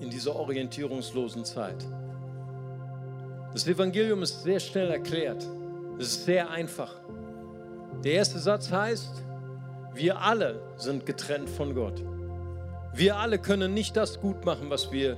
in 0.00 0.10
dieser 0.10 0.34
orientierungslosen 0.34 1.44
Zeit. 1.44 1.86
Das 3.52 3.64
Evangelium 3.68 4.24
ist 4.24 4.42
sehr 4.42 4.58
schnell 4.58 4.90
erklärt. 4.90 5.46
Es 6.00 6.08
ist 6.08 6.24
sehr 6.24 6.50
einfach. 6.50 6.96
Der 8.02 8.14
erste 8.14 8.40
Satz 8.40 8.72
heißt, 8.72 9.29
wir 9.94 10.20
alle 10.20 10.60
sind 10.76 11.06
getrennt 11.06 11.50
von 11.50 11.74
Gott. 11.74 12.02
Wir 12.94 13.16
alle 13.16 13.38
können 13.38 13.74
nicht 13.74 13.96
das 13.96 14.20
gut 14.20 14.44
machen, 14.44 14.70
was 14.70 14.92
wir 14.92 15.16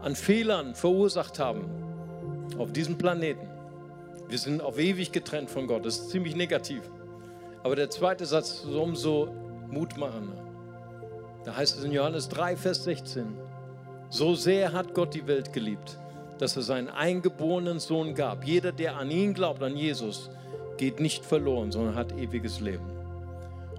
an 0.00 0.16
Fehlern 0.16 0.74
verursacht 0.74 1.38
haben 1.38 1.64
auf 2.58 2.72
diesem 2.72 2.98
Planeten. 2.98 3.48
Wir 4.28 4.38
sind 4.38 4.62
auf 4.62 4.78
ewig 4.78 5.12
getrennt 5.12 5.50
von 5.50 5.66
Gott. 5.66 5.84
Das 5.84 5.98
ist 5.98 6.10
ziemlich 6.10 6.36
negativ. 6.36 6.82
Aber 7.62 7.76
der 7.76 7.90
zweite 7.90 8.26
Satz 8.26 8.64
ist 8.64 8.74
umso 8.74 9.28
mutmachender. 9.68 10.42
Da 11.44 11.56
heißt 11.56 11.78
es 11.78 11.84
in 11.84 11.92
Johannes 11.92 12.28
3, 12.28 12.56
Vers 12.56 12.84
16, 12.84 13.26
so 14.10 14.34
sehr 14.34 14.72
hat 14.72 14.94
Gott 14.94 15.14
die 15.14 15.26
Welt 15.26 15.52
geliebt, 15.52 15.98
dass 16.38 16.56
er 16.56 16.62
seinen 16.62 16.88
eingeborenen 16.88 17.78
Sohn 17.78 18.14
gab. 18.14 18.44
Jeder, 18.44 18.72
der 18.72 18.96
an 18.96 19.10
ihn 19.10 19.34
glaubt, 19.34 19.62
an 19.62 19.76
Jesus, 19.76 20.30
geht 20.76 21.00
nicht 21.00 21.24
verloren, 21.24 21.72
sondern 21.72 21.94
hat 21.94 22.12
ewiges 22.12 22.60
Leben. 22.60 22.91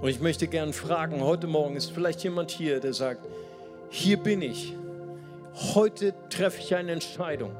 Und 0.04 0.10
ich 0.10 0.20
möchte 0.20 0.49
gerne 0.49 0.74
fragen, 0.74 1.22
heute 1.22 1.47
Morgen 1.47 1.78
ist 1.78 1.91
vielleicht 1.93 2.26
jemand 2.26 2.51
hier, 2.51 2.82
der 2.82 2.91
sagt, 2.91 3.26
hier 3.89 4.18
bin 4.18 4.41
ich. 4.41 4.76
Heute 5.76 6.14
treffe 6.30 6.60
ich 6.60 6.76
eine 6.76 6.91
Entscheidung. 6.91 7.51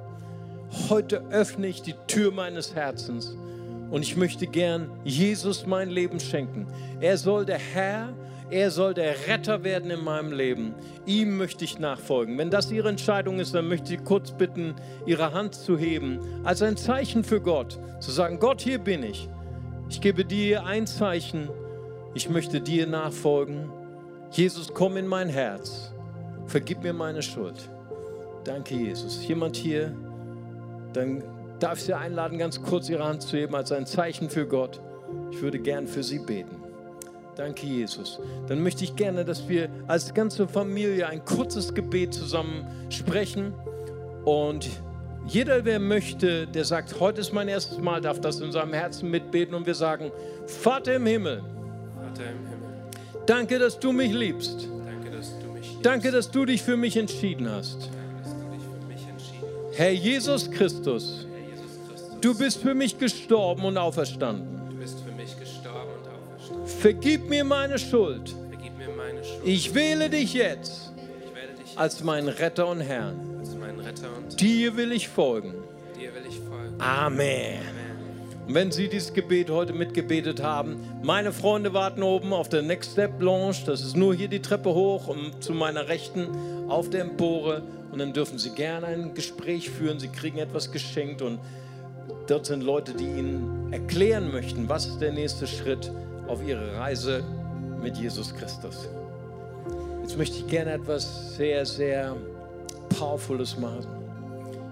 Heute 0.90 1.24
öffne 1.32 1.68
ich 1.68 1.84
die 1.84 1.96
Tür 2.06 2.34
meines 2.34 2.76
Herzens 2.76 3.38
und 3.92 4.02
ich 4.02 4.18
möchte 4.18 4.46
gern 4.46 4.92
Jesus 5.06 5.66
mein 5.66 5.90
Leben 5.90 6.20
schenken. 6.20 6.68
Er 7.00 7.18
soll 7.18 7.46
der 7.46 7.60
Herr, 7.60 8.10
er 8.50 8.72
soll 8.72 8.94
der 8.94 9.16
Retter 9.26 9.64
werden 9.64 9.90
in 9.90 10.04
meinem 10.04 10.34
Leben. 10.34 10.76
Ihm 11.06 11.38
möchte 11.38 11.64
ich 11.64 11.80
nachfolgen. 11.80 12.38
Wenn 12.38 12.50
das 12.50 12.70
Ihre 12.74 12.90
Entscheidung 12.90 13.40
ist, 13.40 13.56
dann 13.56 13.70
möchte 13.70 13.94
ich 13.94 14.04
kurz 14.04 14.32
bitten, 14.32 14.76
Ihre 15.06 15.32
Hand 15.32 15.56
zu 15.56 15.78
heben, 15.78 16.20
als 16.44 16.62
ein 16.62 16.76
Zeichen 16.76 17.24
für 17.24 17.40
Gott, 17.40 17.80
zu 18.02 18.12
sagen, 18.12 18.38
Gott, 18.38 18.60
hier 18.60 18.80
bin 18.80 19.02
ich. 19.02 19.30
Ich 19.90 20.02
gebe 20.02 20.26
dir 20.26 20.66
ein 20.66 20.88
Zeichen 20.88 21.48
ich 22.14 22.30
möchte 22.30 22.62
dir 22.62 22.88
nachfolgen. 22.88 23.72
Jesus, 24.32 24.74
komm 24.74 24.98
in 24.98 25.08
mein 25.08 25.30
Herz. 25.30 25.94
Vergib 26.48 26.84
mir 26.84 26.94
meine 26.94 27.22
Schuld. 27.22 27.70
Danke, 28.44 28.76
Jesus. 28.76 29.26
Jemand 29.28 29.56
hier, 29.56 29.96
dann 30.92 31.24
darf 31.60 31.78
ich 31.78 31.86
Sie 31.86 31.94
einladen, 31.94 32.38
ganz 32.38 32.62
kurz 32.62 32.90
Ihre 32.90 33.04
Hand 33.04 33.22
zu 33.22 33.38
heben 33.38 33.56
als 33.56 33.72
ein 33.72 33.86
Zeichen 33.86 34.30
für 34.30 34.46
Gott. 34.46 34.82
Ich 35.32 35.42
würde 35.42 35.60
gern 35.60 35.88
für 35.88 36.04
Sie 36.04 36.20
beten. 36.20 36.58
Danke, 37.36 37.66
Jesus. 37.66 38.20
Dann 38.48 38.62
möchte 38.62 38.84
ich 38.84 38.96
gerne, 38.96 39.26
dass 39.26 39.48
wir 39.48 39.70
als 39.88 40.14
ganze 40.14 40.48
Familie 40.48 41.08
ein 41.08 41.26
kurzes 41.26 41.74
Gebet 41.74 42.14
zusammen 42.14 42.68
sprechen. 42.90 43.54
Und 44.26 44.70
jeder, 45.26 45.66
wer 45.66 45.80
möchte, 45.80 46.46
der 46.48 46.66
sagt, 46.66 47.00
heute 47.00 47.22
ist 47.22 47.34
mein 47.34 47.48
erstes 47.48 47.80
Mal, 47.80 48.02
darf 48.02 48.20
das 48.20 48.40
in 48.40 48.52
seinem 48.52 48.74
Herzen 48.74 49.10
mitbeten. 49.10 49.56
Und 49.56 49.66
wir 49.66 49.76
sagen, 49.76 50.12
Vater 50.46 50.96
im 50.96 51.06
Himmel, 51.06 51.42
Vater 52.14 52.30
im 52.30 52.48
Himmel, 52.48 53.26
danke, 53.26 53.60
dass 53.60 53.80
du 53.80 53.92
mich 53.92 54.14
liebst. 54.14 54.68
danke, 54.86 55.10
dass 55.12 55.40
du 55.40 55.48
mich 55.48 55.68
liebst. 55.68 55.86
Danke, 55.86 56.12
dass 56.12 56.32
du 56.32 56.46
dich 56.46 56.62
für 56.62 56.78
mich 56.78 56.96
entschieden 56.96 57.50
hast. 57.50 57.90
Herr 59.76 59.92
Jesus 59.92 60.52
Christus, 60.52 61.28
du 62.22 62.38
bist 62.38 62.62
für 62.62 62.76
mich 62.76 62.98
gestorben 62.98 63.66
und 63.66 63.78
auferstanden. 63.78 64.48
Vergib 66.66 67.30
mir 67.30 67.44
meine 67.44 67.80
Schuld. 67.80 68.36
Ich 69.44 69.74
wähle 69.74 70.10
dich 70.10 70.34
jetzt 70.34 70.94
als 71.76 72.04
meinen 72.04 72.28
Retter 72.28 72.68
und 72.68 72.82
Herrn. 72.82 73.20
dir 74.36 74.76
will 74.78 74.92
ich 74.92 75.08
folgen. 75.08 75.56
Amen. 76.80 77.73
Und 78.48 78.56
wenn 78.56 78.72
Sie 78.72 78.90
dieses 78.90 79.14
Gebet 79.14 79.50
heute 79.50 79.72
mitgebetet 79.72 80.44
haben, 80.44 80.78
meine 81.02 81.32
Freunde 81.32 81.74
warten 81.74 82.04
oben 82.04 82.34
auf 82.34 82.50
der 82.50 82.62
Next 82.62 82.92
Step 82.92 83.22
Lounge. 83.22 83.56
Das 83.66 83.82
ist 83.82 83.96
nur 83.96 84.14
hier 84.14 84.28
die 84.28 84.42
Treppe 84.42 84.74
hoch 84.74 85.08
und 85.08 85.42
zu 85.42 85.54
meiner 85.54 85.88
Rechten 85.88 86.28
auf 86.68 86.90
der 86.90 87.02
Empore. 87.02 87.64
Und 87.92 88.00
dann 88.00 88.12
dürfen 88.12 88.38
Sie 88.38 88.50
gerne 88.50 88.88
ein 88.88 89.14
Gespräch 89.14 89.70
führen. 89.70 90.00
Sie 90.00 90.10
kriegen 90.10 90.40
etwas 90.40 90.72
geschenkt 90.72 91.22
und 91.22 91.40
dort 92.28 92.46
sind 92.46 92.64
Leute, 92.64 92.94
die 92.94 93.06
Ihnen 93.06 93.72
erklären 93.72 94.32
möchten, 94.32 94.68
was 94.68 94.88
ist 94.88 95.00
der 95.00 95.14
nächste 95.14 95.48
Schritt 95.48 95.92
auf 96.28 96.46
Ihre 96.46 96.76
Reise 96.76 97.24
mit 97.82 97.96
Jesus 97.96 98.36
Christus. 98.36 98.90
Jetzt 100.02 100.18
möchte 100.18 100.38
ich 100.38 100.48
gerne 100.48 100.74
etwas 100.74 101.36
sehr, 101.36 101.66
sehr 101.66 102.16
Powerfules 102.90 103.58
machen. 103.58 103.88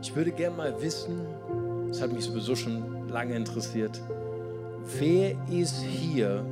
Ich 0.02 0.14
würde 0.14 0.32
gerne 0.32 0.58
mal 0.58 0.82
wissen, 0.82 1.22
das 1.88 2.02
hat 2.02 2.12
mich 2.12 2.26
sowieso 2.26 2.56
schon 2.56 2.84
lange 3.12 3.36
interessiert, 3.36 4.00
wer 5.00 5.36
ist 5.50 5.82
hier 5.82 6.44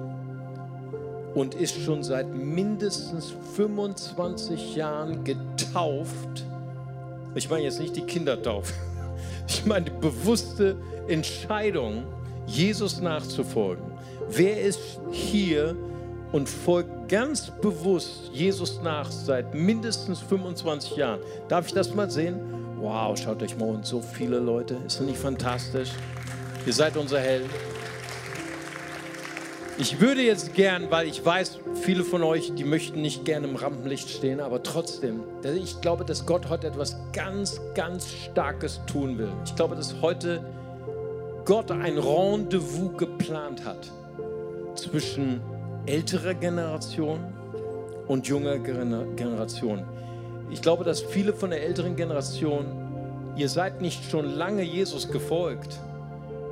und 1.36 1.55
ist 1.55 1.80
schon 1.82 2.03
seit 2.03 2.34
mindestens 2.34 3.34
25 3.55 4.76
Jahren 4.76 5.24
getauft? 5.24 6.45
Ich 7.36 7.49
meine 7.49 7.64
jetzt 7.64 7.80
nicht 7.80 7.95
die 7.95 8.01
Kindertaufe. 8.01 8.74
Ich 9.47 9.66
meine 9.66 9.86
die 9.86 9.99
bewusste 9.99 10.76
Entscheidung, 11.07 12.03
Jesus 12.45 13.01
nachzufolgen. 13.01 13.84
Wer 14.30 14.62
ist 14.62 14.80
hier 15.12 15.76
und 16.32 16.47
folgt 16.47 17.10
ganz 17.10 17.51
bewusst 17.60 18.30
Jesus 18.32 18.80
nach 18.84 19.10
seit 19.10 19.55
mindestens 19.55 20.20
25 20.20 20.97
Jahren? 20.97 21.20
Darf 21.47 21.66
ich 21.66 21.74
das 21.74 21.95
mal 21.95 22.12
sehen? 22.12 22.39
Wow, 22.80 23.18
schaut 23.18 23.41
euch 23.41 23.57
mal 23.57 23.70
und 23.70 23.86
so 23.86 24.01
viele 24.01 24.38
Leute. 24.38 24.76
Ist 24.86 24.99
das 24.99 25.07
nicht 25.07 25.18
fantastisch? 25.18 25.89
Ihr 26.70 26.74
seid 26.74 26.97
unser 26.97 27.20
Held. 27.20 27.49
Ich 29.80 29.99
würde 29.99 30.22
jetzt 30.22 30.53
gern, 30.53 30.91
weil 30.91 31.07
ich 31.07 31.26
weiß, 31.26 31.57
viele 31.82 32.03
von 32.03 32.22
euch, 32.22 32.53
die 32.53 32.63
möchten 32.63 33.01
nicht 33.01 33.26
gerne 33.26 33.47
im 33.47 33.55
Rampenlicht 33.55 34.07
stehen, 34.07 34.39
aber 34.39 34.61
trotzdem, 34.61 35.22
ich 35.43 35.82
glaube, 35.82 36.05
dass 36.05 36.28
Gott 36.28 36.47
heute 36.47 36.67
etwas 36.67 36.95
ganz, 37.11 37.59
ganz 37.74 38.07
Starkes 38.11 38.82
tun 38.86 39.17
will. 39.17 39.32
Ich 39.45 39.55
glaube, 39.55 39.76
dass 39.76 39.99
heute 40.03 40.45
Gott 41.43 41.72
ein 41.72 41.97
Rendezvous 41.97 42.95
geplant 42.95 43.65
hat 43.65 43.91
zwischen 44.76 45.41
älterer 45.88 46.36
Generation 46.36 47.20
und 48.07 48.28
junger 48.28 48.57
Gener- 48.57 49.11
Generation. 49.15 49.82
Ich 50.51 50.61
glaube, 50.61 50.84
dass 50.84 51.01
viele 51.01 51.34
von 51.34 51.49
der 51.49 51.63
älteren 51.63 51.95
Generation, 51.95 52.67
ihr 53.38 53.49
seid 53.49 53.82
nicht 53.82 54.11
schon 54.11 54.26
lange 54.36 54.61
Jesus 54.61 55.09
gefolgt. 55.11 55.80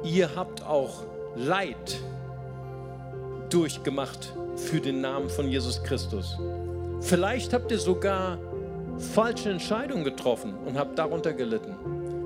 Ihr 0.04 0.36
habt 0.36 0.64
auch 0.64 1.04
Leid 1.36 2.00
durchgemacht 3.50 4.34
für 4.56 4.80
den 4.80 5.02
Namen 5.02 5.30
von 5.30 5.50
Jesus 5.50 5.82
Christus. 5.84 6.38
Vielleicht 7.02 7.54
habt 7.54 7.72
ihr 7.72 7.80
sogar 7.80 8.38
falsche 8.98 9.50
Entscheidungen 9.50 10.04
getroffen 10.04 10.56
und 10.66 10.78
habt 10.78 10.98
darunter 10.98 11.34
gelitten. 11.34 11.76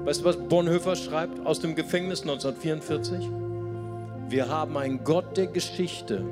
Weißt 0.06 0.22
du, 0.22 0.26
was 0.26 0.38
Bonhoeffer 0.38 0.96
schreibt 0.96 1.46
aus 1.46 1.60
dem 1.60 1.76
Gefängnis 1.76 2.22
1944? 2.22 3.30
Wir 4.30 4.48
haben 4.48 4.78
einen 4.78 5.04
Gott 5.04 5.38
der 5.38 5.48
Geschichte, 5.48 6.24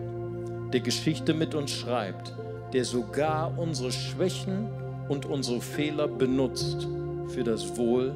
der 0.74 0.80
Geschichte 0.80 1.34
mit 1.34 1.54
uns 1.54 1.72
schreibt, 1.72 2.34
der 2.74 2.86
sogar 2.86 3.58
unsere 3.58 3.92
Schwächen 3.92 4.70
und 5.10 5.26
unsere 5.26 5.62
Fehler 5.62 6.08
benutzt 6.08 6.88
für 7.28 7.44
das 7.44 7.78
Wohl 7.78 8.14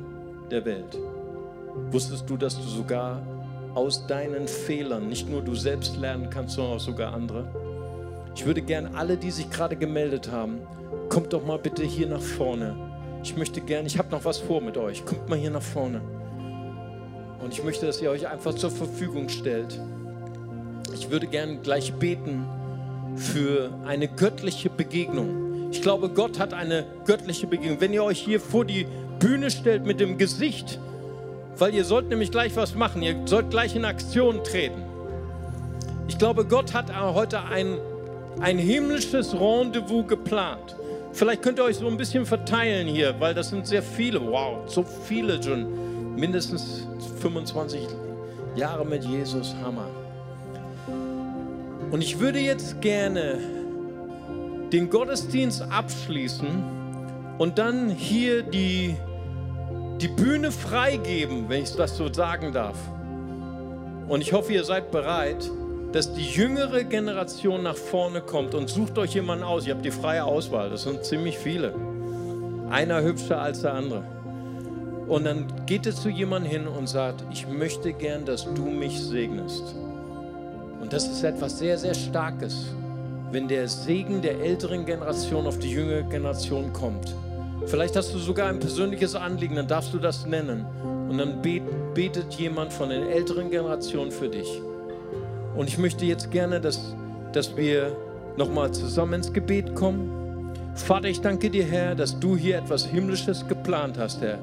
der 0.49 0.63
Welt. 0.65 0.97
Wusstest 1.91 2.30
du, 2.30 2.38
dass 2.38 2.55
du 2.55 2.63
sogar 2.63 3.21
aus 3.74 4.05
deinen 4.07 4.47
Fehlern 4.47 5.07
nicht 5.07 5.30
nur 5.30 5.41
du 5.41 5.55
selbst 5.55 5.97
lernen 5.97 6.30
kannst, 6.30 6.55
sondern 6.55 6.76
auch 6.76 6.80
sogar 6.80 7.13
andere? 7.13 7.47
Ich 8.36 8.45
würde 8.45 8.61
gern 8.61 8.95
alle, 8.95 9.17
die 9.17 9.32
sich 9.32 9.49
gerade 9.49 9.76
gemeldet 9.76 10.32
haben, 10.32 10.59
kommt 11.09 11.34
doch 11.34 11.45
mal 11.45 11.59
bitte 11.59 11.84
hier 11.84 12.07
nach 12.07 12.21
vorne. 12.21 12.76
Ich 13.24 13.38
möchte 13.38 13.61
gern, 13.61 13.86
ich 13.86 13.97
habe 13.97 14.09
noch 14.09 14.26
was 14.26 14.39
vor 14.39 14.61
mit 14.61 14.78
euch. 14.78 15.05
Kommt 15.05 15.30
mal 15.30 15.38
hier 15.38 15.51
nach 15.51 15.61
vorne. 15.61 16.01
Und 17.43 17.53
ich 17.53 17.63
möchte, 17.63 17.86
dass 17.86 18.01
ihr 18.01 18.09
euch 18.09 18.28
einfach 18.28 18.53
zur 18.53 18.71
Verfügung 18.71 19.30
stellt. 19.30 19.80
Ich 20.93 21.09
würde 21.09 21.28
gern 21.28 21.61
gleich 21.61 21.93
beten 21.93 22.45
für 23.15 23.71
eine 23.86 24.07
göttliche 24.07 24.69
Begegnung. 24.69 25.71
Ich 25.71 25.82
glaube, 25.82 26.09
Gott 26.09 26.39
hat 26.39 26.53
eine 26.53 26.86
göttliche 27.05 27.47
Begegnung. 27.47 27.82
Wenn 27.82 27.93
ihr 27.93 28.03
euch 28.03 28.19
hier 28.19 28.39
vor 28.39 28.65
die 28.65 28.88
Bühne 29.19 29.51
stellt 29.51 29.86
mit 29.86 29.99
dem 29.99 30.17
Gesicht, 30.17 30.80
weil 31.57 31.73
ihr 31.73 31.85
sollt 31.85 32.09
nämlich 32.09 32.31
gleich 32.31 32.55
was 32.55 32.75
machen, 32.75 33.01
ihr 33.01 33.15
sollt 33.25 33.49
gleich 33.49 33.75
in 33.75 33.85
Aktion 33.85 34.43
treten. 34.43 34.81
Ich 36.07 36.17
glaube, 36.17 36.45
Gott 36.45 36.73
hat 36.73 36.85
heute 36.95 37.43
ein, 37.43 37.77
ein 38.39 38.57
himmlisches 38.57 39.33
Rendezvous 39.33 40.07
geplant. 40.07 40.75
Vielleicht 41.13 41.43
könnt 41.43 41.59
ihr 41.59 41.65
euch 41.65 41.77
so 41.77 41.87
ein 41.87 41.97
bisschen 41.97 42.25
verteilen 42.25 42.87
hier, 42.87 43.15
weil 43.19 43.33
das 43.33 43.49
sind 43.49 43.67
sehr 43.67 43.83
viele. 43.83 44.19
Wow, 44.19 44.67
so 44.67 44.83
viele 44.83 45.41
schon. 45.41 46.15
Mindestens 46.15 46.87
25 47.21 47.87
Jahre 48.55 48.85
mit 48.85 49.03
Jesus. 49.03 49.55
Hammer. 49.63 49.87
Und 51.91 52.01
ich 52.01 52.19
würde 52.19 52.39
jetzt 52.39 52.81
gerne 52.81 53.37
den 54.71 54.89
Gottesdienst 54.89 55.61
abschließen 55.61 56.47
und 57.37 57.59
dann 57.59 57.89
hier 57.89 58.41
die, 58.41 58.95
die 60.03 60.09
Bühne 60.09 60.51
freigeben, 60.51 61.47
wenn 61.47 61.63
ich 61.63 61.73
das 61.77 61.95
so 61.95 62.11
sagen 62.11 62.51
darf. 62.51 62.75
Und 64.09 64.19
ich 64.19 64.33
hoffe, 64.33 64.51
ihr 64.51 64.65
seid 64.65 64.91
bereit, 64.91 65.49
dass 65.93 66.13
die 66.13 66.25
jüngere 66.25 66.83
Generation 66.83 67.63
nach 67.63 67.77
vorne 67.77 68.19
kommt 68.19 68.53
und 68.53 68.69
sucht 68.69 68.97
euch 68.97 69.13
jemanden 69.13 69.45
aus. 69.45 69.65
Ihr 69.65 69.73
habt 69.73 69.85
die 69.85 69.91
freie 69.91 70.25
Auswahl, 70.25 70.69
das 70.69 70.83
sind 70.83 71.05
ziemlich 71.05 71.37
viele. 71.37 71.73
Einer 72.69 73.01
hübscher 73.01 73.41
als 73.41 73.61
der 73.61 73.75
andere. 73.75 74.03
Und 75.07 75.23
dann 75.23 75.65
geht 75.65 75.85
es 75.85 76.01
zu 76.01 76.09
jemandem 76.09 76.51
hin 76.51 76.67
und 76.67 76.89
sagt, 76.89 77.23
ich 77.31 77.47
möchte 77.47 77.93
gern, 77.93 78.25
dass 78.25 78.43
du 78.53 78.65
mich 78.65 78.99
segnest. 78.99 79.73
Und 80.81 80.91
das 80.91 81.07
ist 81.07 81.23
etwas 81.23 81.59
sehr, 81.59 81.77
sehr 81.77 81.93
Starkes, 81.93 82.75
wenn 83.31 83.47
der 83.47 83.69
Segen 83.69 84.21
der 84.21 84.37
älteren 84.41 84.85
Generation 84.85 85.47
auf 85.47 85.59
die 85.59 85.71
jüngere 85.71 86.03
Generation 86.03 86.73
kommt. 86.73 87.15
Vielleicht 87.68 87.95
hast 87.95 88.14
du 88.14 88.18
sogar 88.18 88.49
ein 88.49 88.59
persönliches 88.59 89.16
Anliegen, 89.16 89.55
dann 89.55 89.68
darfst 89.68 89.93
du 89.93 89.99
das 89.99 90.26
nennen. 90.26 90.66
Und 91.09 91.18
dann 91.18 91.41
bet, 91.41 91.64
betet 91.93 92.34
jemand 92.34 92.74
von 92.74 92.89
den 92.89 93.03
älteren 93.03 93.49
Generationen 93.49 94.11
für 94.11 94.30
dich. 94.30 94.61
Und 95.55 95.68
ich 95.68 95.78
möchte 95.78 96.05
jetzt 96.05 96.32
gerne, 96.32 96.59
dass, 96.59 96.95
dass 97.32 97.55
wir 97.55 97.95
nochmal 98.38 98.72
zusammen 98.72 99.14
ins 99.16 99.32
Gebet 99.32 99.76
kommen. 99.76 100.51
Vater, 100.76 101.07
ich 101.07 101.22
danke 101.22 101.49
dir, 101.49 101.66
Herr, 101.66 101.95
dass 101.95 102.20
du 102.20 102.36
hier 102.36 102.57
etwas 102.57 102.86
Himmlisches 102.86 103.47
geplant 103.47 103.97
hast, 103.97 104.22
Herr. 104.22 104.39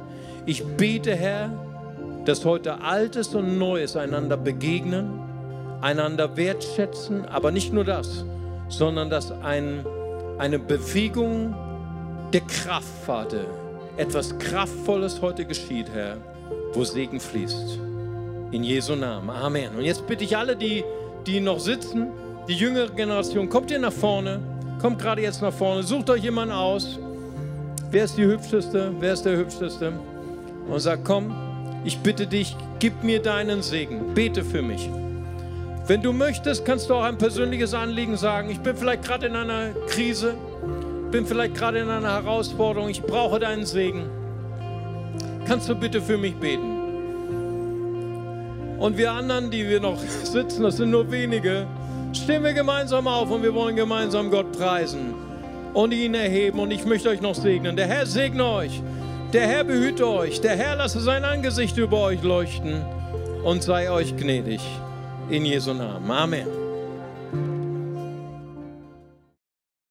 Ich 0.47 0.64
bete, 0.64 1.14
Herr, 1.14 1.51
dass 2.25 2.45
heute 2.45 2.81
Altes 2.81 3.35
und 3.35 3.59
Neues 3.59 3.97
einander 3.97 4.37
begegnen, 4.37 5.11
einander 5.81 6.37
wertschätzen, 6.37 7.25
aber 7.27 7.51
nicht 7.51 7.73
nur 7.73 7.85
das, 7.85 8.25
sondern 8.68 9.11
dass 9.11 9.33
ein, 9.33 9.85
eine 10.39 10.59
Bewegung 10.59 11.55
der 12.33 12.43
Kraft, 12.43 12.89
Vater, 13.05 13.45
etwas 13.97 14.39
Kraftvolles 14.39 15.20
heute 15.20 15.45
geschieht, 15.45 15.89
Herr, 15.93 16.16
wo 16.72 16.85
Segen 16.85 17.20
fließt. 17.20 17.78
In 18.53 18.64
Jesu 18.64 18.95
Namen. 18.95 19.31
Amen. 19.31 19.76
Und 19.76 19.83
jetzt 19.83 20.07
bitte 20.07 20.24
ich 20.24 20.37
alle, 20.37 20.57
die, 20.57 20.85
die 21.26 21.41
noch 21.41 21.61
sitzen, 21.61 22.09
die 22.49 22.55
jüngere 22.55 22.89
Generation, 22.91 23.49
kommt 23.49 23.70
ihr 23.70 23.78
nach 23.78 23.93
vorne. 23.93 24.41
Kommt 24.81 24.99
gerade 25.01 25.22
jetzt 25.22 25.43
nach 25.43 25.53
vorne. 25.53 25.83
Sucht 25.83 26.09
euch 26.11 26.22
jemanden 26.22 26.55
aus. 26.55 26.99
Wer 27.91 28.05
ist 28.05 28.16
die 28.16 28.24
Hübscheste? 28.24 28.93
Wer 28.99 29.12
ist 29.12 29.24
der 29.24 29.37
Hübscheste? 29.37 29.93
Und 30.68 30.81
sagt, 30.81 31.05
komm, 31.05 31.35
Ich 31.85 31.99
bitte 31.99 32.26
dich, 32.26 32.55
gib 32.78 33.03
mir 33.03 33.22
deinen 33.22 33.62
Segen. 33.62 34.14
Bete 34.14 34.45
für 34.45 34.62
mich. 34.62 34.89
Wenn 35.87 36.03
du 36.03 36.12
möchtest, 36.12 36.64
kannst 36.64 36.91
du 36.91 36.95
auch 36.95 37.05
ein 37.05 37.16
persönliches 37.16 37.72
Anliegen 37.72 38.16
sagen. 38.16 38.51
Ich 38.51 38.61
bin 38.61 38.76
vielleicht 38.76 39.03
gerade 39.03 39.26
in 39.26 39.35
einer 39.35 39.70
Krise, 39.89 40.35
bin 41.11 41.26
vielleicht 41.26 41.54
gerade 41.54 41.80
in 41.80 41.88
einer 41.88 42.12
Herausforderung. 42.22 42.88
Ich 42.88 43.02
brauche 43.02 43.38
deinen 43.38 43.66
Segen. 43.66 44.08
Kannst 45.46 45.68
du 45.68 45.74
bitte 45.74 46.00
für 46.00 46.16
mich 46.16 46.34
beten? 46.36 46.78
Und 48.78 48.96
wir 48.96 49.12
anderen, 49.12 49.50
die 49.50 49.68
wir 49.68 49.80
noch 49.80 49.98
sitzen, 49.98 50.62
das 50.62 50.78
sind 50.78 50.90
nur 50.90 51.11
wenige, 51.11 51.66
stehen 52.12 52.42
wir 52.42 52.54
gemeinsam 52.54 53.06
auf 53.06 53.30
und 53.30 53.42
wir 53.42 53.54
wollen 53.54 53.76
gemeinsam 53.76 54.30
Gott 54.30 54.52
preisen 54.52 55.14
und 55.74 55.92
ihn 55.92 56.14
erheben. 56.14 56.61
Und 56.61 56.70
ich 56.70 56.86
möchte 56.86 57.08
euch 57.11 57.20
noch 57.20 57.34
segnen. 57.34 57.76
Der 57.76 57.86
Herr 57.86 58.06
segne 58.06 58.44
euch. 58.44 58.82
Der 59.32 59.46
Herr 59.46 59.64
behüte 59.64 60.08
euch. 60.08 60.40
Der 60.40 60.56
Herr 60.56 60.76
lasse 60.76 61.00
sein 61.00 61.24
Angesicht 61.24 61.76
über 61.76 62.00
euch 62.00 62.22
leuchten 62.22 62.82
und 63.44 63.62
sei 63.62 63.90
euch 63.90 64.16
gnädig. 64.16 64.61
In 65.28 65.44
Jesu 65.44 65.72
Namen. 65.74 66.11
Amen. 66.11 66.59